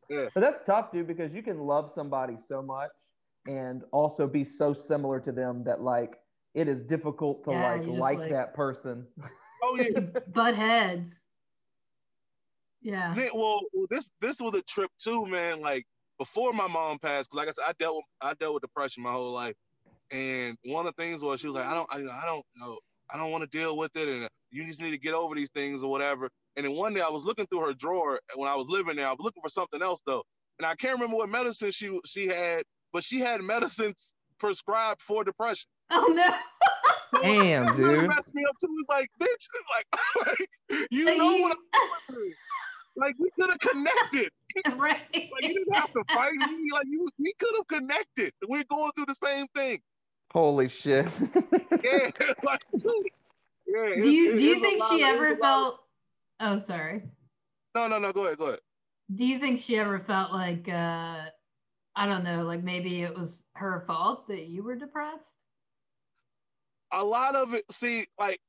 Yeah. 0.08 0.26
But 0.34 0.40
that's 0.42 0.62
tough, 0.62 0.92
dude, 0.92 1.06
because 1.06 1.34
you 1.34 1.42
can 1.42 1.58
love 1.58 1.90
somebody 1.90 2.36
so 2.36 2.60
much 2.62 2.90
and 3.46 3.82
also 3.92 4.26
be 4.28 4.44
so 4.44 4.72
similar 4.72 5.18
to 5.20 5.32
them 5.32 5.64
that 5.64 5.80
like 5.80 6.16
it 6.54 6.68
is 6.68 6.82
difficult 6.82 7.44
to 7.44 7.50
Yeah, 7.52 7.70
like 7.72 7.86
like 7.86 8.18
like- 8.18 8.30
that 8.30 8.54
person. 8.54 9.06
Oh 9.62 9.76
yeah. 9.76 10.00
Butt 10.28 10.54
heads. 10.54 11.22
Yeah. 12.82 13.14
Then, 13.14 13.30
well, 13.34 13.60
this 13.90 14.10
this 14.20 14.40
was 14.40 14.54
a 14.54 14.62
trip 14.62 14.90
too, 15.02 15.26
man. 15.26 15.60
Like 15.60 15.86
before 16.18 16.52
my 16.52 16.66
mom 16.66 16.98
passed, 16.98 17.34
like 17.34 17.48
I 17.48 17.52
said, 17.52 17.64
I 17.68 17.72
dealt 17.78 17.96
with 17.96 18.04
I 18.20 18.34
dealt 18.34 18.54
with 18.54 18.62
depression 18.62 19.02
my 19.02 19.12
whole 19.12 19.32
life, 19.32 19.54
and 20.10 20.56
one 20.64 20.86
of 20.86 20.94
the 20.96 21.02
things 21.02 21.22
was 21.22 21.40
she 21.40 21.46
was 21.46 21.54
like, 21.56 21.66
I 21.66 21.74
don't, 21.74 21.88
I, 21.90 21.96
I 21.98 22.26
don't 22.26 22.44
know, 22.56 22.78
I 23.08 23.16
don't 23.16 23.30
want 23.30 23.42
to 23.42 23.58
deal 23.58 23.76
with 23.76 23.96
it, 23.96 24.08
and 24.08 24.28
you 24.50 24.64
just 24.64 24.80
need 24.80 24.90
to 24.90 24.98
get 24.98 25.14
over 25.14 25.34
these 25.34 25.50
things 25.50 25.82
or 25.84 25.90
whatever. 25.90 26.28
And 26.56 26.66
then 26.66 26.74
one 26.74 26.92
day 26.92 27.00
I 27.00 27.08
was 27.08 27.24
looking 27.24 27.46
through 27.46 27.66
her 27.66 27.72
drawer 27.72 28.20
when 28.34 28.48
I 28.48 28.56
was 28.56 28.68
living 28.68 28.96
there. 28.96 29.06
I 29.06 29.12
was 29.12 29.20
looking 29.20 29.42
for 29.42 29.48
something 29.48 29.80
else 29.80 30.02
though, 30.04 30.24
and 30.58 30.66
I 30.66 30.74
can't 30.74 30.94
remember 30.94 31.16
what 31.16 31.28
medicine 31.28 31.70
she 31.70 31.98
she 32.04 32.26
had, 32.26 32.64
but 32.92 33.04
she 33.04 33.20
had 33.20 33.42
medicines 33.42 34.12
prescribed 34.38 35.02
for 35.02 35.22
depression. 35.22 35.68
Oh 35.90 36.12
no. 36.12 36.24
Damn, 37.20 37.66
That 37.66 37.76
really 37.76 38.00
dude. 38.00 38.08
messed 38.08 38.34
me 38.34 38.44
up 38.48 38.56
too. 38.58 38.68
It's 38.78 38.88
like, 38.88 39.10
bitch, 39.20 39.46
like, 39.76 40.26
like 40.38 40.88
you 40.90 41.04
Like, 41.06 41.18
know 41.18 41.30
you- 41.32 41.42
what 41.42 41.52
I'm 41.52 41.58
going 41.80 42.00
through. 42.08 42.32
Like 42.94 43.14
we 43.18 43.30
could 43.38 43.48
have 43.50 43.58
connected. 43.58 44.30
right. 44.78 44.98
Like 45.12 45.42
you 45.42 45.54
didn't 45.54 45.72
have 45.74 45.92
to 45.92 46.02
fight 46.12 46.32
me. 46.34 46.68
Like 46.72 46.86
you, 46.86 47.08
we 47.18 47.32
could 47.38 47.54
have 47.56 47.66
connected. 47.66 48.32
We're 48.48 48.64
going 48.64 48.92
through 48.94 49.06
the 49.06 49.16
same 49.24 49.46
thing. 49.56 49.80
Holy 50.32 50.68
shit. 50.68 51.06
Yeah, 51.82 52.10
like, 52.44 52.62
dude. 52.76 52.92
yeah. 53.66 53.94
Do 53.94 54.10
you 54.10 54.32
it- 54.32 54.34
do 54.36 54.40
you 54.40 54.60
think 54.60 54.82
she 54.90 55.02
of- 55.02 55.08
ever 55.08 55.28
it's 55.28 55.40
a 55.40 55.42
lot 55.42 55.60
felt 55.64 55.80
oh 56.40 56.60
sorry. 56.60 57.02
No, 57.74 57.88
no, 57.88 57.98
no. 57.98 58.12
Go 58.12 58.26
ahead. 58.26 58.36
Go 58.38 58.46
ahead. 58.48 58.60
Do 59.14 59.24
you 59.24 59.38
think 59.38 59.60
she 59.60 59.78
ever 59.78 59.98
felt 59.98 60.32
like 60.32 60.68
uh 60.68 61.24
I 61.96 62.06
don't 62.06 62.24
know, 62.24 62.44
like 62.44 62.62
maybe 62.62 63.02
it 63.02 63.16
was 63.16 63.44
her 63.54 63.84
fault 63.86 64.28
that 64.28 64.46
you 64.46 64.62
were 64.62 64.76
depressed? 64.76 65.24
A 66.92 67.04
lot 67.04 67.34
of 67.36 67.54
it. 67.54 67.64
See, 67.70 68.06
like 68.18 68.40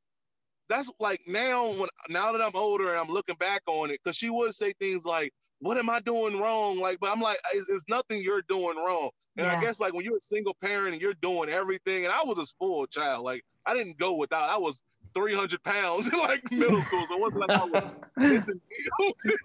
that's 0.70 0.92
like 1.00 1.22
now 1.28 1.72
when 1.72 1.90
now 2.10 2.32
that 2.32 2.42
I'm 2.42 2.56
older 2.56 2.90
and 2.90 3.00
I'm 3.00 3.10
looking 3.10 3.36
back 3.36 3.62
on 3.68 3.90
it, 3.90 4.00
because 4.04 4.18
she 4.18 4.30
would 4.30 4.54
say 4.54 4.74
things 4.80 5.06
like, 5.06 5.32
"What 5.60 5.78
am 5.78 5.90
I 5.90 6.00
doing 6.02 6.40
wrong?" 6.40 6.80
Like, 6.80 7.00
but 7.00 7.12
I'm 7.12 7.22
like, 7.22 7.38
it's, 7.54 7.70
it's 7.70 7.86
nothing 7.88 8.22
you're 8.22 8.44
doing 8.44 8.78
wrong. 8.78 9.10
And 9.36 9.48
I 9.48 9.60
guess 9.60 9.80
like 9.80 9.94
when 9.94 10.06
you're 10.06 10.18
a 10.18 10.22
single 10.22 10.56
parent 10.62 10.94
and 10.94 11.02
you're 11.02 11.16
doing 11.16 11.50
everything, 11.50 12.06
and 12.06 12.14
I 12.14 12.24
was 12.24 12.38
a 12.38 12.46
spoiled 12.46 12.92
child. 12.92 13.26
Like 13.26 13.44
I 13.66 13.74
didn't 13.74 13.98
go 13.98 14.14
without. 14.14 14.50
I 14.50 14.58
was 14.58 14.80
300 15.16 15.64
pounds 15.64 16.12
in 16.12 16.20
like 16.20 16.52
middle 16.52 16.82
school, 16.82 17.06
so 17.08 17.16
it 17.16 17.22
wasn't 17.22 17.40
like 17.40 17.52
I 17.52 17.64
was 17.66 17.84
missing 18.18 18.62
meals. 19.00 19.38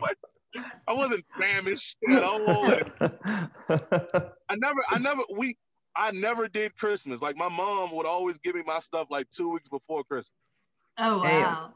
like 0.00 0.16
I 0.88 0.92
wasn't 0.92 1.24
famished 1.38 1.96
at 2.08 2.22
all. 2.22 2.72
I 3.70 4.56
never, 4.56 4.80
I 4.90 4.98
never, 4.98 5.22
we, 5.36 5.56
I 5.98 6.12
never 6.12 6.46
did 6.48 6.76
Christmas. 6.76 7.20
Like 7.20 7.36
my 7.36 7.48
mom 7.48 7.94
would 7.96 8.06
always 8.06 8.38
give 8.38 8.54
me 8.54 8.62
my 8.64 8.78
stuff 8.78 9.08
like 9.10 9.28
two 9.30 9.50
weeks 9.50 9.68
before 9.68 10.04
Christmas. 10.04 10.32
Oh 10.98 11.22
Damn. 11.22 11.42
wow. 11.42 11.70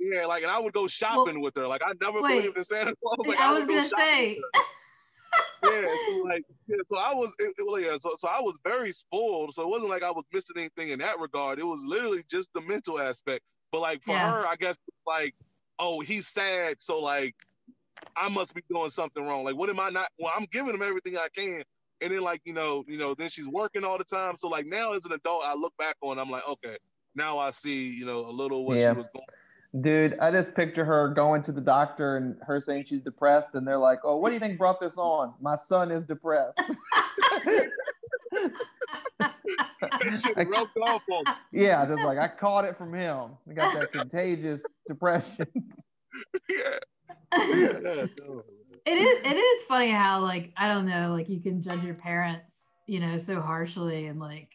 Yeah, 0.00 0.26
like 0.26 0.42
and 0.42 0.50
I 0.50 0.58
would 0.58 0.72
go 0.72 0.86
shopping 0.86 1.40
with 1.40 1.54
her. 1.56 1.66
Like 1.68 1.82
I 1.84 1.92
never 2.00 2.20
wait. 2.22 2.38
believed 2.38 2.58
in 2.58 2.64
Santa 2.64 2.94
Claus. 3.02 3.26
Like 3.28 3.38
I 3.38 3.52
would 3.52 3.66
was 3.66 3.68
go 3.68 3.74
gonna 3.74 3.88
shopping 3.88 4.42
say 4.54 4.62
yeah, 5.62 5.82
so 6.06 6.12
like 6.28 6.44
yeah, 6.68 6.76
so 6.88 6.98
I 6.98 7.14
was 7.14 7.32
it, 7.38 7.52
it- 7.58 7.66
well, 7.66 7.80
yeah, 7.80 7.96
so 7.98 8.10
so 8.18 8.28
I 8.28 8.40
was 8.40 8.56
very 8.64 8.92
spoiled. 8.92 9.54
So 9.54 9.62
it 9.62 9.68
wasn't 9.68 9.90
like 9.90 10.02
I 10.02 10.10
was 10.10 10.24
missing 10.32 10.56
anything 10.56 10.90
in 10.90 10.98
that 11.00 11.18
regard. 11.18 11.58
It 11.58 11.64
was 11.66 11.82
literally 11.84 12.24
just 12.30 12.50
the 12.54 12.60
mental 12.60 13.00
aspect. 13.00 13.42
But 13.72 13.80
like 13.80 14.02
for 14.02 14.14
Yeah. 14.14 14.30
her, 14.30 14.46
I 14.46 14.56
guess 14.56 14.76
like, 15.06 15.34
oh, 15.78 16.00
he's 16.00 16.28
sad, 16.28 16.76
so 16.80 16.98
like 17.00 17.34
I 18.16 18.28
must 18.28 18.54
be 18.54 18.62
doing 18.70 18.90
something 18.90 19.24
wrong. 19.24 19.44
Like 19.44 19.56
what 19.56 19.70
am 19.70 19.80
I 19.80 19.90
not? 19.90 20.08
Well, 20.18 20.32
I'm 20.36 20.46
giving 20.52 20.74
him 20.74 20.82
everything 20.82 21.16
I 21.16 21.28
can. 21.34 21.62
And 22.00 22.12
then 22.12 22.20
like, 22.20 22.42
you 22.44 22.52
know, 22.52 22.84
you 22.86 22.98
know, 22.98 23.14
then 23.14 23.28
she's 23.28 23.48
working 23.48 23.84
all 23.84 23.98
the 23.98 24.04
time. 24.04 24.36
So 24.36 24.48
like 24.48 24.66
now 24.66 24.92
as 24.92 25.06
an 25.06 25.12
adult, 25.12 25.42
I 25.44 25.54
look 25.54 25.76
back 25.78 25.96
on, 26.02 26.18
I'm 26.18 26.30
like, 26.30 26.46
okay, 26.48 26.76
now 27.14 27.38
I 27.38 27.50
see, 27.50 27.88
you 27.88 28.04
know, 28.04 28.26
a 28.26 28.30
little 28.30 28.64
what 28.64 28.78
Yeah. 28.78 28.92
she 28.92 28.98
was 28.98 29.08
going 29.08 29.26
Dude, 29.80 30.18
I 30.20 30.30
just 30.30 30.54
picture 30.54 30.84
her 30.84 31.08
going 31.08 31.42
to 31.42 31.52
the 31.52 31.60
doctor 31.60 32.16
and 32.16 32.36
her 32.42 32.60
saying 32.60 32.84
she's 32.86 33.02
depressed, 33.02 33.54
and 33.54 33.66
they're 33.66 33.76
like, 33.76 33.98
"Oh, 34.04 34.16
what 34.16 34.30
do 34.30 34.34
you 34.34 34.40
think 34.40 34.56
brought 34.56 34.80
this 34.80 34.96
on? 34.96 35.34
My 35.40 35.56
son 35.56 35.90
is 35.90 36.02
depressed." 36.04 36.58
rubbed 40.36 40.78
off 40.82 41.02
on 41.10 41.24
yeah, 41.52 41.84
just 41.84 42.02
like 42.02 42.18
I 42.18 42.28
caught 42.28 42.64
it 42.64 42.78
from 42.78 42.94
him. 42.94 43.32
I 43.50 43.52
got 43.52 43.74
that 43.78 43.92
contagious 43.98 44.78
depression. 44.86 45.46
yeah. 46.48 46.78
yeah, 47.36 48.06
no. 48.20 48.42
It 48.86 48.96
is 48.96 49.18
it 49.24 49.36
is 49.36 49.66
funny 49.66 49.90
how 49.90 50.20
like 50.20 50.52
I 50.56 50.68
don't 50.68 50.86
know, 50.86 51.12
like 51.12 51.28
you 51.28 51.40
can 51.40 51.62
judge 51.62 51.82
your 51.82 51.94
parents, 51.94 52.54
you 52.86 53.00
know, 53.00 53.18
so 53.18 53.40
harshly 53.40 54.06
and 54.06 54.20
like 54.20 54.50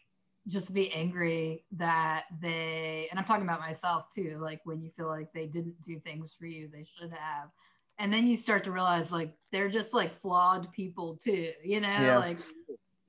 just 0.48 0.72
be 0.74 0.90
angry 0.92 1.64
that 1.72 2.24
they 2.40 3.06
and 3.10 3.20
I'm 3.20 3.26
talking 3.26 3.44
about 3.44 3.60
myself 3.60 4.06
too, 4.14 4.38
like 4.40 4.60
when 4.64 4.80
you 4.80 4.90
feel 4.96 5.06
like 5.06 5.32
they 5.32 5.46
didn't 5.46 5.76
do 5.86 6.00
things 6.00 6.34
for 6.38 6.46
you 6.46 6.68
they 6.72 6.86
should 6.98 7.10
have. 7.12 7.50
And 7.98 8.12
then 8.12 8.26
you 8.26 8.36
start 8.36 8.64
to 8.64 8.72
realize 8.72 9.12
like 9.12 9.34
they're 9.52 9.68
just 9.68 9.92
like 9.92 10.18
flawed 10.20 10.72
people 10.72 11.20
too, 11.22 11.52
you 11.62 11.80
know, 11.80 11.88
Yeah. 11.88 12.18
like 12.18 12.38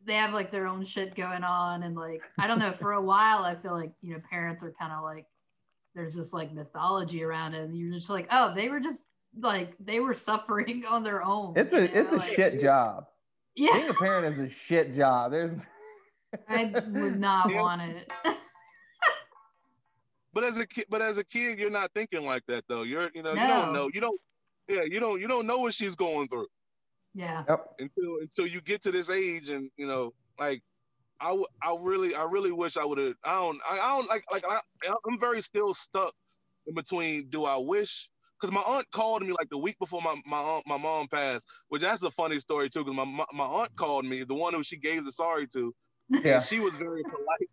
they 0.05 0.15
have 0.15 0.33
like 0.33 0.51
their 0.51 0.67
own 0.67 0.83
shit 0.85 1.15
going 1.15 1.45
on 1.45 1.83
and 1.83 1.95
like 1.95 2.21
I 2.37 2.47
don't 2.47 2.59
know, 2.59 2.73
for 2.73 2.91
a 2.91 3.01
while 3.01 3.43
I 3.45 3.55
feel 3.55 3.73
like, 3.73 3.93
you 4.01 4.13
know, 4.13 4.21
parents 4.29 4.61
are 4.61 4.73
kind 4.77 4.91
of 4.91 5.03
like 5.03 5.25
there's 5.95 6.15
this 6.15 6.33
like 6.33 6.53
mythology 6.53 7.23
around 7.23 7.53
it 7.53 7.61
and 7.63 7.77
you're 7.77 7.93
just 7.93 8.09
like, 8.09 8.27
oh, 8.29 8.53
they 8.53 8.67
were 8.67 8.81
just 8.81 9.07
like 9.39 9.73
they 9.79 9.99
were 9.99 10.13
suffering 10.13 10.83
on 10.89 11.03
their 11.03 11.23
own. 11.23 11.53
It's 11.55 11.71
you 11.71 11.79
a 11.79 11.81
know, 11.81 11.89
it's 11.93 12.11
a 12.11 12.17
like- 12.17 12.27
shit 12.33 12.59
job. 12.59 13.05
Yeah, 13.55 13.73
Being 13.73 13.89
a 13.89 13.93
parent 13.93 14.25
is 14.25 14.39
a 14.39 14.49
shit 14.49 14.95
job. 14.95 15.31
There's 15.31 15.53
I 16.49 16.65
would 16.87 17.19
not 17.19 17.49
Yeah. 17.51 17.61
want 17.61 17.81
it. 17.83 18.11
But 20.33 20.43
as 20.43 20.57
a 20.57 20.65
kid, 20.65 20.85
but 20.89 20.99
as 21.01 21.19
a 21.19 21.23
kid, 21.23 21.59
you're 21.59 21.69
not 21.69 21.91
thinking 21.93 22.25
like 22.25 22.43
that 22.47 22.63
though. 22.67 22.81
You're, 22.81 23.11
you 23.13 23.21
know, 23.21 23.33
you 23.33 23.35
don't 23.47 23.71
know, 23.71 23.89
you 23.93 24.01
don't, 24.01 24.19
yeah, 24.67 24.81
you 24.81 24.99
don't, 24.99 25.21
you 25.21 25.27
don't 25.27 25.45
know 25.45 25.59
what 25.59 25.75
she's 25.75 25.95
going 25.95 26.27
through 26.27 26.47
yeah, 27.13 27.43
Yep. 27.47 27.75
until 27.77 28.17
until 28.21 28.47
you 28.47 28.59
get 28.59 28.81
to 28.81 28.91
this 28.91 29.11
age, 29.11 29.49
and 29.49 29.69
you 29.77 29.85
know, 29.85 30.11
like, 30.39 30.63
I, 31.21 31.27
w- 31.27 31.45
I 31.61 31.75
really, 31.79 32.15
I 32.15 32.23
really 32.23 32.51
wish 32.51 32.75
I 32.77 32.83
would 32.83 32.97
have. 32.97 33.13
I 33.23 33.33
don't, 33.35 33.59
I, 33.69 33.79
I 33.79 33.95
don't 33.95 34.09
like, 34.09 34.23
like, 34.31 34.43
I, 34.49 34.59
I'm 35.07 35.19
very 35.19 35.39
still 35.41 35.75
stuck 35.75 36.15
in 36.65 36.73
between. 36.73 37.27
Do 37.29 37.45
I 37.45 37.57
wish? 37.57 38.09
Because 38.43 38.53
my 38.53 38.61
aunt 38.75 38.91
called 38.91 39.21
me 39.21 39.29
like 39.39 39.49
the 39.49 39.57
week 39.57 39.79
before 39.79 40.01
my 40.01 40.19
my 40.25 40.37
aunt, 40.39 40.67
my 40.67 40.75
mom 40.75 41.07
passed, 41.07 41.45
which 41.69 41.81
that's 41.81 42.03
a 42.03 42.11
funny 42.11 42.39
story 42.39 42.69
too. 42.69 42.83
Because 42.83 42.93
my, 42.97 43.05
my 43.05 43.25
my 43.33 43.45
aunt 43.45 43.73
called 43.77 44.03
me, 44.03 44.25
the 44.25 44.33
one 44.35 44.53
who 44.53 44.61
she 44.63 44.75
gave 44.75 45.05
the 45.05 45.13
sorry 45.13 45.47
to, 45.47 45.73
Yeah. 46.09 46.35
and 46.35 46.43
she 46.43 46.59
was 46.59 46.75
very 46.75 47.03
polite. 47.03 47.49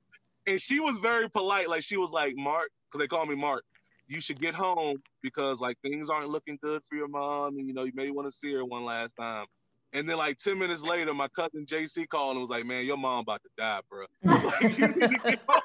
And 0.49 0.61
she 0.61 0.81
was 0.81 0.99
very 0.99 1.31
polite. 1.31 1.69
Like 1.69 1.85
she 1.85 1.97
was 1.97 2.11
like, 2.11 2.35
Mark, 2.37 2.71
because 2.91 3.05
they 3.05 3.07
call 3.07 3.25
me 3.25 3.37
Mark. 3.37 3.63
you 4.09 4.21
should 4.21 4.41
get 4.41 4.53
home 4.53 4.97
because 5.23 5.61
like 5.61 5.79
things 5.81 6.11
aren't 6.11 6.29
looking 6.29 6.59
good 6.61 6.83
for 6.89 6.97
your 6.97 7.07
mom, 7.07 7.57
and 7.57 7.69
you 7.69 7.73
know 7.73 7.85
you 7.85 7.93
may 7.95 8.11
want 8.11 8.27
to 8.27 8.33
see 8.33 8.53
her 8.55 8.65
one 8.65 8.85
last 8.85 9.15
time. 9.15 9.47
And 9.93 10.09
then 10.09 10.17
like 10.17 10.39
ten 10.39 10.59
minutes 10.59 10.83
later, 10.83 11.15
my 11.15 11.29
cousin 11.29 11.67
JC 11.67 12.09
called 12.09 12.33
and 12.33 12.41
was 12.41 12.51
like, 12.51 12.67
"Man, 12.67 12.85
your 12.85 12.97
mom 12.97 13.21
about 13.21 13.43
to 13.45 13.49
die, 13.57 13.81
bro. 13.89 14.07
like, 14.25 14.77
you 14.77 14.89
need 14.89 15.01
to 15.03 15.19
get 15.25 15.41
home. 15.49 15.61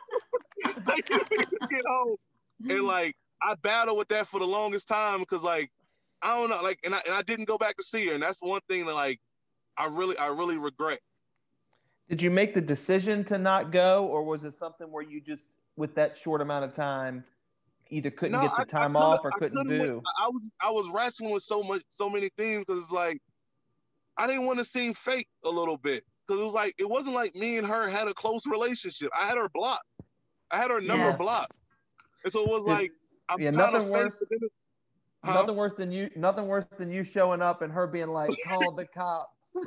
like, 0.86 1.10
you 1.10 1.18
need 1.18 1.48
to 1.50 1.68
get 1.72 1.82
home." 1.88 2.16
And 2.70 2.84
like 2.84 3.16
I 3.42 3.56
battled 3.56 3.98
with 3.98 4.08
that 4.10 4.28
for 4.28 4.40
the 4.40 4.48
longest 4.48 4.88
time 4.88 5.20
because 5.20 5.44
like 5.44 5.72
I 6.22 6.36
don't 6.36 6.50
know, 6.50 6.62
like, 6.64 6.80
and 6.84 6.96
I 6.96 7.02
and 7.06 7.14
I 7.14 7.22
didn't 7.22 7.46
go 7.46 7.58
back 7.58 7.78
to 7.78 7.84
see 7.84 8.08
her, 8.08 8.14
and 8.14 8.24
that's 8.24 8.42
one 8.42 8.62
thing 8.68 8.86
that 8.86 8.94
like 8.94 9.20
I 9.78 9.86
really 9.88 10.18
I 10.18 10.28
really 10.28 10.58
regret. 10.58 11.00
Did 12.10 12.22
you 12.22 12.32
make 12.32 12.54
the 12.54 12.62
decision 12.62 13.24
to 13.26 13.38
not 13.38 13.72
go, 13.72 14.06
or 14.06 14.24
was 14.24 14.44
it 14.44 14.54
something 14.56 14.92
where 14.92 15.02
you 15.04 15.20
just, 15.20 15.44
with 15.76 15.96
that 15.96 16.16
short 16.16 16.40
amount 16.40 16.64
of 16.64 16.72
time, 16.72 17.24
either 17.90 18.12
couldn't 18.12 18.34
No, 18.34 18.42
get 18.42 18.52
the 18.52 18.58
I- 18.58 18.62
I 18.62 18.66
time 18.66 18.96
off 18.96 19.22
or 19.24 19.32
I 19.34 19.40
couldn't 19.40 19.58
couldn't- 19.58 19.80
do? 19.80 20.02
I 20.20 20.28
was 20.28 20.52
I 20.62 20.72
was 20.72 20.88
wrestling 20.90 21.32
with 21.32 21.44
so 21.44 21.62
much 21.64 21.82
so 21.90 22.10
many 22.10 22.30
things 22.38 22.64
because 22.68 22.90
like 22.92 23.20
I 24.18 24.28
didn't 24.28 24.46
want 24.46 24.60
to 24.60 24.66
seem 24.66 24.94
fake 24.94 25.28
a 25.44 25.50
little 25.50 25.78
bit 25.78 26.04
because 26.28 26.40
it 26.40 26.44
was 26.44 26.54
like 26.54 26.74
it 26.78 26.90
wasn't 26.90 27.16
like 27.16 27.36
me 27.36 27.58
and 27.58 27.68
her 27.68 27.88
had 27.90 28.08
a 28.08 28.14
close 28.14 28.46
relationship. 28.48 29.10
I 29.20 29.28
had 29.28 29.38
her 29.38 29.50
blocked. 29.50 29.86
I 30.52 30.58
had 30.58 30.72
her 30.72 30.80
number 30.80 31.10
Yes. 31.10 31.18
blocked, 31.18 31.54
and 32.24 32.32
so 32.32 32.42
it 32.44 32.50
was 32.50 32.66
Yeah, 32.66 32.74
like 32.74 32.92
I'm 33.30 33.40
yeah, 33.42 33.50
nothing 33.52 33.90
worse- 33.90 34.20
but 34.20 34.30
then 34.30 34.40
it- 34.44 34.52
Huh? 35.24 35.34
Nothing 35.34 35.56
worse 35.56 35.74
than 35.74 35.92
you. 35.92 36.12
Nothing 36.16 36.48
worse 36.48 36.66
than 36.78 36.92
you 36.92 37.04
showing 37.04 37.42
up 37.42 37.64
and 37.64 37.74
her 37.74 37.88
being 37.88 38.10
like, 38.10 38.30
"Call 38.46 38.72
the 38.74 38.86
cops." 38.86 39.56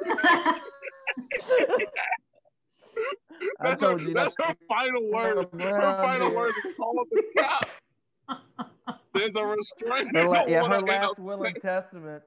I 3.60 3.70
That's 3.70 3.82
her, 3.82 3.98
you 3.98 4.14
that's 4.14 4.36
her 4.40 4.54
final 4.68 5.10
word. 5.10 5.48
Her 5.58 5.96
final 6.00 6.32
word 6.32 6.54
is 6.64 6.74
call 6.76 7.04
the 7.10 7.22
cops. 7.36 7.72
There's 9.14 9.34
a 9.34 9.44
restraining 9.44 10.14
Her 10.14 10.28
la- 10.28 10.46
yeah, 10.46 10.64
her 10.64 10.80
last 10.80 11.18
will 11.18 11.42
and 11.42 11.56
testament. 11.60 12.22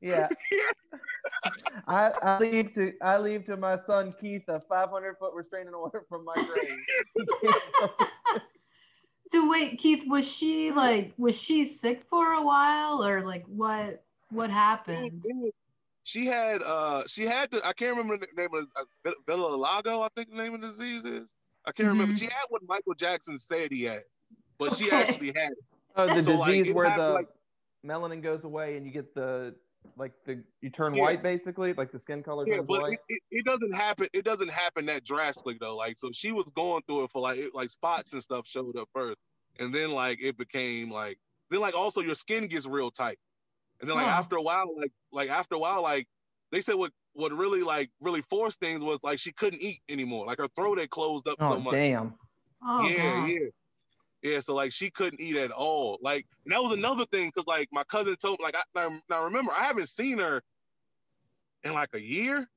Yeah, 0.00 0.28
I, 1.86 2.10
I 2.22 2.38
leave 2.38 2.72
to 2.74 2.94
I 3.02 3.18
leave 3.18 3.44
to 3.44 3.56
my 3.58 3.76
son 3.76 4.14
Keith 4.18 4.48
a 4.48 4.60
500 4.60 5.18
foot 5.18 5.34
restraining 5.34 5.74
order 5.74 6.04
from 6.08 6.24
my 6.24 6.34
grave. 6.34 6.78
He 9.32 9.38
can't 9.38 9.44
go- 9.44 9.46
so 9.46 9.50
wait, 9.50 9.78
Keith, 9.78 10.04
was 10.08 10.26
she 10.26 10.70
like 10.72 11.12
was 11.18 11.36
she 11.36 11.64
sick 11.64 12.02
for 12.08 12.32
a 12.32 12.42
while 12.42 13.04
or 13.04 13.22
like 13.24 13.44
what 13.46 14.02
what 14.30 14.50
happened? 14.50 15.24
she 16.04 16.26
had 16.26 16.62
uh 16.62 17.04
she 17.06 17.24
had 17.24 17.50
the 17.50 17.64
I 17.66 17.72
can't 17.72 17.96
remember 17.96 18.18
the 18.18 18.28
name 18.36 18.50
of 18.54 18.66
uh, 19.28 19.56
Lago, 19.56 20.00
I 20.02 20.08
think 20.16 20.30
the 20.30 20.36
name 20.36 20.54
of 20.54 20.60
the 20.60 20.68
disease 20.68 21.04
is. 21.04 21.28
I 21.64 21.70
can't 21.72 21.88
remember. 21.88 22.14
Mhm. 22.14 22.18
She 22.18 22.24
had 22.26 22.44
what 22.48 22.62
Michael 22.66 22.94
Jackson 22.94 23.38
said 23.38 23.70
he 23.70 23.84
had, 23.84 24.02
but 24.58 24.74
she 24.76 24.90
actually 24.90 25.28
had 25.28 25.52
it. 25.52 25.58
oh, 25.96 26.06
the 26.12 26.22
So, 26.22 26.36
disease 26.44 26.68
it 26.68 26.74
where 26.74 26.96
the 26.96 27.08
like- 27.10 27.28
melanin 27.86 28.20
goes 28.22 28.42
away 28.44 28.76
and 28.76 28.84
you 28.86 28.92
get 28.92 29.14
the 29.14 29.54
like 29.96 30.12
the 30.24 30.44
you 30.60 30.70
turn 30.70 30.94
Yeah. 30.94 31.02
white 31.02 31.22
basically, 31.22 31.72
like 31.74 31.92
the 31.92 31.98
skin 31.98 32.22
color 32.22 32.46
Yeah, 32.46 32.56
turns 32.56 32.68
but 32.68 32.80
white. 32.80 32.92
it, 32.94 33.00
it, 33.08 33.22
it 33.30 33.44
doesn't 33.44 33.72
happen. 33.72 34.08
It 34.12 34.24
doesn't 34.24 34.50
happen 34.50 34.86
that 34.86 35.04
drastically 35.04 35.58
though. 35.60 35.76
Like 35.76 35.98
so, 35.98 36.10
she 36.12 36.32
was 36.32 36.50
going 36.50 36.82
through 36.86 37.04
it 37.04 37.10
for 37.12 37.20
like 37.20 37.38
it, 37.38 37.54
like 37.54 37.70
spots 37.70 38.12
and 38.12 38.22
stuff 38.22 38.46
showed 38.46 38.76
up 38.76 38.88
first, 38.94 39.18
and 39.58 39.74
then 39.74 39.90
like 39.92 40.20
it 40.22 40.36
became 40.36 40.90
like 40.90 41.18
then 41.50 41.60
like 41.60 41.74
also 41.74 42.00
your 42.00 42.14
skin 42.14 42.48
gets 42.48 42.66
real 42.66 42.90
tight, 42.90 43.18
and 43.80 43.88
then 43.88 43.96
like 43.96 44.08
Huh. 44.08 44.18
after 44.18 44.36
a 44.36 44.42
while 44.42 44.76
like 44.76 44.92
like 45.12 45.30
after 45.30 45.54
a 45.56 45.58
while 45.58 45.82
like 45.82 46.06
they 46.50 46.60
said 46.60 46.74
what 46.74 46.92
what 47.12 47.32
really 47.32 47.62
like 47.62 47.90
really 48.00 48.22
forced 48.22 48.58
things 48.60 48.82
was 48.82 48.98
like 49.02 49.18
she 49.18 49.32
couldn't 49.32 49.62
eat 49.62 49.82
anymore. 49.88 50.26
Like 50.26 50.38
her 50.38 50.48
throat 50.48 50.78
had 50.78 50.90
closed 50.90 51.28
up 51.28 51.38
Oh 51.40 51.48
so 51.48 51.60
much. 51.60 51.74
damn! 51.74 52.14
Oh, 52.62 52.88
yeah, 52.90 53.02
God. 53.02 53.28
yeah. 53.28 53.48
Yeah, 54.22 54.38
so 54.38 54.54
like 54.54 54.72
she 54.72 54.90
couldn't 54.90 55.20
eat 55.20 55.36
at 55.36 55.50
all. 55.50 55.98
Like, 56.00 56.26
and 56.44 56.52
that 56.52 56.62
was 56.62 56.72
another 56.72 57.04
thing 57.06 57.28
because 57.34 57.46
like 57.46 57.68
my 57.72 57.82
cousin 57.84 58.16
told 58.16 58.38
me, 58.38 58.44
like, 58.44 58.54
I, 58.56 58.62
now, 58.74 58.98
now 59.10 59.24
remember, 59.24 59.50
I 59.52 59.64
haven't 59.64 59.88
seen 59.88 60.18
her 60.18 60.42
in 61.64 61.72
like 61.74 61.90
a 61.94 62.00
year, 62.00 62.48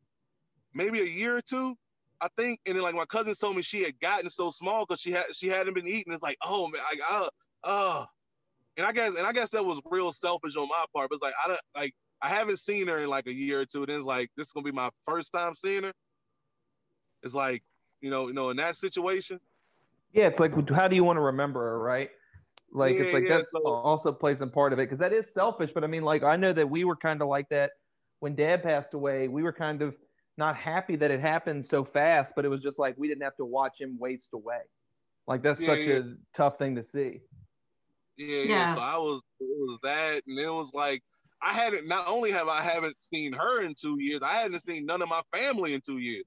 maybe 0.74 1.02
a 1.02 1.06
year 1.06 1.38
or 1.38 1.42
two, 1.42 1.76
I 2.22 2.28
think. 2.38 2.60
And 2.68 2.76
then 2.76 2.84
like 2.84 2.94
my 2.94 3.06
cousin 3.06 3.34
told 3.34 3.56
me 3.56 3.64
she 3.64 3.82
had 3.84 4.00
gotten 4.00 4.30
so 4.30 4.50
small 4.52 4.86
because 4.86 5.02
she 5.02 5.12
had 5.12 5.26
she 5.34 5.48
hadn't 5.48 5.74
been 5.74 5.88
eating. 5.88 6.14
It's 6.14 6.22
like, 6.22 6.38
oh 6.44 6.68
man, 6.68 6.82
like, 6.92 7.02
uh, 7.10 7.30
uh. 7.64 8.06
And 8.78 8.86
I 8.86 8.92
guess 8.92 9.18
and 9.18 9.26
I 9.26 9.32
guess 9.32 9.50
that 9.52 9.66
was 9.66 9.82
real 9.90 10.12
selfish 10.12 10.56
on 10.58 10.68
my 10.68 10.86
part. 10.94 11.10
But 11.10 11.16
it's 11.16 11.24
like 11.24 11.34
I 11.44 11.48
don't 11.48 11.60
like 11.76 11.94
I 12.22 12.30
haven't 12.30 12.60
seen 12.60 12.88
her 12.88 13.00
in 13.00 13.10
like 13.10 13.26
a 13.28 13.34
year 13.34 13.62
or 13.62 13.66
two. 13.66 13.82
And 13.84 13.90
it's 13.90 14.06
like 14.06 14.30
this 14.38 14.48
is 14.48 14.54
gonna 14.54 14.66
be 14.66 14.72
my 14.72 14.90
first 15.04 15.32
time 15.32 15.54
seeing 15.56 15.84
her. 15.84 15.94
It's 17.24 17.34
like 17.34 17.64
you 18.02 18.12
know, 18.12 18.28
you 18.28 18.34
know, 18.34 18.50
in 18.52 18.58
that 18.58 18.76
situation. 18.76 19.40
Yeah, 20.16 20.28
it's 20.28 20.40
like 20.40 20.70
how 20.70 20.88
do 20.88 20.96
you 20.96 21.04
want 21.04 21.18
to 21.18 21.22
remember 21.22 21.60
her, 21.60 21.80
right? 21.80 22.10
Like 22.72 22.96
it's 22.96 23.14
like 23.14 23.24
yeah, 23.24 23.38
that's 23.38 23.52
so- 23.52 23.66
also 23.66 24.14
plays 24.14 24.42
in 24.42 24.50
part 24.50 24.72
of 24.72 24.80
it 24.80 24.84
because 24.84 25.00
that 25.00 25.12
is 25.12 25.32
selfish. 25.32 25.74
But 25.74 25.84
I 25.84 25.88
mean, 25.88 26.04
like 26.04 26.24
I 26.24 26.38
know 26.38 26.54
that 26.54 26.70
we 26.70 26.86
were 26.86 26.96
kind 26.96 27.22
of 27.22 27.28
like 27.28 27.50
that 27.50 27.72
when 28.22 28.34
Dad 28.34 28.64
passed 28.64 28.94
away. 28.94 29.28
We 29.28 29.44
were 29.44 29.52
kind 29.54 29.82
of 29.82 29.96
not 30.38 30.56
happy 30.56 30.96
that 30.96 31.12
it 31.12 31.20
happened 31.20 31.66
so 31.66 31.84
fast, 31.84 32.34
but 32.34 32.46
it 32.46 32.48
was 32.48 32.62
just 32.62 32.80
like 32.80 32.98
we 32.98 33.10
didn't 33.10 33.24
have 33.24 33.36
to 33.38 33.46
watch 33.46 33.80
him 33.80 33.98
waste 34.00 34.34
away. 34.34 34.62
Like 35.28 35.42
that's 35.44 35.60
Yeah, 35.60 35.68
such 35.68 35.80
yeah. 35.80 35.96
a 35.96 36.04
tough 36.34 36.58
thing 36.58 36.76
to 36.76 36.84
see. 36.84 37.20
Yeah, 38.16 38.38
yeah. 38.38 38.44
Yeah. 38.44 38.76
So 38.76 38.82
I 38.82 38.98
was 38.98 39.22
it 39.42 39.60
was 39.60 39.78
that, 39.84 40.24
and 40.28 40.40
it 40.40 40.50
was 40.50 40.74
like 40.74 41.04
I 41.42 41.52
hadn't. 41.52 41.90
Not 41.90 42.08
only 42.08 42.32
have 42.32 42.48
I 42.48 42.62
haven't 42.62 42.96
seen 43.02 43.34
her 43.34 43.62
in 43.64 43.76
two 43.76 43.98
years, 44.00 44.22
I 44.24 44.36
hadn't 44.36 44.62
seen 44.62 44.86
none 44.86 45.02
of 45.02 45.10
my 45.10 45.22
family 45.36 45.74
in 45.74 45.82
two 45.82 45.98
years. 45.98 46.24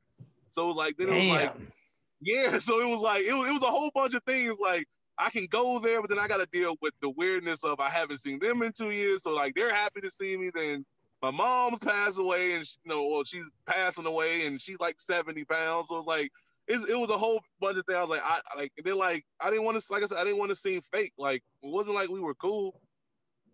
So 0.51 0.64
it 0.64 0.66
was 0.66 0.77
like 0.77 0.98
then 0.98 1.09
it 1.09 1.16
was 1.16 1.29
like 1.29 1.55
Damn. 1.55 1.72
Yeah. 2.21 2.59
So 2.59 2.81
it 2.81 2.89
was 2.89 3.01
like 3.01 3.25
it 3.25 3.33
was 3.33 3.49
it 3.49 3.53
was 3.53 3.63
a 3.63 3.71
whole 3.71 3.91
bunch 3.95 4.15
of 4.15 4.23
things. 4.25 4.57
Like 4.61 4.87
I 5.19 5.31
can 5.31 5.47
go 5.47 5.79
there, 5.79 6.01
but 6.01 6.11
then 6.11 6.19
I 6.19 6.29
got 6.29 6.39
to 6.39 6.47
deal 6.47 6.77
with 6.81 6.95
the 7.01 7.11
weirdness 7.11 7.65
of 7.65 7.81
I 7.81 7.91
haven't 7.91 8.19
seen 8.19 8.39
them 8.39 8.63
in 8.63 8.73
two 8.73 8.91
years. 8.91 9.23
So 9.23 9.33
like 9.33 9.55
they're 9.55 9.75
happy 9.75 10.01
to 10.01 10.11
see 10.11 10.37
me. 10.37 10.51
Then 10.55 10.85
my 11.23 11.31
mom's 11.31 11.79
passed 11.81 12.19
away, 12.19 12.55
and 12.55 12.67
she, 12.67 12.77
you 12.85 12.91
know, 12.91 13.07
well 13.07 13.25
she's 13.25 13.49
passing 13.67 14.07
away, 14.07 14.47
and 14.47 14.61
she's 14.61 14.81
like 14.81 14.99
seventy 14.99 15.45
pounds. 15.45 15.89
So 15.89 15.99
it's 15.99 16.07
like. 16.07 16.31
It's, 16.71 16.85
it 16.85 17.01
was 17.01 17.09
a 17.09 17.17
whole 17.17 17.41
bunch 17.63 17.79
of 17.79 17.87
things. 17.87 17.97
I 17.97 18.03
was 18.03 18.11
like, 18.11 18.21
I 18.23 18.41
like. 18.55 18.73
Then 18.85 18.99
like, 18.99 19.25
I 19.41 19.49
didn't 19.49 19.65
want 19.65 19.81
to. 19.81 19.87
Like 19.91 20.03
I 20.03 20.07
said, 20.07 20.19
I 20.19 20.25
didn't 20.25 20.39
want 20.39 20.51
to 20.51 20.55
seem 20.55 20.83
fake. 20.93 21.15
Like, 21.17 21.43
it 21.63 21.71
wasn't 21.71 21.95
like 21.95 22.11
we 22.11 22.21
were 22.21 22.35
cool. 22.35 22.79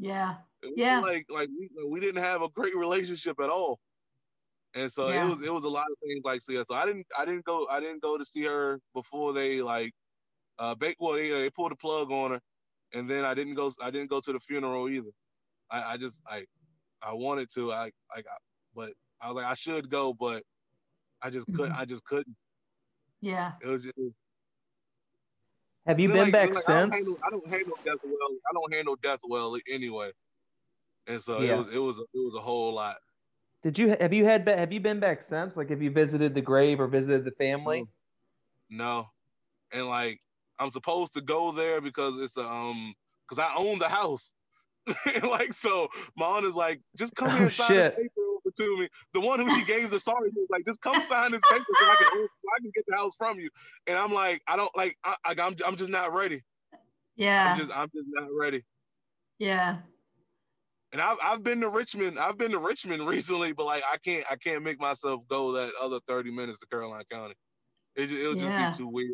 Yeah. 0.00 0.34
Yeah. 0.74 1.00
Like 1.00 1.26
like 1.30 1.48
we, 1.48 1.68
we 1.86 2.00
didn't 2.00 2.22
have 2.22 2.42
a 2.42 2.48
great 2.48 2.74
relationship 2.74 3.38
at 3.40 3.50
all. 3.50 3.78
And 4.74 4.90
so 4.90 5.08
Yeah. 5.08 5.24
it 5.26 5.30
was 5.30 5.42
it 5.46 5.52
was 5.52 5.64
a 5.64 5.68
lot 5.68 5.86
of 5.90 5.96
things 6.04 6.20
like 6.24 6.42
so, 6.42 6.52
yeah, 6.52 6.64
so 6.66 6.74
I 6.74 6.84
didn't 6.84 7.06
I 7.16 7.24
didn't 7.24 7.44
go 7.44 7.66
I 7.70 7.78
didn't 7.80 8.02
go 8.02 8.18
to 8.18 8.24
see 8.24 8.42
her 8.44 8.80
before 8.92 9.32
they 9.32 9.60
like 9.62 9.92
uh 10.58 10.74
ba- 10.74 10.94
well 10.98 11.14
they, 11.14 11.28
they 11.30 11.50
pulled 11.50 11.72
the 11.72 11.76
plug 11.76 12.10
on 12.10 12.32
her 12.32 12.40
and 12.92 13.08
then 13.08 13.24
I 13.24 13.34
didn't 13.34 13.54
go 13.54 13.70
I 13.80 13.90
didn't 13.90 14.10
go 14.10 14.20
to 14.20 14.32
the 14.32 14.40
funeral 14.40 14.88
either. 14.88 15.10
I, 15.70 15.92
I 15.92 15.96
just 15.96 16.16
I 16.26 16.44
I 17.02 17.12
wanted 17.12 17.48
to 17.54 17.72
I 17.72 17.84
like 18.14 18.26
I, 18.30 18.36
but 18.74 18.92
I 19.20 19.28
was 19.28 19.36
like 19.36 19.46
I 19.46 19.54
should 19.54 19.88
go 19.90 20.12
but 20.12 20.42
I 21.22 21.30
just 21.30 21.46
couldn't 21.54 21.72
Mhm. 21.74 21.78
I 21.80 21.84
just 21.84 22.04
couldn't. 22.04 22.36
Yeah. 23.20 23.52
It 23.62 23.68
was 23.68 23.84
just 23.84 23.96
Have 25.86 26.00
you 26.00 26.08
been 26.08 26.16
like- 26.18 26.32
back 26.32 26.52
then, 26.52 26.54
like, 26.54 26.68
I 26.68 26.80
don't 26.80 26.92
since? 26.92 27.06
handle, 27.06 27.18
I 27.24 27.30
don't 27.30 27.48
handle 27.48 27.76
death 27.84 27.98
well. 28.04 28.30
I 28.48 28.52
don't 28.54 28.74
handle 28.74 28.96
death 28.96 29.20
well 29.24 29.56
anyway. 29.70 30.10
And 31.06 31.20
so 31.22 31.40
Yeah. 31.40 31.54
it 31.54 31.58
was 31.58 31.68
it 31.74 31.78
was 31.78 31.98
it 31.98 32.06
was 32.14 32.34
a 32.34 32.40
whole 32.40 32.72
lot. 32.74 32.96
Did 33.64 33.78
you 33.78 33.96
have 33.98 34.12
you 34.12 34.26
had 34.26 34.44
ba- 34.44 34.58
have 34.58 34.72
you 34.74 34.80
been 34.80 35.00
back 35.00 35.22
since? 35.22 35.56
Like, 35.56 35.70
have 35.70 35.80
you 35.82 35.90
visited 35.90 36.34
the 36.34 36.42
grave 36.42 36.80
or 36.80 36.86
visited 36.86 37.24
the 37.24 37.30
family? 37.32 37.86
No. 38.68 39.06
And 39.72 39.88
like 39.88 40.20
I'm 40.58 40.70
supposed 40.70 41.14
to 41.14 41.22
go 41.22 41.50
there 41.50 41.80
because 41.80 42.18
it's 42.18 42.36
a 42.36 42.46
um 42.46 42.94
because 43.26 43.42
I 43.42 43.54
own 43.56 43.78
the 43.78 43.88
house. 43.88 44.32
and 45.14 45.24
like 45.24 45.54
so 45.54 45.88
my 46.14 46.26
aunt 46.26 46.44
is 46.44 46.54
like, 46.54 46.82
just 46.94 47.16
come 47.16 47.30
Oh, 47.30 47.32
here 47.36 47.42
and 47.44 47.50
sign 47.52 47.68
shit. 47.70 47.96
this 47.96 48.04
paper 48.04 48.20
over 48.36 48.50
to 48.54 48.78
me. 48.80 48.88
The 49.14 49.20
one 49.20 49.40
who 49.40 49.48
she 49.54 49.64
gave 49.64 49.88
the 49.88 49.98
sorry 49.98 50.30
to 50.30 50.36
was 50.40 50.48
like, 50.50 50.66
just 50.66 50.82
come 50.82 51.02
sign 51.08 51.32
this 51.32 51.40
paper 51.50 51.64
so 51.80 51.86
I 51.86 51.96
can 51.96 52.06
so 52.12 52.48
I 52.54 52.60
can 52.60 52.70
get 52.74 52.84
the 52.86 52.96
house 52.96 53.14
from 53.16 53.40
you. 53.40 53.48
And 53.86 53.96
I'm 53.96 54.12
like, 54.12 54.42
I 54.46 54.56
don't 54.56 54.76
like 54.76 54.98
I, 55.02 55.16
I 55.24 55.34
I'm 55.40 55.56
I'm 55.66 55.76
just 55.76 55.88
not 55.88 56.12
ready. 56.12 56.42
Yeah. 57.16 57.48
I'm 57.48 57.58
just 57.58 57.74
I'm 57.74 57.88
just 57.94 58.08
not 58.08 58.28
ready. 58.38 58.62
yeah. 59.38 59.78
And 60.94 61.02
I've 61.02 61.16
I've 61.24 61.42
been 61.42 61.60
to 61.62 61.68
Richmond. 61.68 62.20
I've 62.20 62.38
been 62.38 62.52
to 62.52 62.58
Richmond 62.60 63.04
recently, 63.08 63.52
but 63.52 63.66
like 63.66 63.82
I 63.92 63.96
can't 63.98 64.24
I 64.30 64.36
can't 64.36 64.62
make 64.62 64.78
myself 64.78 65.22
go 65.28 65.50
that 65.52 65.72
other 65.80 65.98
30 66.06 66.30
minutes 66.30 66.60
to 66.60 66.66
Caroline 66.66 67.02
County. 67.10 67.34
It 67.96 68.06
ju- 68.06 68.16
it'll 68.20 68.34
just 68.34 68.46
Yeah. 68.46 68.70
be 68.70 68.76
too 68.76 68.86
weird. 68.86 69.10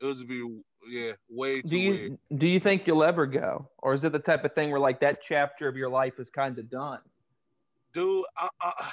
It'll 0.00 0.14
just 0.14 0.26
be 0.26 0.42
yeah, 0.88 1.12
way 1.28 1.60
too 1.60 1.68
Do 1.68 1.76
you 1.76 1.90
weird. 1.90 2.18
do 2.38 2.48
you 2.48 2.58
think 2.58 2.86
you'll 2.86 3.04
ever 3.04 3.26
go, 3.26 3.68
or 3.78 3.92
is 3.92 4.02
it 4.02 4.12
the 4.12 4.18
type 4.18 4.46
of 4.46 4.54
thing 4.54 4.70
where 4.70 4.80
like 4.80 4.98
that 5.00 5.20
chapter 5.22 5.68
of 5.68 5.76
your 5.76 5.90
life 5.90 6.18
is 6.18 6.30
kind 6.30 6.58
of 6.58 6.70
done? 6.70 7.00
Dude, 7.92 8.24
I, 8.38 8.48
I, 8.62 8.92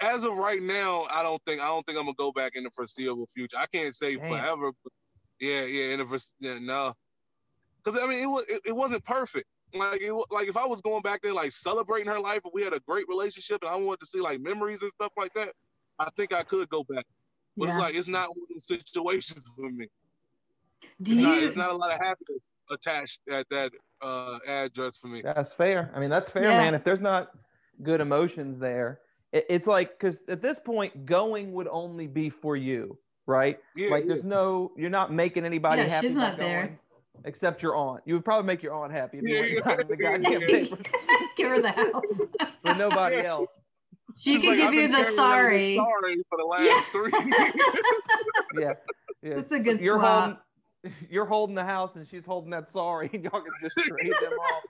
as 0.00 0.24
of 0.24 0.36
right 0.38 0.60
now, 0.60 1.06
I 1.08 1.22
don't 1.22 1.40
think 1.44 1.60
I 1.60 1.66
don't 1.66 1.86
think 1.86 1.98
I'm 1.98 2.04
gonna 2.06 2.14
go 2.16 2.32
back 2.32 2.56
in 2.56 2.64
the 2.64 2.70
foreseeable 2.70 3.28
future. 3.32 3.56
I 3.56 3.66
can't 3.66 3.94
say 3.94 4.16
Damn. 4.16 4.28
forever, 4.28 4.72
but 4.82 4.92
yeah, 5.38 5.62
yeah, 5.62 5.92
in 5.92 6.00
the 6.00 6.06
foreseeable 6.06 6.34
yeah, 6.40 6.58
no, 6.60 6.94
because 7.84 8.00
I 8.02 8.08
mean 8.08 8.20
it 8.24 8.26
was 8.26 8.44
it, 8.48 8.60
it 8.66 8.76
wasn't 8.76 9.04
perfect. 9.04 9.46
Like 9.74 10.02
it 10.02 10.12
like 10.30 10.48
if 10.48 10.56
I 10.56 10.66
was 10.66 10.80
going 10.80 11.02
back 11.02 11.22
there 11.22 11.32
like 11.32 11.52
celebrating 11.52 12.08
her 12.08 12.18
life, 12.18 12.40
and 12.44 12.52
we 12.54 12.62
had 12.62 12.72
a 12.72 12.80
great 12.80 13.06
relationship, 13.08 13.62
and 13.62 13.70
I 13.70 13.76
wanted 13.76 14.00
to 14.00 14.06
see 14.06 14.20
like 14.20 14.40
memories 14.40 14.82
and 14.82 14.90
stuff 14.92 15.12
like 15.16 15.32
that, 15.34 15.52
I 15.98 16.08
think 16.16 16.32
I 16.32 16.42
could 16.42 16.68
go 16.68 16.82
back. 16.84 17.06
But 17.56 17.68
it's 17.68 17.78
like 17.78 17.94
it's 17.94 18.08
not 18.08 18.28
one 18.30 18.38
of 18.42 18.48
those 18.54 18.66
situations 18.66 19.44
for 19.56 19.70
me. 19.70 19.86
Do 21.02 21.10
It's 21.12 21.20
you 21.20 21.26
not 21.26 21.42
it's 21.42 21.56
not 21.56 21.70
a 21.70 21.76
lot 21.76 21.92
of 21.92 21.98
happiness 22.00 22.42
attached 22.70 23.20
at 23.30 23.48
that 23.50 23.72
uh, 24.00 24.38
address 24.46 24.96
for 24.96 25.08
me. 25.08 25.22
That's 25.22 25.52
fair. 25.52 25.92
I 25.94 26.00
mean, 26.00 26.10
that's 26.10 26.30
fair, 26.30 26.44
Yeah. 26.44 26.56
man. 26.56 26.74
If 26.74 26.84
there's 26.84 27.00
not 27.00 27.30
good 27.82 28.00
emotions 28.00 28.58
there, 28.58 29.00
it, 29.32 29.46
it's 29.48 29.66
like 29.66 29.98
because 29.98 30.24
at 30.28 30.40
this 30.42 30.58
point, 30.58 31.06
going 31.06 31.52
would 31.52 31.68
only 31.70 32.06
be 32.06 32.30
for 32.30 32.56
you, 32.56 32.98
right? 33.26 33.58
Yeah, 33.76 33.90
like, 33.90 34.04
yeah. 34.04 34.08
there's 34.08 34.24
no, 34.24 34.72
you're 34.76 34.90
not 34.90 35.12
making 35.12 35.44
anybody 35.44 35.82
Yeah, 35.82 35.88
happy. 35.88 36.08
she's 36.08 36.16
by 36.16 36.22
not 36.22 36.38
there. 36.38 36.62
going, 36.66 36.78
Except 37.24 37.62
your 37.62 37.76
aunt. 37.76 38.02
You 38.06 38.14
would 38.14 38.24
probably 38.24 38.46
make 38.46 38.62
your 38.62 38.74
aunt 38.74 38.92
happy 38.92 39.18
if 39.18 39.24
you 39.26 39.34
Yeah, 39.34 39.40
went 39.40 39.52
yeah, 39.66 39.80
and 39.80 39.90
the 39.90 39.96
goddamn 39.96 40.40
papers, 40.48 40.86
Give 41.36 41.48
her 41.50 41.60
the 41.60 41.70
house. 41.72 42.04
but 42.62 42.76
nobody 42.76 43.16
Yeah, 43.16 43.28
else. 43.28 43.50
She 44.16 44.32
She's 44.32 44.42
can 44.42 44.50
like, 44.50 44.58
give 44.58 44.74
you 44.74 44.88
the 44.88 45.12
sorry. 45.12 45.74
Sorry 45.74 46.16
for 46.28 46.38
the 46.38 46.44
last 46.44 46.66
Yeah. 46.66 46.80
three. 46.92 47.12
Yeah, 48.52 48.74
yeah. 49.22 49.36
That's 49.36 49.52
a 49.52 49.60
good 49.60 49.80
you're 49.80 49.98
swap. 49.98 50.40
holding, 50.82 50.94
you're 51.08 51.24
holding 51.26 51.54
the 51.54 51.64
house, 51.64 51.94
and 51.94 52.06
she's 52.08 52.24
holding 52.24 52.50
that 52.50 52.68
sorry, 52.68 53.08
and 53.12 53.22
y'all 53.22 53.42
can 53.42 53.52
just 53.62 53.76
trade 53.76 54.12
them 54.20 54.32
off. 54.32 54.64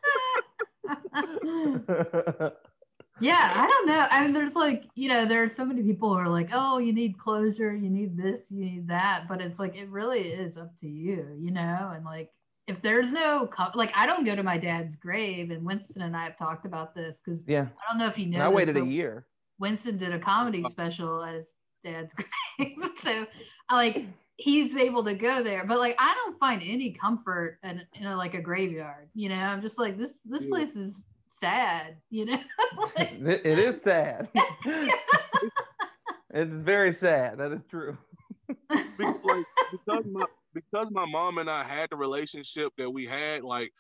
yeah, 3.21 3.53
I 3.55 3.67
don't 3.67 3.87
know. 3.87 4.07
I 4.11 4.23
mean, 4.23 4.33
there's 4.33 4.55
like, 4.55 4.85
you 4.95 5.09
know, 5.09 5.27
there 5.27 5.43
are 5.43 5.49
so 5.49 5.65
many 5.65 5.83
people 5.83 6.11
who 6.11 6.17
are 6.19 6.29
like, 6.29 6.51
oh, 6.53 6.79
you 6.79 6.93
need 6.93 7.19
closure, 7.19 7.75
you 7.75 7.91
need 7.91 8.17
this, 8.17 8.51
you 8.51 8.65
need 8.65 8.89
that. 8.89 9.27
But 9.29 9.41
it's 9.41 9.59
like, 9.59 9.77
it 9.77 9.89
really 9.89 10.21
is 10.29 10.57
up 10.57 10.79
to 10.81 10.87
you, 10.89 11.37
you 11.41 11.51
know? 11.51 11.93
And 11.95 12.05
like, 12.05 12.31
if 12.67 12.81
there's 12.83 13.11
no, 13.11 13.47
co- 13.49 13.71
like, 13.75 13.91
I 13.95 14.07
don't 14.07 14.25
go 14.25 14.37
to 14.37 14.43
my 14.43 14.57
dad's 14.59 14.95
grave, 14.97 15.51
and 15.51 15.65
Winston 15.65 16.03
and 16.03 16.17
I 16.17 16.25
have 16.25 16.39
talked 16.39 16.67
about 16.67 16.95
this 16.95 17.21
because 17.25 17.45
yeah, 17.47 17.63
I 17.63 17.91
don't 17.93 17.99
know 17.99 18.07
if 18.07 18.19
you 18.19 18.27
know. 18.27 18.37
and 18.37 18.43
I 18.45 18.49
waited 18.49 18.77
a 18.77 18.85
year. 18.85 19.27
Winston 19.59 19.99
did 19.99 20.13
a 20.13 20.19
comedy 20.19 20.63
special 20.71 21.23
at 21.25 21.35
his 21.35 21.53
dad's 21.85 22.13
grave. 22.59 22.77
so 23.03 23.27
I 23.69 23.77
like 23.77 24.05
he's 24.37 24.75
able 24.77 25.05
to 25.05 25.15
go 25.15 25.43
there. 25.43 25.65
But 25.67 25.79
like 25.79 25.97
I 25.99 26.15
don't 26.15 26.39
find 26.39 26.63
any 26.63 26.93
comfort 26.93 27.59
in, 27.65 27.83
in 27.95 28.07
a, 28.07 28.17
like 28.17 28.35
a 28.35 28.41
graveyard. 28.41 29.09
You 29.15 29.29
know, 29.31 29.35
I'm 29.37 29.61
just 29.63 29.79
like 29.79 29.99
this 29.99 30.15
this 30.25 30.43
Yeah. 30.43 30.49
place 30.49 30.75
is 30.77 31.03
sad, 31.43 31.97
you 32.11 32.27
know? 32.27 32.41
like, 32.97 33.13
It, 33.13 33.43
it 33.47 33.59
is 33.59 33.83
sad. 33.83 34.29
it's 36.33 36.53
very 36.53 36.93
sad. 36.93 37.39
That 37.39 37.53
is 37.53 37.61
true. 37.69 37.97
Be- 38.49 39.05
like 39.05 39.45
because 39.73 40.05
my 40.11 40.25
because 40.55 40.91
my 40.91 41.05
mom 41.07 41.39
and 41.39 41.51
I 41.51 41.63
had 41.63 41.91
the 41.91 41.97
relationship 41.97 42.73
that 42.79 42.91
we 42.91 43.07
had, 43.07 43.43
like 43.43 43.73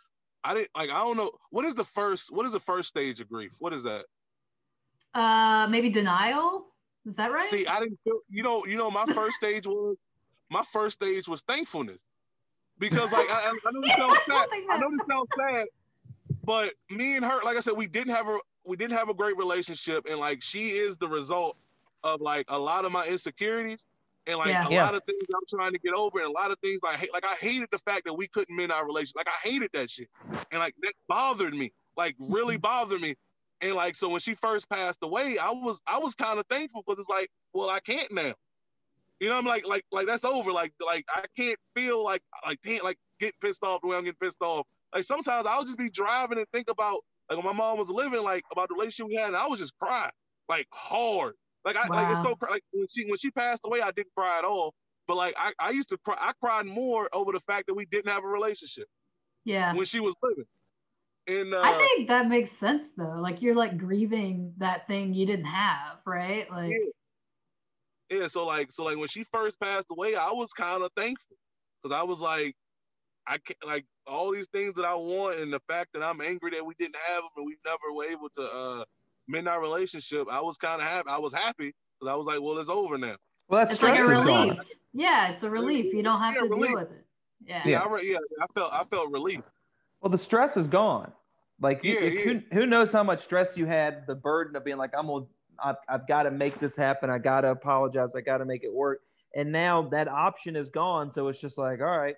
I 0.44 0.54
didn't 0.54 0.70
like 0.76 0.90
I 0.90 0.98
don't 0.98 1.16
know 1.16 1.30
what 1.50 1.64
is 1.64 1.74
the 1.74 1.84
first 1.84 2.32
what 2.32 2.46
is 2.46 2.52
the 2.52 2.60
first 2.60 2.88
stage 2.88 3.20
of 3.20 3.28
grief? 3.28 3.52
What 3.58 3.72
is 3.72 3.82
that? 3.84 4.04
uh 5.14 5.66
maybe 5.68 5.90
denial. 5.90 6.66
Is 7.06 7.16
that 7.16 7.32
right? 7.32 7.50
See, 7.50 7.66
I 7.66 7.80
didn't 7.80 7.98
feel 8.04 8.20
you 8.28 8.42
know, 8.42 8.64
you 8.66 8.76
know, 8.76 8.90
my 8.90 9.06
first 9.06 9.36
stage 9.36 9.66
was 9.66 9.96
my 10.50 10.62
first 10.72 10.94
stage 10.94 11.28
was 11.28 11.42
thankfulness. 11.42 12.02
Because 12.78 13.12
like 13.12 13.30
I, 13.30 13.40
I 13.40 13.48
I 13.48 13.70
know 13.72 13.80
this 13.82 13.94
sounds 13.96 14.18
sad. 14.28 14.48
I 14.70 14.78
know 14.78 14.90
this 14.90 15.06
sounds 15.08 15.28
sad, 15.36 15.66
but 16.44 16.72
me 16.90 17.16
and 17.16 17.24
her, 17.24 17.42
like 17.44 17.56
I 17.56 17.60
said, 17.60 17.74
we 17.76 17.86
didn't 17.86 18.14
have 18.14 18.28
a 18.28 18.38
we 18.64 18.76
didn't 18.76 18.96
have 18.96 19.08
a 19.08 19.14
great 19.14 19.36
relationship, 19.36 20.06
and 20.08 20.18
like 20.18 20.42
she 20.42 20.68
is 20.68 20.96
the 20.96 21.08
result 21.08 21.56
of 22.04 22.20
like 22.20 22.46
a 22.48 22.58
lot 22.58 22.84
of 22.84 22.92
my 22.92 23.04
insecurities 23.06 23.86
and 24.26 24.38
like 24.38 24.48
Yeah. 24.48 24.66
a 24.66 24.70
Yeah. 24.70 24.84
lot 24.84 24.94
of 24.94 25.04
things 25.04 25.22
I'm 25.34 25.46
trying 25.48 25.72
to 25.72 25.78
get 25.78 25.94
over, 25.94 26.18
and 26.18 26.28
a 26.28 26.32
lot 26.32 26.50
of 26.50 26.58
things 26.60 26.80
I 26.84 26.96
hate. 26.96 27.12
Like 27.12 27.24
I 27.24 27.34
hated 27.34 27.68
the 27.72 27.78
fact 27.78 28.04
that 28.06 28.14
we 28.14 28.28
couldn't 28.28 28.54
mend 28.54 28.72
our 28.72 28.86
relationship. 28.86 29.16
Like 29.16 29.28
I 29.28 29.48
hated 29.48 29.70
that 29.72 29.90
shit, 29.90 30.08
and 30.50 30.60
like 30.60 30.74
that 30.82 30.94
bothered 31.08 31.54
me. 31.54 31.72
Like 31.96 32.16
really 32.18 32.54
mm-hmm. 32.56 32.62
bothered 32.62 33.00
me. 33.00 33.16
And 33.62 33.74
like 33.74 33.94
so, 33.94 34.08
when 34.08 34.20
she 34.20 34.34
first 34.34 34.68
passed 34.70 34.98
away, 35.02 35.38
I 35.38 35.50
was 35.50 35.80
I 35.86 35.98
was 35.98 36.14
kind 36.14 36.38
of 36.38 36.46
thankful 36.46 36.82
because 36.86 37.00
it's 37.00 37.10
like, 37.10 37.30
well, 37.52 37.68
I 37.68 37.80
can't 37.80 38.10
now. 38.12 38.34
You 39.20 39.28
know, 39.28 39.36
I'm 39.36 39.44
like 39.44 39.66
like 39.66 39.84
like 39.92 40.06
that's 40.06 40.24
over. 40.24 40.50
Like 40.52 40.72
like 40.84 41.04
I 41.14 41.24
can't 41.36 41.58
feel 41.74 42.02
like 42.02 42.22
like 42.46 42.58
damn 42.62 42.82
like 42.82 42.98
get 43.18 43.34
pissed 43.40 43.62
off 43.62 43.82
the 43.82 43.88
way 43.88 43.96
I'm 43.96 44.04
getting 44.04 44.16
pissed 44.22 44.40
off. 44.40 44.66
Like 44.94 45.04
sometimes 45.04 45.46
I'll 45.46 45.64
just 45.64 45.78
be 45.78 45.90
driving 45.90 46.38
and 46.38 46.46
think 46.52 46.70
about 46.70 47.00
like 47.28 47.36
when 47.36 47.46
my 47.46 47.52
mom 47.52 47.76
was 47.76 47.90
living, 47.90 48.22
like 48.22 48.44
about 48.50 48.68
the 48.68 48.74
relationship 48.74 49.08
we 49.08 49.16
had, 49.16 49.28
and 49.28 49.36
I 49.36 49.46
was 49.46 49.60
just 49.60 49.76
crying 49.78 50.10
like 50.50 50.66
hard. 50.72 51.34
Like 51.64 51.76
I 51.76 51.86
like 51.88 52.16
it's 52.16 52.22
so 52.22 52.34
like 52.48 52.62
when 52.72 52.86
she 52.88 53.08
when 53.08 53.18
she 53.18 53.30
passed 53.30 53.62
away, 53.64 53.80
I 53.80 53.90
didn't 53.90 54.14
cry 54.16 54.38
at 54.38 54.44
all. 54.44 54.74
But 55.06 55.16
like 55.16 55.34
I, 55.36 55.52
I 55.58 55.70
used 55.70 55.88
to 55.90 55.98
cry, 55.98 56.16
I 56.18 56.32
cried 56.40 56.66
more 56.66 57.08
over 57.12 57.32
the 57.32 57.40
fact 57.40 57.66
that 57.66 57.74
we 57.74 57.84
didn't 57.84 58.10
have 58.10 58.24
a 58.24 58.28
relationship 58.28 58.86
yeah. 59.44 59.74
when 59.74 59.84
she 59.84 60.00
was 60.00 60.14
living. 60.22 60.44
And 61.26 61.54
uh, 61.54 61.60
I 61.60 61.78
think 61.78 62.08
that 62.08 62.28
makes 62.28 62.52
sense 62.52 62.86
though. 62.96 63.18
Like 63.20 63.42
you're 63.42 63.54
like 63.54 63.76
grieving 63.76 64.54
that 64.58 64.86
thing 64.86 65.12
you 65.12 65.26
didn't 65.26 65.46
have, 65.46 65.98
right? 66.06 66.50
Like 66.50 66.72
yeah, 68.10 68.26
so 68.26 68.46
like 68.46 68.72
so 68.72 68.84
like 68.84 68.96
when 68.96 69.08
she 69.08 69.24
first 69.24 69.60
passed 69.60 69.86
away, 69.90 70.14
I 70.14 70.30
was 70.30 70.52
kind 70.52 70.82
of 70.82 70.90
thankful 70.96 71.36
because 71.82 71.96
I 71.96 72.02
was 72.02 72.20
like, 72.20 72.54
I 73.26 73.38
can't 73.38 73.58
like 73.64 73.84
all 74.06 74.32
these 74.32 74.48
things 74.48 74.74
that 74.76 74.84
I 74.84 74.94
want, 74.94 75.38
and 75.38 75.52
the 75.52 75.60
fact 75.68 75.90
that 75.94 76.02
I'm 76.02 76.20
angry 76.20 76.50
that 76.52 76.64
we 76.64 76.74
didn't 76.78 76.96
have 77.06 77.22
them 77.22 77.30
and 77.36 77.46
we 77.46 77.56
never 77.64 77.92
were 77.94 78.04
able 78.04 78.28
to 78.30 78.42
uh 78.42 78.84
mend 79.30 79.48
our 79.48 79.60
relationship. 79.60 80.26
I 80.30 80.40
was 80.40 80.56
kind 80.56 80.80
of 80.80 80.86
happy. 80.88 81.08
I 81.08 81.18
was 81.18 81.32
happy 81.32 81.72
because 81.98 82.12
I 82.12 82.14
was 82.16 82.26
like, 82.26 82.40
well, 82.40 82.58
it's 82.58 82.68
over 82.68 82.98
now. 82.98 83.16
Well, 83.48 83.64
that 83.64 83.72
it's 83.72 83.82
like 83.82 83.94
stress 83.94 84.08
a 84.08 84.12
is 84.12 84.20
relief. 84.20 84.56
gone. 84.56 84.60
Yeah, 84.92 85.28
it's 85.30 85.42
a 85.42 85.50
relief. 85.50 85.94
You 85.94 86.02
don't 86.02 86.20
have 86.20 86.34
Yeah, 86.34 86.40
to 86.42 86.48
relief. 86.48 86.70
deal 86.70 86.78
with 86.80 86.90
it. 86.92 87.04
Yeah. 87.46 87.62
Yeah, 87.66 87.80
I 87.82 88.00
yeah, 88.02 88.18
I 88.40 88.46
felt 88.54 88.72
I 88.72 88.84
felt 88.84 89.10
relief. 89.10 89.40
Well, 90.00 90.10
the 90.10 90.18
stress 90.18 90.56
is 90.56 90.68
gone. 90.68 91.12
Like, 91.60 91.84
you, 91.84 91.92
Yeah, 91.94 92.00
it- 92.00 92.12
yeah. 92.14 92.20
Who, 92.20 92.40
who 92.60 92.66
knows 92.66 92.92
how 92.92 93.02
much 93.02 93.20
stress 93.22 93.56
you 93.56 93.66
had? 93.66 94.06
The 94.06 94.14
burden 94.14 94.56
of 94.56 94.64
being 94.64 94.78
like, 94.78 94.92
I'm 94.96 95.06
gonna, 95.06 95.26
I've, 95.62 95.76
I've 95.88 96.06
got 96.08 96.22
to 96.24 96.30
make 96.30 96.58
this 96.58 96.74
happen. 96.74 97.10
I 97.10 97.18
got 97.18 97.42
to 97.42 97.50
apologize. 97.50 98.14
I 98.16 98.20
got 98.22 98.38
to 98.38 98.44
make 98.46 98.64
it 98.64 98.72
work. 98.72 99.00
And 99.34 99.52
now 99.52 99.82
that 99.90 100.08
option 100.08 100.56
is 100.56 100.70
gone. 100.70 101.12
So 101.12 101.28
it's 101.28 101.40
just 101.40 101.58
like, 101.58 101.80
all 101.80 101.98
right, 101.98 102.16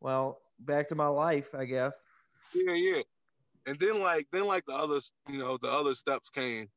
well, 0.00 0.40
back 0.58 0.88
to 0.88 0.94
my 0.94 1.06
life, 1.06 1.54
I 1.56 1.64
guess. 1.66 2.04
Yeah, 2.52 2.74
yeah. 2.74 3.02
And 3.66 3.78
then 3.78 4.00
like 4.00 4.26
then 4.32 4.46
like 4.46 4.64
the 4.66 4.74
other 4.74 4.98
you 5.28 5.38
know, 5.38 5.58
the 5.60 5.70
other 5.70 5.94
steps 5.94 6.30
came. 6.30 6.68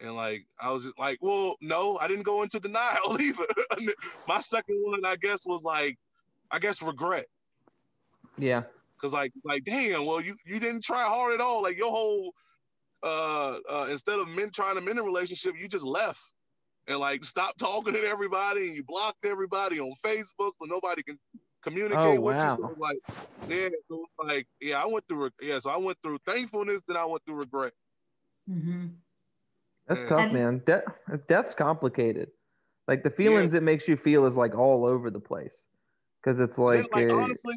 And 0.00 0.14
like 0.14 0.46
I 0.60 0.70
was 0.70 0.84
just 0.84 0.98
like, 0.98 1.18
well, 1.20 1.56
no, 1.60 1.98
I 1.98 2.08
didn't 2.08 2.22
go 2.22 2.42
into 2.42 2.60
denial 2.60 3.16
either. 3.20 3.46
My 4.26 4.40
second 4.40 4.80
one, 4.82 5.04
I 5.04 5.16
guess, 5.16 5.46
was 5.46 5.64
like, 5.64 5.98
I 6.50 6.58
guess 6.58 6.82
regret. 6.82 7.26
Yeah. 8.36 8.62
Cause 9.00 9.12
like 9.12 9.32
like 9.44 9.64
damn, 9.64 10.06
well 10.06 10.20
you 10.20 10.34
you 10.44 10.58
didn't 10.58 10.82
try 10.82 11.04
hard 11.04 11.34
at 11.34 11.40
all. 11.40 11.62
Like 11.62 11.76
your 11.76 11.90
whole 11.90 12.32
uh 13.02 13.58
uh 13.70 13.86
instead 13.90 14.18
of 14.18 14.28
men 14.28 14.50
trying 14.50 14.74
to 14.74 14.80
mend 14.80 14.98
a 14.98 15.02
relationship, 15.02 15.54
you 15.60 15.68
just 15.68 15.84
left 15.84 16.20
and 16.88 16.98
like 16.98 17.24
stopped 17.24 17.58
talking 17.58 17.92
to 17.92 18.02
everybody 18.02 18.66
and 18.66 18.74
you 18.74 18.82
blocked 18.82 19.24
everybody 19.24 19.78
on 19.78 19.92
Facebook 20.04 20.52
so 20.58 20.64
nobody 20.64 21.02
can 21.02 21.18
communicate 21.68 21.98
Oh, 21.98 22.22
with 22.22 22.36
wow. 22.36 22.40
you. 22.42 22.50
So 22.50 22.70
it's 22.70 22.78
like 22.80 22.98
yeah, 23.48 23.68
so 23.90 24.04
it's 24.04 24.14
like 24.18 24.46
yeah, 24.60 24.82
I 24.82 24.86
went 24.86 25.06
through 25.08 25.24
re- 25.26 25.48
yeah, 25.48 25.58
so 25.60 25.70
I 25.70 25.76
went 25.78 25.98
through 26.02 26.18
thankfulness, 26.26 26.82
then 26.86 26.96
I 26.96 27.04
went 27.06 27.24
through 27.26 27.36
regret. 27.36 27.74
hmm 28.46 28.86
That's 29.86 30.04
Yeah. 30.04 30.04
tough, 30.04 30.30
man. 30.32 30.62
De- 30.64 30.84
death's 31.28 31.54
complicated. 31.54 32.32
Like 32.88 33.02
the 33.04 33.10
feelings 33.10 33.54
it 33.54 33.62
makes 33.62 33.88
you 33.88 33.96
feel 33.96 34.26
is 34.26 34.36
like 34.36 34.54
all 34.54 34.86
over 34.86 35.10
the 35.10 35.20
place. 35.20 35.68
Cause 36.24 36.40
it's 36.40 36.58
Then, 36.66 36.86
like, 36.86 36.88
like 36.92 37.06
uh, 37.10 37.22
honestly, 37.22 37.54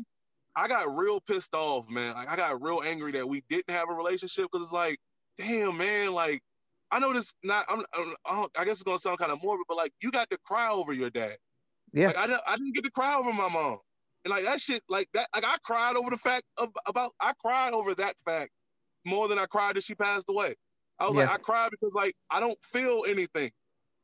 I 0.55 0.68
got 0.68 0.95
real 0.95 1.22
pissed 1.22 1.53
off, 1.55 1.89
man. 1.89 2.16
Like 2.16 2.30
I 2.30 2.36
got 2.36 2.62
real 2.62 2.82
angry 2.84 3.12
that 3.14 3.28
we 3.28 3.43
didn't 3.49 3.70
have 3.72 3.89
a 3.89 3.93
relationship 3.93 4.47
because 4.51 4.66
it's 4.68 4.74
like, 4.74 4.99
damn, 5.38 5.78
man. 5.78 6.14
Like 6.14 6.41
I 6.91 6.99
know 6.99 7.14
this 7.14 7.34
not. 7.43 7.66
I'm, 7.70 7.86
I'm, 7.93 8.16
I 8.26 8.47
I 8.57 8.66
guess 8.66 8.78
it's 8.78 8.84
gonna 8.84 8.99
sound 8.99 9.20
kind 9.20 9.32
of 9.32 9.41
morbid, 9.43 9.66
but 9.68 9.78
like 9.78 9.93
you 10.01 10.12
got 10.12 10.30
to 10.32 10.38
cry 10.45 10.70
over 10.70 10.93
your 10.93 11.09
dad. 11.09 11.38
yeah, 11.93 12.12
Like 12.12 12.18
I 12.18 12.28
didn't, 12.28 12.43
I 12.47 12.57
didn't 12.57 12.74
get 12.76 12.86
to 12.86 12.91
cry 12.91 13.16
over 13.16 13.34
my 13.34 13.49
mom, 13.49 13.80
and 14.26 14.32
like 14.32 14.43
that 14.45 14.61
shit, 14.61 14.84
like 14.89 15.07
that, 15.13 15.28
like 15.36 15.43
I 15.45 15.57
cried 15.63 15.95
over 15.95 16.09
the 16.09 16.17
fact 16.17 16.43
of 16.57 16.69
about 16.88 17.11
I 17.19 17.34
cried 17.39 17.74
over 17.74 17.93
that 17.95 18.15
fact 18.26 18.51
more 19.05 19.28
than 19.28 19.39
I 19.39 19.45
cried 19.47 19.76
that 19.76 19.84
she 19.84 19.95
passed 19.95 20.26
away. 20.30 20.55
I 20.99 21.07
was 21.07 21.15
like, 21.15 21.30
I 21.30 21.38
cried 21.38 21.72
because 21.72 21.93
like 21.95 22.15
I 22.30 22.39
don't 22.39 22.57
feel 22.63 23.03
anything 23.07 23.51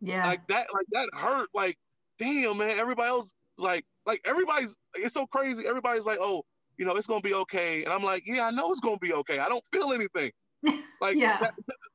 Yeah. 0.01 0.26
like 0.26 0.47
that 0.47 0.68
like 0.74 0.86
that 0.93 1.09
hurt 1.13 1.49
like 1.53 1.76
damn 2.20 2.57
man 2.57 2.80
everybody 2.80 3.07
else 3.09 3.26
is 3.28 3.34
like 3.59 3.86
like 4.07 4.20
everybody's 4.26 4.76
it's 4.95 5.13
so 5.13 5.28
crazy 5.28 5.68
everybody's 5.68 6.05
like 6.05 6.18
oh 6.20 6.43
you 6.80 6.86
know 6.86 6.95
it's 6.95 7.05
gonna 7.05 7.22
be 7.22 7.36
okay 7.36 7.84
and 7.84 7.93
i'm 7.93 8.01
like 8.01 8.24
yeah 8.26 8.47
i 8.47 8.49
know 8.49 8.72
it's 8.72 8.80
gonna 8.80 8.97
be 8.97 9.13
okay 9.13 9.38
i 9.38 9.47
don't 9.47 9.63
feel 9.72 9.93
anything 9.93 10.32
like 11.01 11.15
Yeah. 11.15 11.38
that- 11.39 11.53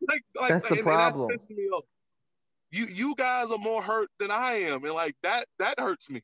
like, 0.08 0.22
like 0.40 0.48
That's 0.50 0.64
the 0.68 0.70
and- 0.74 0.78
and 0.78 0.86
problem. 0.86 1.30
pissing 1.30 1.56
me 1.56 1.64
off. 1.70 1.84
you 2.70 2.86
you 2.86 3.14
guys 3.16 3.50
are 3.50 3.58
more 3.58 3.82
hurt 3.82 4.08
than 4.20 4.30
i 4.30 4.52
am 4.54 4.84
and 4.84 4.94
like 4.94 5.16
that 5.24 5.46
that 5.58 5.80
hurts 5.80 6.08
me 6.08 6.22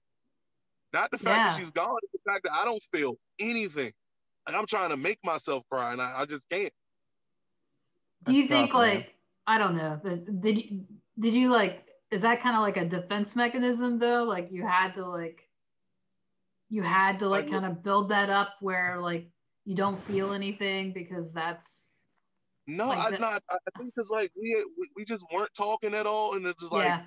not 0.93 1.11
the 1.11 1.18
fact 1.18 1.26
Yeah. 1.39 1.49
that 1.49 1.59
she's 1.61 1.70
gone 1.70 1.97
it's 2.03 2.12
the 2.12 2.30
fact 2.30 2.45
that 2.45 2.53
i 2.53 2.64
don't 2.64 2.82
feel 2.95 3.14
anything 3.39 3.93
like 4.47 4.57
i'm 4.57 4.66
trying 4.66 4.91
to 4.91 4.97
make 4.97 5.18
myself 5.24 5.64
cry 5.70 5.93
and 5.93 6.01
i, 6.03 6.20
I 6.20 6.24
just 6.24 6.49
can't 6.49 6.72
Do 8.26 8.32
you 8.32 8.43
That's 8.43 8.51
think 8.51 8.70
tough, 8.72 8.80
man. 8.80 8.95
like 8.97 9.14
I 9.47 9.57
don't 9.57 9.76
know, 9.76 9.99
but 10.03 10.41
did 10.43 10.59
you 10.59 10.84
did 11.18 11.32
you 11.34 11.51
like 11.51 11.84
is 12.11 12.20
that 12.22 12.43
kind 12.43 12.55
of 12.57 12.61
like 12.62 12.76
a 12.76 12.84
defense 12.84 13.34
mechanism 13.34 13.99
though? 13.99 14.24
Like 14.24 14.49
you 14.51 14.62
had 14.66 14.95
to 14.97 15.07
like 15.09 15.41
you 16.68 16.82
had 16.82 17.18
to 17.20 17.28
like 17.28 17.45
Like- 17.45 17.53
kind 17.53 17.64
of 17.64 17.82
build 17.82 18.11
that 18.11 18.28
up 18.28 18.57
where 18.61 18.99
like 19.01 19.30
you 19.64 19.74
don't 19.74 20.03
feel 20.05 20.32
anything 20.34 20.93
because 20.93 21.32
that's 21.32 21.89
no 22.66 22.89
Like 22.89 22.99
i 22.99 23.11
the- 23.11 23.18
not 23.18 23.43
i 23.51 23.55
I 23.55 23.78
think 23.78 23.95
because 23.95 24.11
like 24.11 24.30
we, 24.39 24.55
we 24.78 24.89
we 24.97 25.05
just 25.07 25.24
weren't 25.32 25.55
talking 25.55 25.95
at 25.95 26.07
all 26.07 26.34
and 26.34 26.45
it's 26.47 26.61
just 26.61 26.72
like 26.72 26.84
yeah 26.86 27.03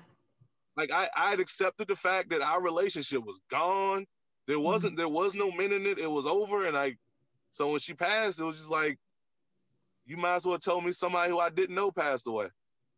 like 0.76 0.90
I 0.90 1.08
I 1.16 1.30
had 1.30 1.40
accepted 1.40 1.88
the 1.88 1.96
fact 1.96 2.30
that 2.30 2.42
our 2.42 2.60
relationship 2.60 3.24
was 3.24 3.40
gone. 3.50 4.06
There 4.46 4.56
mm-hmm. 4.56 4.64
wasn't 4.64 4.96
there 4.96 5.08
was 5.08 5.34
no 5.34 5.50
men 5.52 5.72
in 5.72 5.86
it. 5.86 5.98
It 5.98 6.10
was 6.10 6.26
over, 6.26 6.66
and 6.66 6.76
I 6.76 6.96
so 7.50 7.70
when 7.70 7.80
she 7.80 7.94
passed, 7.94 8.40
it 8.40 8.44
was 8.44 8.56
just 8.56 8.70
like 8.70 8.98
you 10.04 10.16
might 10.16 10.36
as 10.36 10.46
well 10.46 10.58
tell 10.58 10.80
me 10.80 10.92
somebody 10.92 11.30
who 11.30 11.38
I 11.38 11.50
didn't 11.50 11.74
know 11.74 11.90
passed 11.90 12.26
away. 12.26 12.48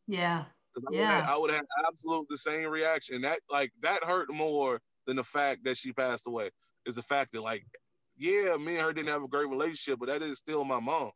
Yeah. 0.07 0.45
I 0.77 0.81
Yeah. 0.91 1.01
would 1.01 1.11
have, 1.11 1.29
I 1.29 1.37
would 1.37 1.51
have 1.53 1.66
absolute 1.87 2.27
the 2.29 2.39
same 2.39 2.68
reaction. 2.68 3.22
That 3.22 3.41
like 3.51 3.72
that 3.81 4.05
hurt 4.05 4.33
more 4.33 4.81
than 5.07 5.16
the 5.16 5.25
fact 5.25 5.64
that 5.64 5.77
she 5.77 5.93
passed 5.93 6.27
away. 6.27 6.51
Is 6.87 6.95
the 6.95 7.03
fact 7.03 7.33
that 7.33 7.43
like, 7.43 7.64
yeah, 8.16 8.57
me 8.57 8.77
and 8.77 8.85
her 8.85 8.93
didn't 8.93 9.09
have 9.09 9.22
a 9.22 9.29
great 9.29 9.49
relationship, 9.49 9.99
but 9.99 10.09
that 10.09 10.22
is 10.22 10.39
still 10.39 10.64
my 10.64 10.81
mom. 10.81 11.11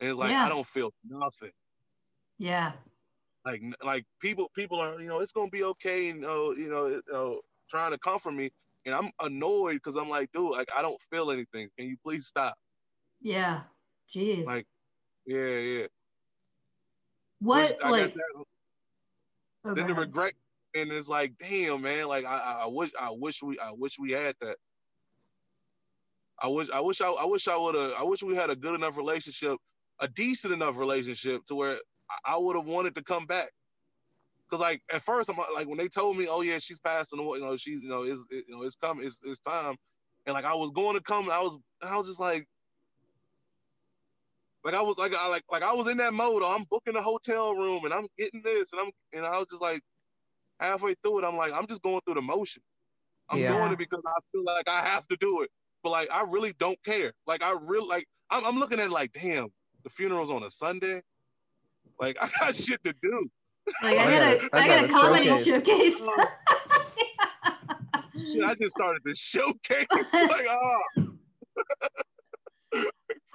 And 0.00 0.10
it's 0.10 0.18
like 0.18 0.30
Yeah. 0.30 0.44
I 0.44 0.48
don't 0.48 0.66
feel 0.66 0.92
nothing. 1.04 1.52
Yeah. 2.38 2.72
Like 3.50 3.62
like 3.84 4.04
people 4.20 4.48
people 4.54 4.78
are 4.80 5.00
you 5.00 5.08
know 5.08 5.18
it's 5.18 5.32
gonna 5.32 5.50
be 5.50 5.64
okay 5.64 6.10
and 6.10 6.24
uh, 6.24 6.50
you 6.50 6.70
know 6.70 6.86
you 6.86 7.02
know 7.10 7.40
trying 7.68 7.90
to 7.90 7.98
comfort 7.98 8.32
me, 8.32 8.50
and 8.86 8.94
I'm 8.94 9.10
annoyed 9.20 9.74
because 9.74 9.96
I'm 9.96 10.08
like, 10.08 10.30
dude, 10.32 10.52
like 10.52 10.68
I 10.76 10.82
don't 10.82 11.00
feel 11.10 11.32
anything. 11.32 11.68
Can 11.76 11.88
you 11.88 11.96
please 12.04 12.26
stop? 12.26 12.54
Yeah. 13.20 13.62
Jeez. 14.14 14.44
Like, 14.46 14.66
Yeah, 15.26 15.58
yeah. 15.58 15.86
what 17.40 17.70
Which, 17.70 17.80
like 17.82 18.14
that, 18.14 18.44
oh, 19.64 19.74
then 19.74 19.88
the 19.88 19.94
regret 19.94 20.34
and 20.76 20.92
it's 20.92 21.08
like, 21.08 21.32
damn, 21.38 21.82
man, 21.82 22.06
like 22.06 22.24
I, 22.24 22.36
I, 22.36 22.52
I 22.64 22.66
wish 22.66 22.92
I 23.00 23.10
wish 23.10 23.42
we 23.42 23.58
I 23.58 23.72
wish 23.72 23.98
we 23.98 24.12
had 24.12 24.36
that. 24.40 24.58
I 26.40 26.46
wish 26.46 26.70
I 26.70 26.80
wish 26.80 27.00
I, 27.00 27.08
I 27.10 27.24
wish 27.24 27.48
I 27.48 27.56
would 27.56 27.74
have 27.74 27.92
I 27.98 28.04
wish 28.04 28.22
we 28.22 28.36
had 28.36 28.50
a 28.50 28.56
good 28.56 28.76
enough 28.76 28.96
relationship, 28.96 29.58
a 30.00 30.06
decent 30.06 30.54
enough 30.54 30.78
relationship 30.78 31.44
to 31.46 31.56
where 31.56 31.78
I, 32.24 32.36
would 32.36 32.56
have 32.56 32.66
wanted 32.66 32.94
to 32.96 33.02
come 33.02 33.26
back. 33.26 33.50
Cause 34.50 34.60
like 34.60 34.82
at 34.92 35.02
first 35.02 35.30
I'm 35.30 35.36
like 35.54 35.68
when 35.68 35.78
they 35.78 35.88
told 35.88 36.16
me, 36.16 36.26
oh 36.28 36.40
yeah, 36.40 36.58
she's 36.58 36.80
passing 36.80 37.20
away, 37.20 37.38
you 37.38 37.44
know, 37.44 37.56
she's 37.56 37.82
you 37.82 37.88
know, 37.88 38.02
it's 38.02 38.24
it, 38.30 38.44
you 38.48 38.56
know, 38.56 38.62
it's 38.64 38.74
coming, 38.74 39.06
it's 39.06 39.18
it's 39.24 39.38
time. 39.40 39.76
And 40.26 40.34
like 40.34 40.44
I 40.44 40.54
was 40.54 40.72
going 40.72 40.96
to 40.96 41.02
come, 41.02 41.30
I 41.30 41.40
was 41.40 41.56
I 41.82 41.96
was 41.96 42.08
just 42.08 42.20
like 42.20 42.48
like 44.64 44.74
I 44.74 44.82
was 44.82 44.98
like 44.98 45.14
I 45.14 45.28
like 45.28 45.44
like 45.50 45.62
I 45.62 45.72
was 45.72 45.86
in 45.86 45.98
that 45.98 46.14
mode. 46.14 46.42
Oh, 46.42 46.52
I'm 46.52 46.64
booking 46.70 46.96
a 46.96 47.02
hotel 47.02 47.54
room 47.54 47.84
and 47.84 47.94
I'm 47.94 48.08
getting 48.18 48.42
this 48.42 48.72
and 48.72 48.80
I'm 48.82 48.90
and 49.12 49.24
I 49.24 49.38
was 49.38 49.46
just 49.50 49.62
like 49.62 49.82
halfway 50.60 50.94
through 51.02 51.20
it, 51.20 51.24
I'm 51.24 51.36
like, 51.36 51.52
I'm 51.52 51.66
just 51.66 51.82
going 51.82 52.00
through 52.04 52.14
the 52.14 52.22
motion. 52.22 52.62
I'm 53.30 53.40
Yeah. 53.40 53.56
doing 53.58 53.72
it 53.72 53.78
because 53.78 54.02
I 54.06 54.18
feel 54.32 54.44
like 54.44 54.68
I 54.68 54.82
have 54.82 55.06
to 55.08 55.16
do 55.16 55.42
it. 55.42 55.50
But 55.82 55.90
like 55.90 56.10
I 56.10 56.22
really 56.22 56.52
don't 56.58 56.82
care. 56.84 57.12
Like 57.26 57.42
I 57.42 57.52
really 57.52 57.88
like 57.88 58.06
I'm, 58.30 58.44
I'm 58.44 58.58
looking 58.58 58.80
at 58.80 58.86
it 58.86 58.92
like, 58.92 59.12
damn, 59.12 59.48
the 59.84 59.90
funeral's 59.90 60.30
on 60.30 60.42
a 60.42 60.50
Sunday. 60.50 61.02
Like 62.00 62.16
I 62.20 62.28
got 62.40 62.54
shit 62.56 62.82
to 62.84 62.94
do. 63.02 63.28
like 63.82 63.98
I 63.98 64.04
I 64.04 64.10
got 64.10 64.10
got 64.10 64.22
a 64.22 64.36
a- 64.36 64.48
I 64.52 64.62
I 64.64 64.68
got 64.68 64.68
got 64.68 64.82
a 64.82 64.84
a 64.84 64.88
comedy 64.88 65.24
showcase. 65.26 65.96
showcase. 65.98 66.28
Shit, 68.34 68.44
I 68.44 68.54
just 68.54 68.70
started 68.76 69.02
the 69.04 69.14
showcase. 69.14 69.86
like, 70.12 70.46
oh, 70.48 70.82
I 72.74 72.82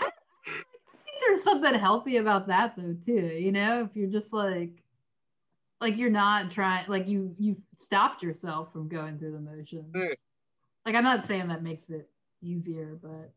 think 0.08 1.18
there's 1.28 1.44
something 1.44 1.74
healthy 1.76 2.18
about 2.18 2.48
that 2.48 2.76
though 2.78 2.96
too 3.06 3.14
you 3.38 3.52
know 3.52 3.84
if 3.84 3.96
you're 3.96 4.10
just 4.10 4.32
like 4.34 4.72
like 5.82 5.98
you're 5.98 6.10
not 6.10 6.52
trying 6.52 6.86
like 6.88 7.08
you 7.08 7.36
you've 7.40 7.58
stopped 7.80 8.22
yourself 8.24 8.72
from 8.74 8.88
going 8.88 9.18
through 9.18 9.32
the 9.34 9.40
motions 9.40 9.92
Yeah. 9.96 10.08
like 10.86 10.96
i'm 10.96 11.04
not 11.04 11.26
saying 11.26 11.48
that 11.50 11.64
makes 11.64 11.90
it 11.90 12.10
easier 12.42 12.98
but 13.02 13.32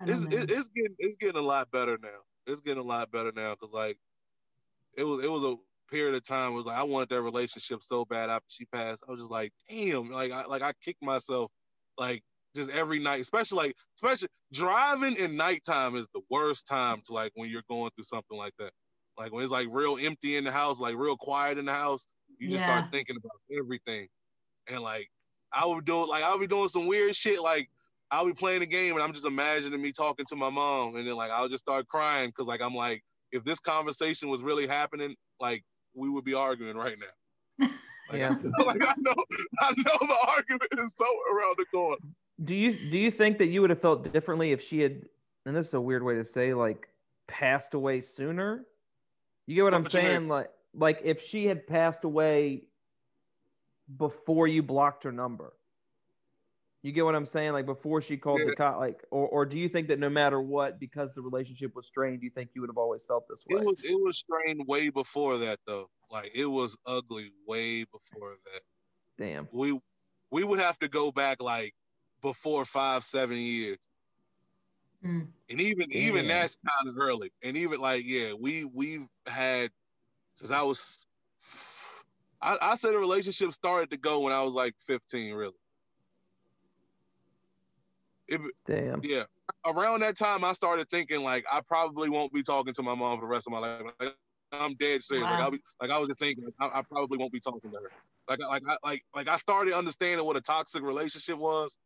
I 0.00 0.04
it's, 0.10 0.20
don't 0.20 0.30
know. 0.30 0.38
it, 0.38 0.50
it's 0.50 0.68
getting 0.70 0.94
it's 0.98 1.16
getting 1.16 1.36
a 1.36 1.44
lot 1.44 1.70
better 1.70 1.98
now. 2.02 2.08
It's 2.46 2.60
getting 2.62 2.82
a 2.82 2.86
lot 2.86 3.10
better 3.10 3.32
now 3.32 3.54
because 3.54 3.72
like 3.72 3.98
it 4.96 5.04
was 5.04 5.24
it 5.24 5.30
was 5.30 5.44
a 5.44 5.56
period 5.90 6.14
of 6.14 6.24
time. 6.24 6.52
It 6.52 6.56
was 6.56 6.66
like 6.66 6.78
I 6.78 6.82
wanted 6.82 7.08
that 7.10 7.22
relationship 7.22 7.82
so 7.82 8.04
bad 8.04 8.30
after 8.30 8.46
she 8.48 8.64
passed. 8.66 9.02
I 9.06 9.12
was 9.12 9.20
just 9.20 9.30
like, 9.30 9.52
damn, 9.68 10.10
like 10.10 10.32
I 10.32 10.46
like 10.46 10.62
I 10.62 10.72
kicked 10.84 11.02
myself 11.02 11.50
like 11.98 12.22
just 12.56 12.70
every 12.70 12.98
night, 12.98 13.20
especially 13.20 13.56
like 13.68 13.76
especially 13.96 14.28
driving 14.52 15.16
in 15.16 15.36
nighttime 15.36 15.96
is 15.96 16.08
the 16.14 16.22
worst 16.30 16.66
time 16.66 17.02
to 17.06 17.12
like 17.12 17.32
when 17.34 17.50
you're 17.50 17.62
going 17.68 17.90
through 17.96 18.04
something 18.04 18.36
like 18.38 18.54
that. 18.58 18.72
Like 19.18 19.32
when 19.32 19.42
it's 19.42 19.52
like 19.52 19.68
real 19.70 19.98
empty 20.00 20.36
in 20.36 20.44
the 20.44 20.52
house, 20.52 20.80
like 20.80 20.96
real 20.96 21.16
quiet 21.16 21.58
in 21.58 21.66
the 21.66 21.72
house, 21.72 22.06
you 22.38 22.48
just 22.48 22.64
Yeah. 22.64 22.70
start 22.70 22.86
thinking 22.92 23.16
about 23.16 23.40
everything. 23.58 24.08
And 24.68 24.80
like 24.82 25.08
I 25.52 25.66
would 25.66 25.84
do 25.84 26.06
like 26.06 26.24
I'll 26.24 26.38
be 26.38 26.46
doing 26.46 26.68
some 26.68 26.86
weird 26.86 27.14
shit 27.16 27.40
like 27.40 27.70
I'll 28.10 28.26
be 28.26 28.32
playing 28.32 28.60
the 28.60 28.66
game 28.66 28.94
and 28.94 29.02
I'm 29.02 29.12
just 29.12 29.24
imagining 29.26 29.80
me 29.80 29.92
talking 29.92 30.26
to 30.26 30.36
my 30.36 30.50
mom 30.50 30.96
and 30.96 31.06
then 31.06 31.14
like 31.16 31.30
I'll 31.30 31.48
just 31.48 31.64
start 31.64 31.88
crying 31.88 32.28
because 32.30 32.46
like 32.46 32.60
I'm 32.60 32.74
like 32.74 33.02
if 33.32 33.44
this 33.44 33.58
conversation 33.60 34.28
was 34.28 34.42
really 34.42 34.66
happening 34.66 35.16
like 35.40 35.64
we 35.94 36.08
would 36.08 36.24
be 36.24 36.34
arguing 36.34 36.76
right 36.76 36.96
now. 36.98 37.68
Like, 38.10 38.18
Yeah. 38.18 38.36
like 38.66 38.82
I 38.82 38.94
know 38.98 39.14
I 39.60 39.70
know 39.78 39.96
the 40.00 40.18
argument 40.28 40.68
is 40.78 40.92
so 40.96 41.06
around 41.32 41.56
the 41.56 41.64
corner. 41.72 41.96
Do 42.44 42.54
you 42.54 42.72
do 42.90 42.98
you 42.98 43.10
think 43.10 43.38
that 43.38 43.46
you 43.46 43.62
would 43.62 43.70
have 43.70 43.80
felt 43.80 44.12
differently 44.12 44.52
if 44.52 44.60
she 44.60 44.80
had? 44.80 45.02
And 45.46 45.56
this 45.56 45.68
is 45.68 45.74
a 45.74 45.80
weird 45.80 46.02
way 46.02 46.14
to 46.16 46.24
say, 46.24 46.52
like, 46.54 46.88
passed 47.28 47.74
away 47.74 48.00
sooner. 48.02 48.66
You 49.46 49.54
get 49.54 49.64
what 49.64 49.74
I'm 49.74 49.82
What 49.82 49.94
you 49.94 50.00
mean? 50.00 50.08
saying? 50.08 50.28
Like, 50.28 50.50
like 50.74 51.00
if 51.04 51.22
she 51.22 51.46
had 51.46 51.66
passed 51.66 52.04
away 52.04 52.64
before 53.96 54.48
you 54.48 54.62
blocked 54.62 55.04
her 55.04 55.12
number. 55.12 55.52
You 56.84 56.92
get 56.92 57.06
what 57.06 57.14
I'm 57.14 57.24
saying? 57.24 57.54
Like 57.54 57.64
before 57.64 58.02
she 58.02 58.18
called 58.18 58.42
the 58.42 58.48
Yeah. 58.48 58.54
cop, 58.56 58.78
like, 58.78 59.02
or 59.10 59.26
or 59.26 59.46
do 59.46 59.58
you 59.58 59.70
think 59.70 59.88
that 59.88 59.98
no 59.98 60.10
matter 60.10 60.42
what, 60.42 60.78
because 60.78 61.14
the 61.14 61.22
relationship 61.22 61.74
was 61.74 61.86
strained, 61.86 62.22
you 62.22 62.28
think 62.28 62.50
you 62.54 62.60
would 62.60 62.68
have 62.68 62.76
always 62.76 63.06
felt 63.06 63.26
this 63.26 63.42
way? 63.46 63.56
It 63.56 63.64
was 63.64 63.82
it 63.82 63.98
was 63.98 64.18
strained 64.18 64.66
way 64.68 64.90
before 64.90 65.38
that 65.38 65.60
though. 65.66 65.88
Like 66.10 66.32
it 66.34 66.44
was 66.44 66.76
ugly 66.84 67.32
way 67.46 67.84
before 67.84 68.36
that. 68.44 68.60
Damn. 69.16 69.48
We 69.50 69.80
we 70.30 70.44
would 70.44 70.60
have 70.60 70.78
to 70.80 70.88
go 70.88 71.10
back 71.10 71.40
like 71.40 71.74
before 72.20 72.66
five, 72.66 73.02
seven 73.02 73.38
years. 73.38 73.78
Mm. 75.02 75.28
And 75.48 75.60
even 75.62 75.90
even 75.90 76.28
that's 76.28 76.58
kind 76.58 76.94
of 76.94 77.02
early. 77.02 77.32
And 77.42 77.56
even 77.56 77.80
like, 77.80 78.04
yeah, 78.04 78.34
we 78.34 78.66
we've 78.66 79.08
had 79.24 79.70
since 80.34 80.50
I 80.50 80.60
was 80.60 81.06
I, 82.42 82.58
I 82.60 82.74
said 82.74 82.92
the 82.92 82.98
relationship 82.98 83.54
started 83.54 83.90
to 83.92 83.96
go 83.96 84.20
when 84.20 84.34
I 84.34 84.42
was 84.42 84.52
like 84.52 84.74
15, 84.86 85.32
really. 85.32 85.54
It, 88.28 88.40
Damn. 88.66 89.00
yeah. 89.04 89.24
Around 89.66 90.00
that 90.00 90.16
time 90.16 90.44
I 90.44 90.52
started 90.52 90.88
thinking 90.90 91.22
like 91.22 91.44
I 91.50 91.60
probably 91.60 92.08
won't 92.08 92.32
be 92.32 92.42
talking 92.42 92.72
to 92.74 92.82
my 92.82 92.94
mom 92.94 93.18
for 93.18 93.22
the 93.22 93.28
rest 93.28 93.46
of 93.46 93.52
my 93.52 93.58
life. 93.58 93.82
Like, 94.00 94.14
I'm 94.52 94.74
dead 94.76 95.02
serious. 95.02 95.24
Like 95.24 95.38
Wow. 95.38 95.44
I'll 95.44 95.50
be 95.50 95.60
like 95.80 95.90
I 95.90 95.98
was 95.98 96.08
just 96.08 96.18
thinking 96.18 96.44
like, 96.44 96.54
I, 96.74 96.78
I 96.78 96.82
probably 96.82 97.18
won't 97.18 97.32
be 97.32 97.40
talking 97.40 97.70
to 97.70 97.76
her. 97.76 97.90
Like 98.28 98.40
I- 98.42 98.46
like 98.46 98.62
I 98.68 98.76
like 98.82 99.04
like 99.14 99.28
I 99.28 99.36
started 99.36 99.74
understanding 99.74 100.24
what 100.24 100.36
a 100.36 100.40
toxic 100.40 100.82
relationship 100.82 101.36
was. 101.36 101.76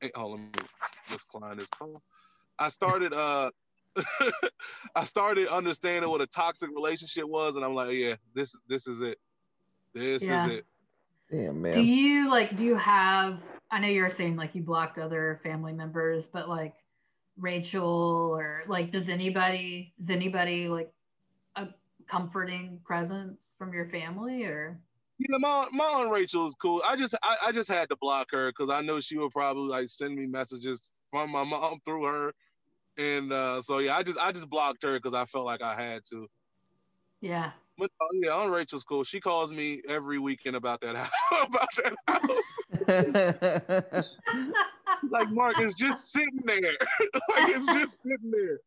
Hey, 0.00 0.10
oh, 0.14 0.28
let 0.28 0.40
me 0.40 0.48
just 1.10 1.26
climb 1.28 1.56
this 1.56 1.68
call. 1.70 2.02
I 2.58 2.68
started 2.68 3.12
uh 3.14 3.50
I 4.94 5.04
started 5.04 5.48
understanding 5.48 6.10
what 6.10 6.20
a 6.20 6.26
toxic 6.26 6.70
relationship 6.70 7.24
was, 7.26 7.56
and 7.56 7.64
I'm 7.64 7.74
like, 7.74 7.92
yeah, 7.92 8.16
this 8.34 8.54
this 8.68 8.86
is 8.86 9.00
it. 9.00 9.18
This 9.94 10.22
Yeah. 10.22 10.46
is 10.46 10.52
it. 10.58 10.64
Damn, 11.30 11.60
man. 11.60 11.74
do 11.74 11.82
you 11.82 12.30
like 12.30 12.56
do 12.56 12.64
you 12.64 12.76
have 12.76 13.38
i 13.70 13.78
know 13.78 13.88
you 13.88 14.02
were 14.02 14.10
saying 14.10 14.36
like 14.36 14.54
you 14.54 14.62
blocked 14.62 14.98
other 14.98 15.40
family 15.42 15.72
members 15.72 16.24
but 16.32 16.48
like 16.48 16.74
rachel 17.36 18.30
or 18.36 18.62
like 18.66 18.90
does 18.92 19.08
anybody 19.08 19.94
is 20.02 20.10
anybody 20.10 20.68
like 20.68 20.92
a 21.56 21.68
comforting 22.08 22.80
presence 22.84 23.54
from 23.58 23.72
your 23.72 23.88
family 23.88 24.44
or 24.44 24.80
Yeah, 25.18 25.38
my 25.38 25.68
my 25.72 25.84
aunt 25.84 26.10
Rachel 26.12 26.46
is 26.46 26.54
cool. 26.56 26.82
I 26.84 26.96
just 26.96 27.14
I, 27.22 27.36
I 27.46 27.52
just 27.52 27.68
had 27.68 27.88
to 27.90 27.96
block 28.00 28.28
her 28.32 28.50
because 28.50 28.70
I 28.70 28.82
know 28.82 29.00
she 29.00 29.18
would 29.18 29.32
probably 29.32 29.68
like 29.68 29.88
send 29.88 30.14
me 30.16 30.26
messages 30.26 30.82
from 31.10 31.30
my 31.32 31.44
mom 31.44 31.80
through 31.84 32.04
her, 32.04 32.32
and 32.98 33.32
uh, 33.32 33.62
so 33.62 33.78
yeah, 33.78 33.96
I 33.96 34.02
just 34.02 34.18
I 34.18 34.32
just 34.32 34.50
blocked 34.50 34.82
her 34.84 34.94
because 34.98 35.14
I 35.14 35.24
felt 35.26 35.46
like 35.46 35.62
I 35.62 35.74
had 35.74 36.02
to. 36.10 36.28
yeah 37.20 37.52
But 37.78 37.90
uh, 38.00 38.06
yeah, 38.14 38.32
Aunt 38.34 38.50
Rachel's 38.50 38.84
cool. 38.84 39.04
She 39.04 39.20
calls 39.20 39.52
me 39.52 39.80
every 39.88 40.18
weekend 40.18 40.56
about 40.56 40.80
that 40.80 40.96
house. 40.96 41.10
about 41.44 41.68
that 42.86 43.86
house. 43.92 44.18
Like 45.10 45.30
Mark, 45.30 45.56
it's 45.58 45.74
just 45.74 46.12
sitting 46.12 46.42
there. 46.44 46.60
like 46.60 47.48
it's 47.48 47.66
just 47.66 48.02
sitting 48.02 48.32
there. 48.32 48.58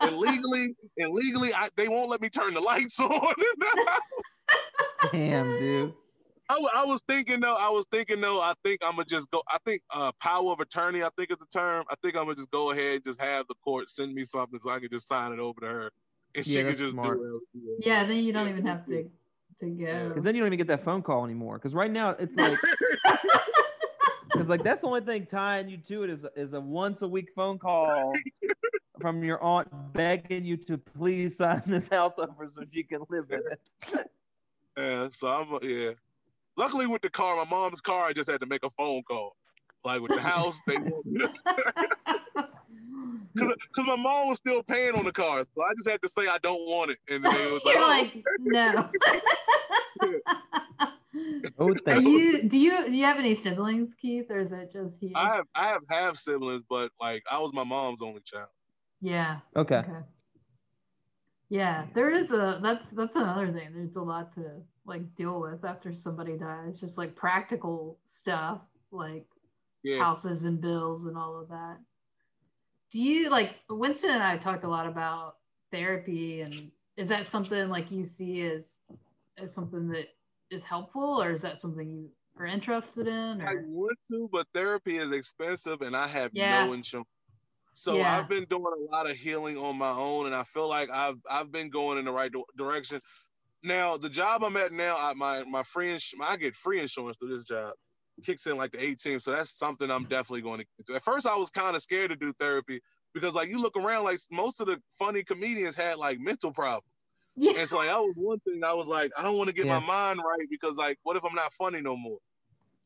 And 0.00 0.16
legally, 0.18 0.76
and 0.98 1.12
legally, 1.12 1.52
I, 1.52 1.68
they 1.76 1.88
won't 1.88 2.08
let 2.08 2.20
me 2.20 2.28
turn 2.28 2.54
the 2.54 2.60
lights 2.60 3.00
on. 3.00 3.10
in 3.10 3.44
the 3.58 3.84
house. 3.88 5.10
Damn, 5.12 5.58
dude. 5.58 5.94
I, 6.48 6.66
I 6.74 6.84
was 6.84 7.02
thinking 7.08 7.40
though. 7.40 7.54
I 7.54 7.70
was 7.70 7.86
thinking 7.90 8.20
though. 8.20 8.40
I 8.40 8.54
think 8.62 8.80
I'm 8.84 8.92
gonna 8.92 9.04
just 9.06 9.30
go. 9.30 9.42
I 9.48 9.56
think 9.64 9.82
uh, 9.90 10.12
power 10.20 10.52
of 10.52 10.60
attorney. 10.60 11.02
I 11.02 11.08
think 11.16 11.30
is 11.30 11.38
the 11.38 11.46
term. 11.46 11.84
I 11.90 11.94
think 12.02 12.16
I'm 12.16 12.24
gonna 12.24 12.36
just 12.36 12.50
go 12.50 12.70
ahead 12.70 12.96
and 12.96 13.04
just 13.04 13.20
have 13.20 13.46
the 13.48 13.54
court 13.64 13.88
send 13.88 14.14
me 14.14 14.24
something 14.24 14.60
so 14.60 14.70
I 14.70 14.78
can 14.78 14.90
just 14.90 15.08
sign 15.08 15.32
it 15.32 15.38
over 15.38 15.60
to 15.62 15.66
her, 15.66 15.90
and 16.34 16.46
Yeah, 16.46 16.52
she 16.52 16.58
can 16.58 16.66
that's 16.66 16.78
just 16.78 16.92
smart. 16.92 17.18
do 17.18 17.40
it. 17.54 17.86
yeah 17.86 18.04
then 18.04 18.16
you 18.18 18.32
don't 18.32 18.48
even 18.48 18.66
have 18.66 18.84
to 18.86 19.08
to 19.60 19.66
go 19.66 20.08
Because 20.08 20.24
then 20.24 20.34
you 20.34 20.40
don't 20.40 20.48
even 20.48 20.58
get 20.58 20.66
that 20.68 20.82
phone 20.82 21.02
call 21.02 21.24
anymore. 21.24 21.58
Because 21.58 21.74
right 21.74 21.90
now 21.90 22.10
it's 22.10 22.36
like, 22.36 22.58
because 24.32 24.48
like 24.48 24.62
that's 24.64 24.80
the 24.80 24.86
only 24.88 25.00
thing 25.00 25.26
tying 25.26 25.68
you 25.68 25.76
to 25.78 26.02
it 26.04 26.10
is 26.10 26.24
is 26.36 26.52
a 26.54 26.60
once 26.60 27.02
a 27.02 27.08
week 27.08 27.30
phone 27.34 27.58
call 27.58 28.12
from 29.00 29.22
your 29.22 29.42
aunt 29.42 29.68
begging 29.92 30.44
you 30.44 30.56
to 30.56 30.76
please 30.78 31.36
sign 31.36 31.62
this 31.66 31.88
house 31.88 32.18
over 32.18 32.48
so 32.52 32.62
she 32.72 32.82
can 32.82 33.02
live 33.10 33.30
in 33.30 33.40
it. 33.50 33.60
Yeah. 34.76 35.08
So 35.12 35.28
I'm. 35.28 35.58
Yeah. 35.68 35.90
Luckily 36.56 36.86
with 36.86 37.02
the 37.02 37.10
car, 37.10 37.36
my 37.36 37.44
mom's 37.50 37.80
car, 37.80 38.06
I 38.06 38.12
just 38.12 38.30
had 38.30 38.40
to 38.40 38.46
make 38.46 38.64
a 38.64 38.70
phone 38.78 39.02
call. 39.02 39.34
Like 39.84 40.00
with 40.00 40.12
the 40.12 40.20
house, 40.20 40.60
they 40.66 40.76
want 40.78 41.04
me 41.04 41.18
to 41.20 41.28
because 43.34 43.86
my 43.86 43.96
mom 43.96 44.28
was 44.28 44.38
still 44.38 44.62
paying 44.62 44.94
on 44.94 45.04
the 45.04 45.12
car, 45.12 45.44
so 45.54 45.62
I 45.62 45.74
just 45.76 45.88
had 45.88 46.00
to 46.02 46.08
say 46.08 46.26
I 46.26 46.38
don't 46.38 46.66
want 46.68 46.92
it, 46.92 46.98
and 47.08 47.24
then 47.24 47.34
it 47.34 47.52
was 47.52 47.62
like, 47.64 47.74
You're 47.74 47.84
oh, 47.84 47.88
like, 47.88 48.24
no. 48.38 48.88
Oh, 51.58 51.70
Are 51.70 51.74
thank 51.86 52.04
you? 52.04 52.48
Do 52.48 52.58
you? 52.58 52.86
Do 52.86 52.92
you 52.92 53.04
have 53.04 53.18
any 53.18 53.36
siblings, 53.36 53.94
Keith, 54.00 54.26
or 54.30 54.40
is 54.40 54.50
it 54.50 54.72
just 54.72 55.00
you? 55.00 55.12
I 55.14 55.34
have 55.34 55.44
I 55.54 55.68
have 55.68 55.82
half 55.88 56.16
siblings, 56.16 56.62
but 56.68 56.90
like 57.00 57.22
I 57.30 57.38
was 57.38 57.52
my 57.52 57.62
mom's 57.62 58.02
only 58.02 58.20
child. 58.24 58.48
yeah. 59.00 59.38
Okay. 59.54 59.76
Okay. 59.76 59.92
Yeah, 61.50 61.84
there 61.94 62.10
is 62.10 62.32
a 62.32 62.58
that's 62.62 62.90
that's 62.90 63.14
another 63.14 63.52
thing. 63.52 63.68
There's 63.72 63.94
a 63.96 64.02
lot 64.02 64.32
to 64.34 64.62
like 64.86 65.14
deal 65.14 65.40
with 65.40 65.64
after 65.64 65.94
somebody 65.94 66.36
dies. 66.36 66.80
Just 66.80 66.98
like 66.98 67.14
practical 67.14 67.98
stuff, 68.08 68.62
like 68.90 69.26
Yeah, 69.84 69.98
houses 70.02 70.44
and 70.44 70.60
bills 70.60 71.04
and 71.04 71.16
all 71.16 71.38
of 71.38 71.48
that. 71.50 71.78
Do 72.94 73.02
you 73.02 73.28
like 73.28 73.56
Winston 73.68 74.10
and 74.10 74.22
I 74.22 74.38
talked 74.38 74.62
a 74.62 74.68
lot 74.68 74.86
about 74.86 75.38
therapy 75.72 76.42
and 76.42 76.70
is 76.96 77.08
that 77.08 77.28
something 77.28 77.68
like 77.68 77.90
you 77.90 78.04
see 78.04 78.42
as 78.42 78.78
as 79.36 79.52
something 79.52 79.88
that 79.88 80.10
is 80.48 80.62
helpful 80.62 81.20
or 81.20 81.32
is 81.32 81.42
that 81.42 81.58
something 81.58 81.90
you 81.90 82.12
are 82.38 82.46
interested 82.46 83.08
in 83.08 83.40
I 83.40 83.54
want 83.66 83.98
to, 84.12 84.28
but 84.30 84.46
therapy 84.54 84.98
is 84.98 85.10
expensive, 85.10 85.82
and 85.82 85.96
I 85.96 86.06
have 86.06 86.30
Yeah. 86.34 86.66
no 86.66 86.72
insurance. 86.72 87.08
So 87.72 87.96
Yeah. 87.96 88.16
I've 88.16 88.28
been 88.28 88.44
doing 88.44 88.62
a 88.64 88.92
lot 88.92 89.10
of 89.10 89.16
healing 89.16 89.58
on 89.58 89.76
my 89.76 89.90
own, 89.90 90.26
and 90.26 90.34
I 90.34 90.44
feel 90.44 90.68
like 90.68 90.88
I've 90.88 91.18
I've 91.28 91.50
been 91.50 91.70
going 91.70 91.98
in 91.98 92.04
the 92.04 92.12
right 92.12 92.30
di- 92.30 92.44
direction. 92.56 93.00
Now, 93.64 93.96
the 93.96 94.08
job 94.08 94.44
I'm 94.44 94.56
at 94.56 94.72
now, 94.72 94.96
I, 94.96 95.14
my 95.14 95.42
my 95.42 95.64
free 95.64 95.92
ins- 95.94 96.14
I 96.22 96.36
get 96.36 96.54
free 96.54 96.78
insurance 96.78 97.16
through 97.18 97.34
this 97.36 97.42
job. 97.44 97.74
Kicks 98.22 98.46
in 98.46 98.56
like 98.56 98.72
the 98.72 98.82
18. 98.82 99.18
so 99.20 99.32
that's 99.32 99.50
something 99.50 99.90
I'm 99.90 100.04
definitely 100.04 100.42
going 100.42 100.60
to 100.60 100.66
get 100.78 100.86
to. 100.86 100.94
At 100.94 101.02
first, 101.02 101.26
I 101.26 101.36
was 101.36 101.50
kind 101.50 101.74
of 101.74 101.82
scared 101.82 102.10
to 102.10 102.16
do 102.16 102.32
therapy 102.38 102.80
because, 103.12 103.34
like, 103.34 103.48
you 103.48 103.58
look 103.58 103.76
around, 103.76 104.04
like 104.04 104.20
most 104.30 104.60
of 104.60 104.66
the 104.66 104.80
funny 104.98 105.22
comedians 105.24 105.74
had 105.76 105.96
like 105.96 106.20
mental 106.20 106.52
problems, 106.52 106.84
yeah 107.36 107.52
and 107.58 107.68
so 107.68 107.78
like 107.78 107.88
that 107.88 107.98
was 107.98 108.14
one 108.16 108.38
thing 108.40 108.62
I 108.62 108.72
was 108.72 108.86
like, 108.86 109.10
I 109.18 109.22
don't 109.22 109.36
want 109.36 109.48
to 109.48 109.54
get 109.54 109.66
Yeah. 109.66 109.80
my 109.80 109.86
mind 109.86 110.20
right 110.24 110.46
because 110.48 110.76
like, 110.76 110.98
what 111.02 111.16
if 111.16 111.24
I'm 111.24 111.34
not 111.34 111.52
funny 111.54 111.80
no 111.80 111.96
more? 111.96 112.18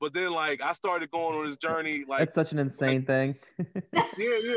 But 0.01 0.15
then 0.15 0.31
like 0.31 0.63
I 0.63 0.73
started 0.73 1.11
going 1.11 1.37
on 1.39 1.47
this 1.47 1.57
journey, 1.57 2.05
like 2.09 2.21
That's 2.21 2.35
such 2.35 2.53
an 2.53 2.59
insane 2.61 3.05
thing. 3.05 3.37
yeah, 3.93 4.05
yeah. 4.17 4.55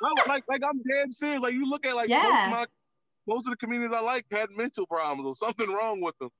No, 0.00 0.10
like 0.28 0.44
like 0.48 0.62
I'm 0.64 0.80
dead 0.88 1.12
serious. 1.12 1.40
Like 1.40 1.54
you 1.54 1.68
look 1.68 1.84
at 1.86 1.94
like 1.96 2.08
most 2.08 2.44
of 2.46 2.50
my 2.50 2.66
most 3.26 3.46
of 3.46 3.50
the 3.50 3.56
comedians 3.56 3.92
I 3.92 4.00
like 4.00 4.24
had 4.30 4.48
mental 4.56 4.86
problems 4.86 5.26
or 5.26 5.34
something 5.34 5.70
wrong 5.72 6.00
with 6.00 6.16
them. 6.18 6.30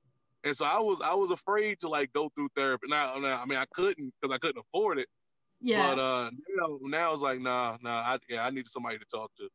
And 0.43 0.55
so 0.55 0.65
I 0.65 0.79
was 0.79 1.01
I 1.01 1.13
was 1.13 1.31
afraid 1.31 1.79
to 1.81 1.89
like 1.89 2.13
go 2.13 2.29
through 2.35 2.49
therapy. 2.55 2.87
Now, 2.89 3.15
now 3.17 3.41
I 3.41 3.45
mean 3.45 3.59
I 3.59 3.65
couldn't 3.73 4.13
because 4.21 4.33
I 4.33 4.39
couldn't 4.39 4.63
afford 4.73 4.99
it. 4.99 5.07
yeah 5.61 5.95
But 5.95 5.99
uh 5.99 6.31
now 6.55 6.79
now 6.83 7.13
it's 7.13 7.21
like 7.21 7.39
nah 7.41 7.77
nah 7.81 8.01
I 8.01 8.19
yeah 8.29 8.45
I 8.45 8.51
need 8.51 8.67
somebody 8.67 8.99
to 8.99 9.05
talk 9.05 9.31
to. 9.37 9.49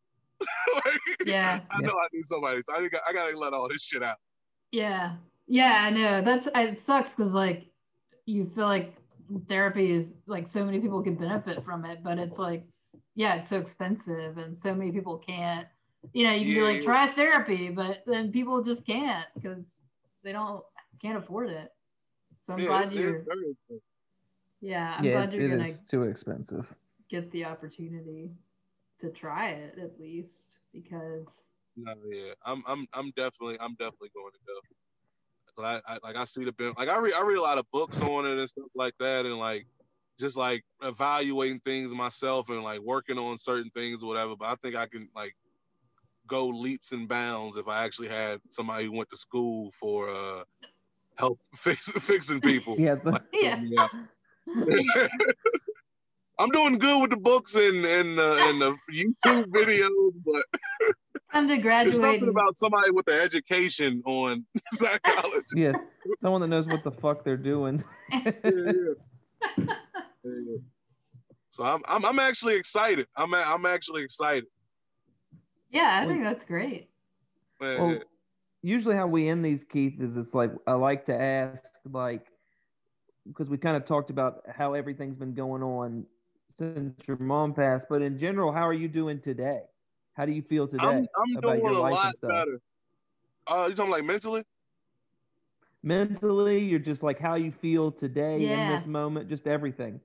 Like, 0.74 1.18
yeah 1.22 1.66
I 1.70 1.80
know 1.82 1.94
I 1.98 2.08
need 2.12 2.24
somebody. 2.24 2.62
I 2.70 2.78
think 2.80 2.94
I 3.08 3.12
gotta 3.12 3.36
let 3.38 3.54
all 3.54 3.68
this 3.68 3.82
shit 3.82 4.02
out. 4.02 4.18
Yeah. 4.72 5.18
Yeah, 5.46 5.72
I 5.82 5.90
know. 5.90 6.22
That's 6.22 6.48
it 6.54 6.80
sucks 6.80 7.14
because 7.14 7.32
like 7.32 7.72
you 8.26 8.50
feel 8.54 8.66
like 8.66 8.96
therapy 9.48 9.90
is 9.92 10.12
like 10.26 10.48
so 10.48 10.64
many 10.64 10.80
people 10.80 11.02
can 11.02 11.16
benefit 11.16 11.64
from 11.64 11.84
it, 11.84 12.02
but 12.02 12.18
it's 12.18 12.38
like, 12.38 12.66
yeah, 13.14 13.34
it's 13.36 13.48
so 13.48 13.58
expensive 13.58 14.38
and 14.38 14.58
so 14.58 14.74
many 14.74 14.90
people 14.92 15.18
can't. 15.18 15.68
You 16.12 16.24
know, 16.24 16.32
you 16.34 16.46
can 16.46 16.54
Yeah, 16.54 16.54
be 16.54 16.62
like, 16.62 16.82
try 16.82 17.12
therapy, 17.14 17.70
but 17.70 18.04
then 18.06 18.32
people 18.32 18.62
just 18.62 18.86
can't 18.86 19.26
because 19.34 19.82
they 20.22 20.32
don't 20.32 20.64
can't 21.04 21.18
afford 21.18 21.50
it. 21.50 21.70
So 22.46 22.54
I'm 22.54 22.60
yeah, 22.60 22.68
glad 22.68 22.86
it's, 22.86 22.96
you're 22.96 23.14
it's 23.16 23.26
very 23.26 23.50
expensive. 23.50 23.90
yeah, 24.60 24.94
I'm 24.96 25.04
yeah, 25.04 25.12
glad 25.12 25.34
you're 25.34 25.48
gonna 25.48 25.64
is 25.64 25.82
too 25.82 26.02
expensive. 26.04 26.74
get 27.10 27.30
the 27.30 27.44
opportunity 27.44 28.30
to 29.00 29.10
try 29.10 29.50
it 29.50 29.78
at 29.78 30.00
least 30.00 30.48
because 30.72 31.26
No, 31.76 31.94
yeah, 32.10 32.32
I'm, 32.44 32.62
I'm, 32.66 32.86
I'm 32.94 33.12
definitely, 33.16 33.58
I'm 33.60 33.74
definitely 33.74 34.10
going 34.14 34.32
to 34.32 34.38
go. 34.46 35.62
I, 35.62 35.80
I, 35.86 35.98
like, 36.02 36.16
I 36.16 36.24
see 36.24 36.44
the 36.44 36.52
ben- 36.52 36.74
like, 36.78 36.88
I 36.88 36.98
read, 36.98 37.14
I 37.14 37.22
read 37.22 37.38
a 37.38 37.42
lot 37.42 37.58
of 37.58 37.70
books 37.70 38.00
on 38.00 38.26
it 38.26 38.38
and 38.38 38.48
stuff 38.48 38.70
like 38.74 38.94
that, 38.98 39.26
and 39.26 39.38
like, 39.38 39.66
just 40.18 40.36
like 40.36 40.64
evaluating 40.82 41.60
things 41.60 41.92
myself 41.92 42.48
and 42.48 42.62
like 42.62 42.80
working 42.80 43.18
on 43.18 43.38
certain 43.38 43.70
things 43.70 44.02
or 44.02 44.06
whatever. 44.06 44.36
But 44.36 44.46
I 44.48 44.54
think 44.56 44.76
I 44.76 44.86
can 44.86 45.08
like 45.14 45.34
go 46.26 46.48
leaps 46.48 46.92
and 46.92 47.08
bounds 47.08 47.56
if 47.56 47.68
I 47.68 47.84
actually 47.84 48.08
had 48.08 48.40
somebody 48.50 48.86
who 48.86 48.92
went 48.92 49.10
to 49.10 49.16
school 49.16 49.70
for 49.72 50.08
uh 50.08 50.44
help 51.16 51.38
fix, 51.56 51.90
fixing 51.92 52.40
people. 52.40 52.76
Yeah, 52.78 52.94
it's 52.94 53.06
Like, 53.06 53.22
yeah. 53.32 53.62
yeah. 53.62 53.88
I'm 56.38 56.50
doing 56.50 56.78
good 56.78 57.00
with 57.00 57.10
the 57.10 57.16
books 57.16 57.54
and 57.54 57.84
and 57.86 58.18
uh, 58.18 58.34
and 58.40 58.60
the 58.60 58.76
YouTube 58.92 59.44
videos, 59.52 60.12
but 60.26 60.42
time 61.32 61.46
to 61.46 61.54
There's 61.54 61.62
graduate. 61.62 61.94
something 61.96 62.28
about 62.28 62.56
somebody 62.58 62.90
with 62.90 63.06
the 63.06 63.20
education 63.20 64.02
on 64.04 64.44
psychology. 64.72 65.44
yeah, 65.54 65.72
someone 66.20 66.40
that 66.40 66.48
knows 66.48 66.66
what 66.66 66.82
the 66.82 66.90
fuck 66.90 67.22
they're 67.24 67.36
doing. 67.36 67.82
Yeah, 68.12 68.20
yeah. 68.44 68.62
Yeah, 69.56 69.64
yeah. 70.24 70.56
So 71.50 71.62
I'm, 71.62 71.82
I'm 71.86 72.04
I'm 72.04 72.18
actually 72.18 72.56
excited. 72.56 73.06
I'm 73.16 73.32
a- 73.32 73.36
I'm 73.46 73.64
actually 73.64 74.02
excited. 74.02 74.46
yeah, 75.70 76.00
I 76.02 76.06
think 76.06 76.24
that's 76.24 76.44
great. 76.44 76.88
Man, 77.60 77.80
Well, 77.80 78.02
usually 78.64 78.96
how 78.96 79.06
we 79.06 79.28
end 79.28 79.44
these, 79.44 79.62
Keith, 79.62 80.00
is 80.00 80.16
it's 80.16 80.34
like 80.34 80.50
I 80.66 80.72
like 80.72 81.04
to 81.06 81.14
ask, 81.20 81.64
like, 81.84 82.26
because 83.28 83.48
we 83.48 83.58
kind 83.58 83.76
of 83.76 83.84
talked 83.84 84.10
about 84.10 84.42
how 84.48 84.74
everything's 84.74 85.16
been 85.18 85.34
going 85.34 85.62
on 85.62 86.06
since 86.48 87.06
your 87.06 87.18
mom 87.18 87.54
passed, 87.54 87.86
but 87.88 88.02
in 88.02 88.18
general, 88.18 88.52
how 88.52 88.66
are 88.66 88.72
you 88.72 88.88
doing 88.88 89.20
today? 89.20 89.62
How 90.14 90.24
do 90.26 90.32
you 90.32 90.42
feel 90.42 90.66
today 90.66 90.84
I'm 90.86 91.06
I'm 91.16 91.36
about 91.36 91.58
doing 91.58 91.64
your 91.64 91.72
a 91.74 91.80
life 91.80 91.92
lot 91.92 92.06
and 92.06 92.14
stuff? 92.14 92.30
better. 92.30 92.60
Uh, 93.46 93.66
you 93.68 93.74
talking 93.74 93.90
like 93.90 94.04
mentally? 94.04 94.44
Mentally, 95.82 96.64
you're 96.64 96.78
just 96.78 97.02
like 97.02 97.18
how 97.18 97.34
you 97.34 97.52
feel 97.52 97.92
today 97.92 98.52
in 98.52 98.68
this 98.68 98.86
moment, 98.86 99.28
just 99.28 99.46
everything. 99.46 100.00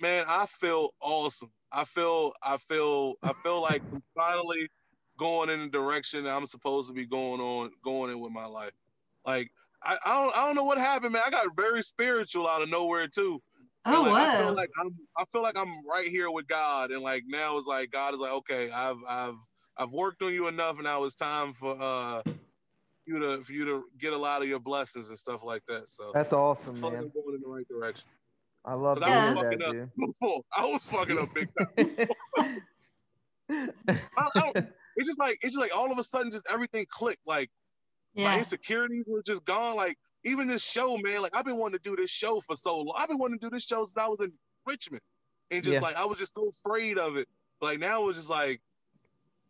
Man, 0.00 0.24
I 0.26 0.46
feel 0.46 0.90
awesome. 1.00 1.52
I 1.70 1.84
feel 1.84 2.32
I 2.42 2.56
feel 2.56 3.14
I 3.22 3.32
feel 3.44 3.62
like 3.62 3.82
finally 4.16 4.68
going 5.18 5.50
in 5.50 5.60
the 5.60 5.68
direction 5.68 6.24
that 6.24 6.34
I'm 6.34 6.46
supposed 6.46 6.88
to 6.88 6.94
be 6.94 7.06
going 7.06 7.40
on, 7.40 7.70
going 7.82 8.10
in 8.10 8.20
with 8.20 8.32
my 8.32 8.46
life. 8.46 8.72
Like 9.26 9.50
I, 9.82 9.98
I 10.04 10.22
don't 10.22 10.36
I 10.36 10.46
don't 10.46 10.56
know 10.56 10.64
what 10.64 10.78
happened, 10.78 11.12
man. 11.12 11.22
I 11.26 11.30
got 11.30 11.54
very 11.56 11.82
spiritual 11.82 12.48
out 12.48 12.62
of 12.62 12.68
nowhere 12.68 13.08
too. 13.08 13.42
Oh, 13.86 14.02
like, 14.02 14.28
I 14.28 14.36
feel 14.38 14.54
like 14.54 14.70
I'm 14.80 14.96
I 15.16 15.24
feel 15.24 15.42
like 15.42 15.56
I'm 15.56 15.86
right 15.86 16.08
here 16.08 16.30
with 16.30 16.46
God, 16.48 16.90
and 16.90 17.02
like 17.02 17.24
now 17.26 17.58
it's 17.58 17.66
like 17.66 17.90
God 17.90 18.14
is 18.14 18.20
like, 18.20 18.32
okay, 18.32 18.70
I've 18.70 18.96
I've 19.06 19.34
I've 19.76 19.90
worked 19.90 20.22
on 20.22 20.32
you 20.32 20.48
enough, 20.48 20.76
and 20.76 20.84
now 20.84 21.04
it's 21.04 21.14
time 21.16 21.52
for 21.52 21.80
uh 21.80 22.22
you 23.06 23.18
to 23.18 23.44
for 23.44 23.52
you 23.52 23.64
to 23.66 23.84
get 23.98 24.12
a 24.14 24.16
lot 24.18 24.42
of 24.42 24.48
your 24.48 24.60
blessings 24.60 25.10
and 25.10 25.18
stuff 25.18 25.42
like 25.42 25.62
that. 25.68 25.88
So 25.88 26.10
That's 26.14 26.32
awesome, 26.32 26.80
man. 26.80 26.94
I'm 26.94 27.10
going 27.10 27.34
in 27.34 27.40
the 27.42 27.48
right 27.48 27.68
direction. 27.68 28.08
I 28.64 28.74
love 28.74 28.98
to 28.98 29.04
Because 29.04 29.12
I 29.12 29.24
hear 29.24 29.34
was 29.34 29.42
that, 29.42 29.50
fucking 29.50 29.62
up. 29.62 29.72
dude. 29.72 29.90
Before 30.20 30.42
I 30.56 30.64
was 30.66 30.84
fucking 30.84 31.18
up 31.18 31.34
big 31.34 31.48
time. 31.58 32.08
I, 33.86 34.00
I 34.16 34.30
don't, 34.34 34.56
it's 34.96 35.06
just 35.08 35.18
like 35.18 35.38
it's 35.42 35.54
just 35.54 35.58
like 35.60 35.74
all 35.74 35.90
of 35.90 35.98
a 35.98 36.02
sudden, 36.02 36.30
just 36.30 36.46
everything 36.50 36.86
clicked. 36.88 37.26
Like 37.26 37.50
my 38.16 38.38
insecurities 38.38 39.04
were 39.06 39.22
just 39.22 39.44
gone. 39.44 39.76
Like 39.76 39.96
even 40.24 40.46
this 40.48 40.62
show, 40.62 40.96
man. 40.98 41.20
Like 41.22 41.34
I've 41.36 41.44
been 41.44 41.56
wanting 41.56 41.78
to 41.78 41.82
do 41.90 41.96
this 41.96 42.10
show 42.10 42.40
for 42.40 42.56
so 42.56 42.78
long. 42.78 42.94
I've 42.98 43.08
been 43.08 43.18
wanting 43.18 43.38
to 43.38 43.46
do 43.46 43.50
this 43.50 43.64
show 43.64 43.84
since 43.84 43.96
I 43.96 44.06
was 44.08 44.20
in 44.20 44.32
Richmond, 44.66 45.02
and 45.50 45.62
just 45.64 45.74
Yeah. 45.74 45.80
like 45.80 45.96
I 45.96 46.04
was 46.04 46.18
just 46.18 46.34
so 46.34 46.48
afraid 46.48 46.98
of 46.98 47.16
it. 47.16 47.28
Like 47.60 47.78
now 47.78 48.06
it's 48.08 48.18
just 48.18 48.30
like 48.30 48.60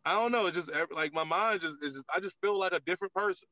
I 0.06 0.12
don't 0.14 0.32
know. 0.32 0.46
It's 0.46 0.56
just 0.56 0.70
like 0.92 1.12
my 1.14 1.24
mind 1.24 1.60
just 1.60 1.76
is 1.82 1.94
just 1.94 2.04
I 2.14 2.20
just 2.20 2.36
feel 2.40 2.58
like 2.58 2.72
a 2.72 2.80
different 2.80 3.12
person. 3.14 3.48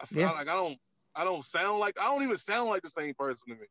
I 0.00 0.06
feel 0.06 0.20
Yeah. 0.22 0.30
like 0.32 0.48
I 0.48 0.54
don't 0.54 0.78
I 1.14 1.24
don't 1.24 1.44
sound 1.44 1.78
like 1.78 1.98
I 2.00 2.04
don't 2.04 2.22
even 2.22 2.36
sound 2.36 2.70
like 2.70 2.82
the 2.82 2.90
same 2.90 3.14
person 3.14 3.54
to 3.54 3.60
me. 3.60 3.66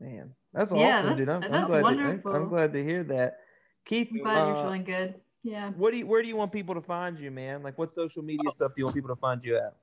Man, 0.00 0.34
that's 0.54 0.72
Yeah, 0.72 0.98
awesome, 0.98 1.10
that- 1.10 1.16
dude. 1.18 1.28
I'm, 1.28 1.42
I'm 1.44 1.50
that's 1.52 1.66
glad. 1.66 1.80
To, 1.80 1.86
I'm, 1.88 1.96
wonderful. 1.96 2.34
I'm 2.36 2.48
glad 2.48 2.72
to 2.72 2.82
hear 2.84 3.04
that. 3.04 3.38
Keith, 3.84 4.08
I'm 4.12 4.18
glad 4.22 4.46
you're 4.46 4.56
uh, 4.56 4.62
feeling 4.62 4.84
good. 4.84 5.14
Yeah. 5.42 5.70
what 5.70 5.92
do 5.92 5.98
you, 5.98 6.06
where 6.06 6.22
do 6.22 6.28
you 6.28 6.36
want 6.36 6.52
people 6.52 6.74
to 6.74 6.80
find 6.82 7.18
you, 7.18 7.30
man? 7.30 7.62
Like, 7.62 7.78
what 7.78 7.90
social 7.90 8.22
media 8.22 8.42
Oh. 8.48 8.50
stuff 8.50 8.72
do 8.74 8.80
you 8.80 8.84
want 8.84 8.94
people 8.96 9.08
to 9.14 9.20
find 9.20 9.42
you 9.44 9.56
at? 9.56 9.74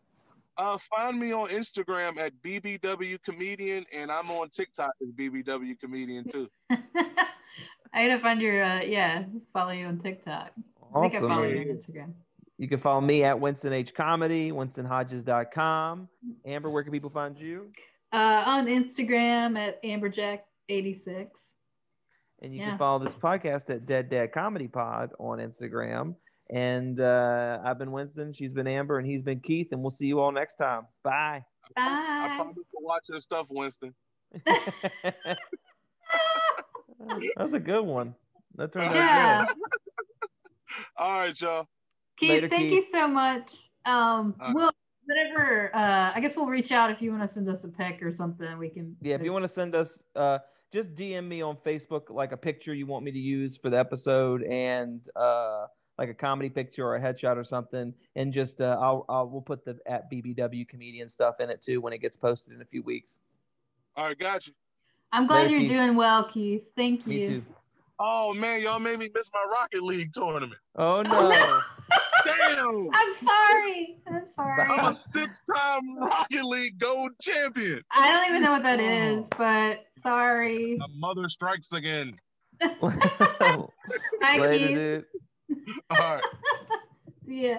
Uh, 0.58 0.78
find 0.96 1.20
me 1.20 1.32
on 1.34 1.50
Instagram 1.50 2.18
at 2.18 2.34
BBW 2.44 3.22
Comedian, 3.24 3.86
and 3.94 4.12
I'm 4.12 4.30
on 4.32 4.50
TikTok 4.50 4.92
as 5.02 5.10
BBW 5.12 5.80
Comedian 5.80 6.26
too. 6.28 6.50
I 7.94 8.08
gotta 8.08 8.20
find 8.20 8.42
your 8.42 8.64
uh 8.64 8.82
yeah, 8.82 9.24
follow 9.54 9.72
you 9.72 9.86
on 9.86 10.00
TikTok. 10.00 10.52
I 10.96 11.02
think 11.02 11.14
I 11.14 11.18
Awesome. 11.18 11.30
follow 11.30 11.44
you 11.44 11.60
on 11.60 11.66
Instagram. 11.66 12.14
You 12.58 12.68
can 12.68 12.80
follow 12.80 13.02
me 13.02 13.24
at 13.24 13.40
Winston 13.40 13.72
H 13.72 13.94
Comedy, 13.94 14.52
WinstonHodges.com. 14.52 16.08
Amber, 16.46 16.70
where 16.72 16.82
can 16.84 16.92
people 16.92 17.10
find 17.12 17.38
you? 17.38 17.72
Uh 18.12 18.44
on 18.46 18.66
Instagram 18.66 19.58
at 19.58 19.82
Amberjack86. 19.84 21.28
And 22.42 22.54
you 22.54 22.60
Yeah. 22.62 22.70
can 22.70 22.78
follow 22.78 23.00
this 23.00 23.14
podcast 23.16 23.70
at 23.74 23.86
Dead 23.86 24.10
Dad 24.10 24.32
Comedy 24.32 24.68
Pod 24.68 25.12
on 25.20 25.40
Instagram. 25.40 26.16
And 26.52 27.00
uh, 27.00 27.60
I've 27.64 27.78
been 27.78 27.92
Winston, 27.92 28.32
she's 28.34 28.54
been 28.54 28.68
Amber, 28.68 29.00
and 29.00 29.08
he's 29.08 29.22
been 29.24 29.40
Keith. 29.42 29.68
And 29.72 29.82
we'll 29.82 29.92
see 29.92 30.06
you 30.08 30.20
all 30.20 30.32
next 30.32 30.56
time. 30.56 30.84
Bye. 31.04 31.44
Bye. 31.76 31.82
I 31.82 32.34
promise 32.38 32.68
to 32.70 32.78
watch 32.80 33.06
your 33.10 33.20
stuff, 33.20 33.48
Winston. 33.50 33.94
That's 37.38 37.54
a 37.54 37.60
good 37.60 37.86
one. 37.86 38.16
That 38.56 38.72
turned 38.74 38.94
Yeah. 38.94 39.46
out 39.48 39.48
good. 39.48 39.58
All 40.98 41.20
right, 41.20 41.42
y'all. 41.42 41.68
Keith, 42.20 42.30
Later, 42.30 42.50
thank 42.50 42.64
Keith. 42.64 42.74
you 42.74 42.92
so 42.92 43.08
much. 43.08 43.50
Um, 43.86 44.36
Uh, 44.40 44.52
we'll 44.56 44.72
whatever. 45.06 45.74
Uh, 45.76 46.12
I 46.14 46.20
guess 46.20 46.36
we'll 46.36 46.48
reach 46.48 46.72
out 46.72 46.92
if 46.92 47.02
you 47.02 47.12
want 47.12 47.24
to 47.24 47.28
send 47.28 47.48
us 47.50 47.64
a 47.64 47.70
pic 47.70 48.02
or 48.02 48.12
something. 48.12 48.58
We 48.58 48.70
can. 48.70 48.96
Yeah, 49.02 49.16
if 49.16 49.22
you 49.22 49.32
want 49.32 49.44
to 49.44 49.50
send 49.50 49.76
us, 49.76 50.04
uh, 50.16 50.40
just 50.74 50.94
DM 50.96 51.28
me 51.28 51.42
on 51.42 51.56
Facebook 51.58 52.10
like 52.10 52.32
a 52.32 52.38
picture 52.38 52.74
you 52.74 52.86
want 52.86 53.04
me 53.06 53.12
to 53.12 53.20
use 53.20 53.56
for 53.58 53.70
the 53.70 53.78
episode, 53.80 54.44
and 54.44 55.08
uh, 55.16 55.66
like 55.98 56.10
a 56.10 56.14
comedy 56.14 56.50
picture 56.50 56.86
or 56.86 56.96
a 56.96 57.00
headshot 57.02 57.38
or 57.38 57.44
something, 57.44 57.94
and 58.16 58.32
just 58.34 58.62
uh, 58.62 58.78
I'll, 58.80 59.06
I'll 59.10 59.28
we'll 59.28 59.42
put 59.42 59.66
the 59.66 59.78
at 59.86 60.12
BBW 60.12 60.68
comedian 60.68 61.10
stuff 61.10 61.40
in 61.40 61.50
it 61.50 61.62
too 61.62 61.82
when 61.82 61.94
it 61.94 62.00
gets 62.00 62.16
posted 62.18 62.54
in 62.54 62.62
a 62.62 62.66
few 62.66 62.84
weeks. 62.84 63.20
All 63.96 64.06
right, 64.06 64.18
got 64.20 64.46
you. 64.48 64.54
I'm 65.12 65.26
glad 65.26 65.44
Later, 65.44 65.50
you're 65.52 65.60
Keith. 65.62 65.72
doing 65.72 65.96
well, 65.96 66.26
Keith. 66.32 66.64
Thank 66.76 67.08
you. 67.08 67.20
Me 67.20 67.28
too. 67.28 67.46
Oh 68.00 68.34
man, 68.34 68.62
y'all 68.62 68.80
made 68.80 69.00
me 69.00 69.10
miss 69.16 69.32
my 69.34 69.44
Rocket 69.52 69.82
League 69.82 70.14
tournament. 70.14 70.60
Oh 70.76 71.02
no. 71.02 71.32
Damn. 72.26 72.90
I'm 72.94 73.16
sorry. 73.16 73.98
I'm 74.08 74.24
sorry. 74.36 74.62
I'm 74.64 74.86
a 74.86 74.94
six-time 74.94 75.98
Rocket 75.98 76.44
League 76.44 76.78
gold 76.78 77.12
champion. 77.22 77.82
I 77.92 78.12
don't 78.12 78.30
even 78.30 78.44
know 78.44 78.52
what 78.52 78.64
that 78.64 78.80
is, 78.80 79.20
Oh. 79.20 79.28
but 79.38 79.86
sorry. 80.04 80.78
My 80.78 80.88
mother 80.96 81.28
strikes 81.28 81.72
again. 81.74 82.18
Bye, 82.82 83.68
Later, 84.38 84.68
Keith. 84.68 84.76
dude. 84.76 85.06
All 85.92 85.98
right. 85.98 86.24
See 87.28 87.48
ya. 87.50 87.58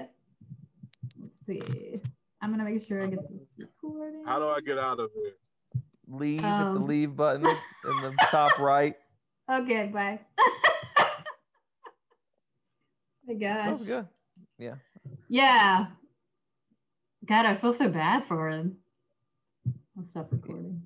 Let's 1.20 1.32
see. 1.46 2.02
I'm 2.40 2.50
gonna 2.50 2.64
make 2.64 2.86
sure 2.86 3.02
I 3.02 3.06
get 3.06 3.18
this 3.30 3.66
recording. 3.82 4.22
How 4.26 4.38
do 4.38 4.48
I 4.48 4.60
get 4.60 4.78
out 4.78 4.98
of 5.00 5.10
here? 5.14 5.32
Leave 6.10 6.40
hit 6.40 6.48
the 6.48 6.64
Um. 6.64 6.86
leave 6.86 7.14
button 7.16 7.44
in 7.46 7.56
the 8.02 8.14
top 8.30 8.58
right. 8.58 8.94
Okay, 9.50 9.86
bye. 9.92 10.18
My 13.26 13.34
That 13.34 13.40
gosh. 13.40 13.70
was 13.70 13.82
good. 13.82 14.06
Yeah. 14.58 14.74
Yeah. 15.28 15.86
God, 17.26 17.44
I 17.46 17.56
feel 17.56 17.74
so 17.74 17.88
bad 17.90 18.26
for 18.26 18.48
him. 18.48 18.78
I'll 19.98 20.06
stop 20.06 20.28
recording. 20.32 20.82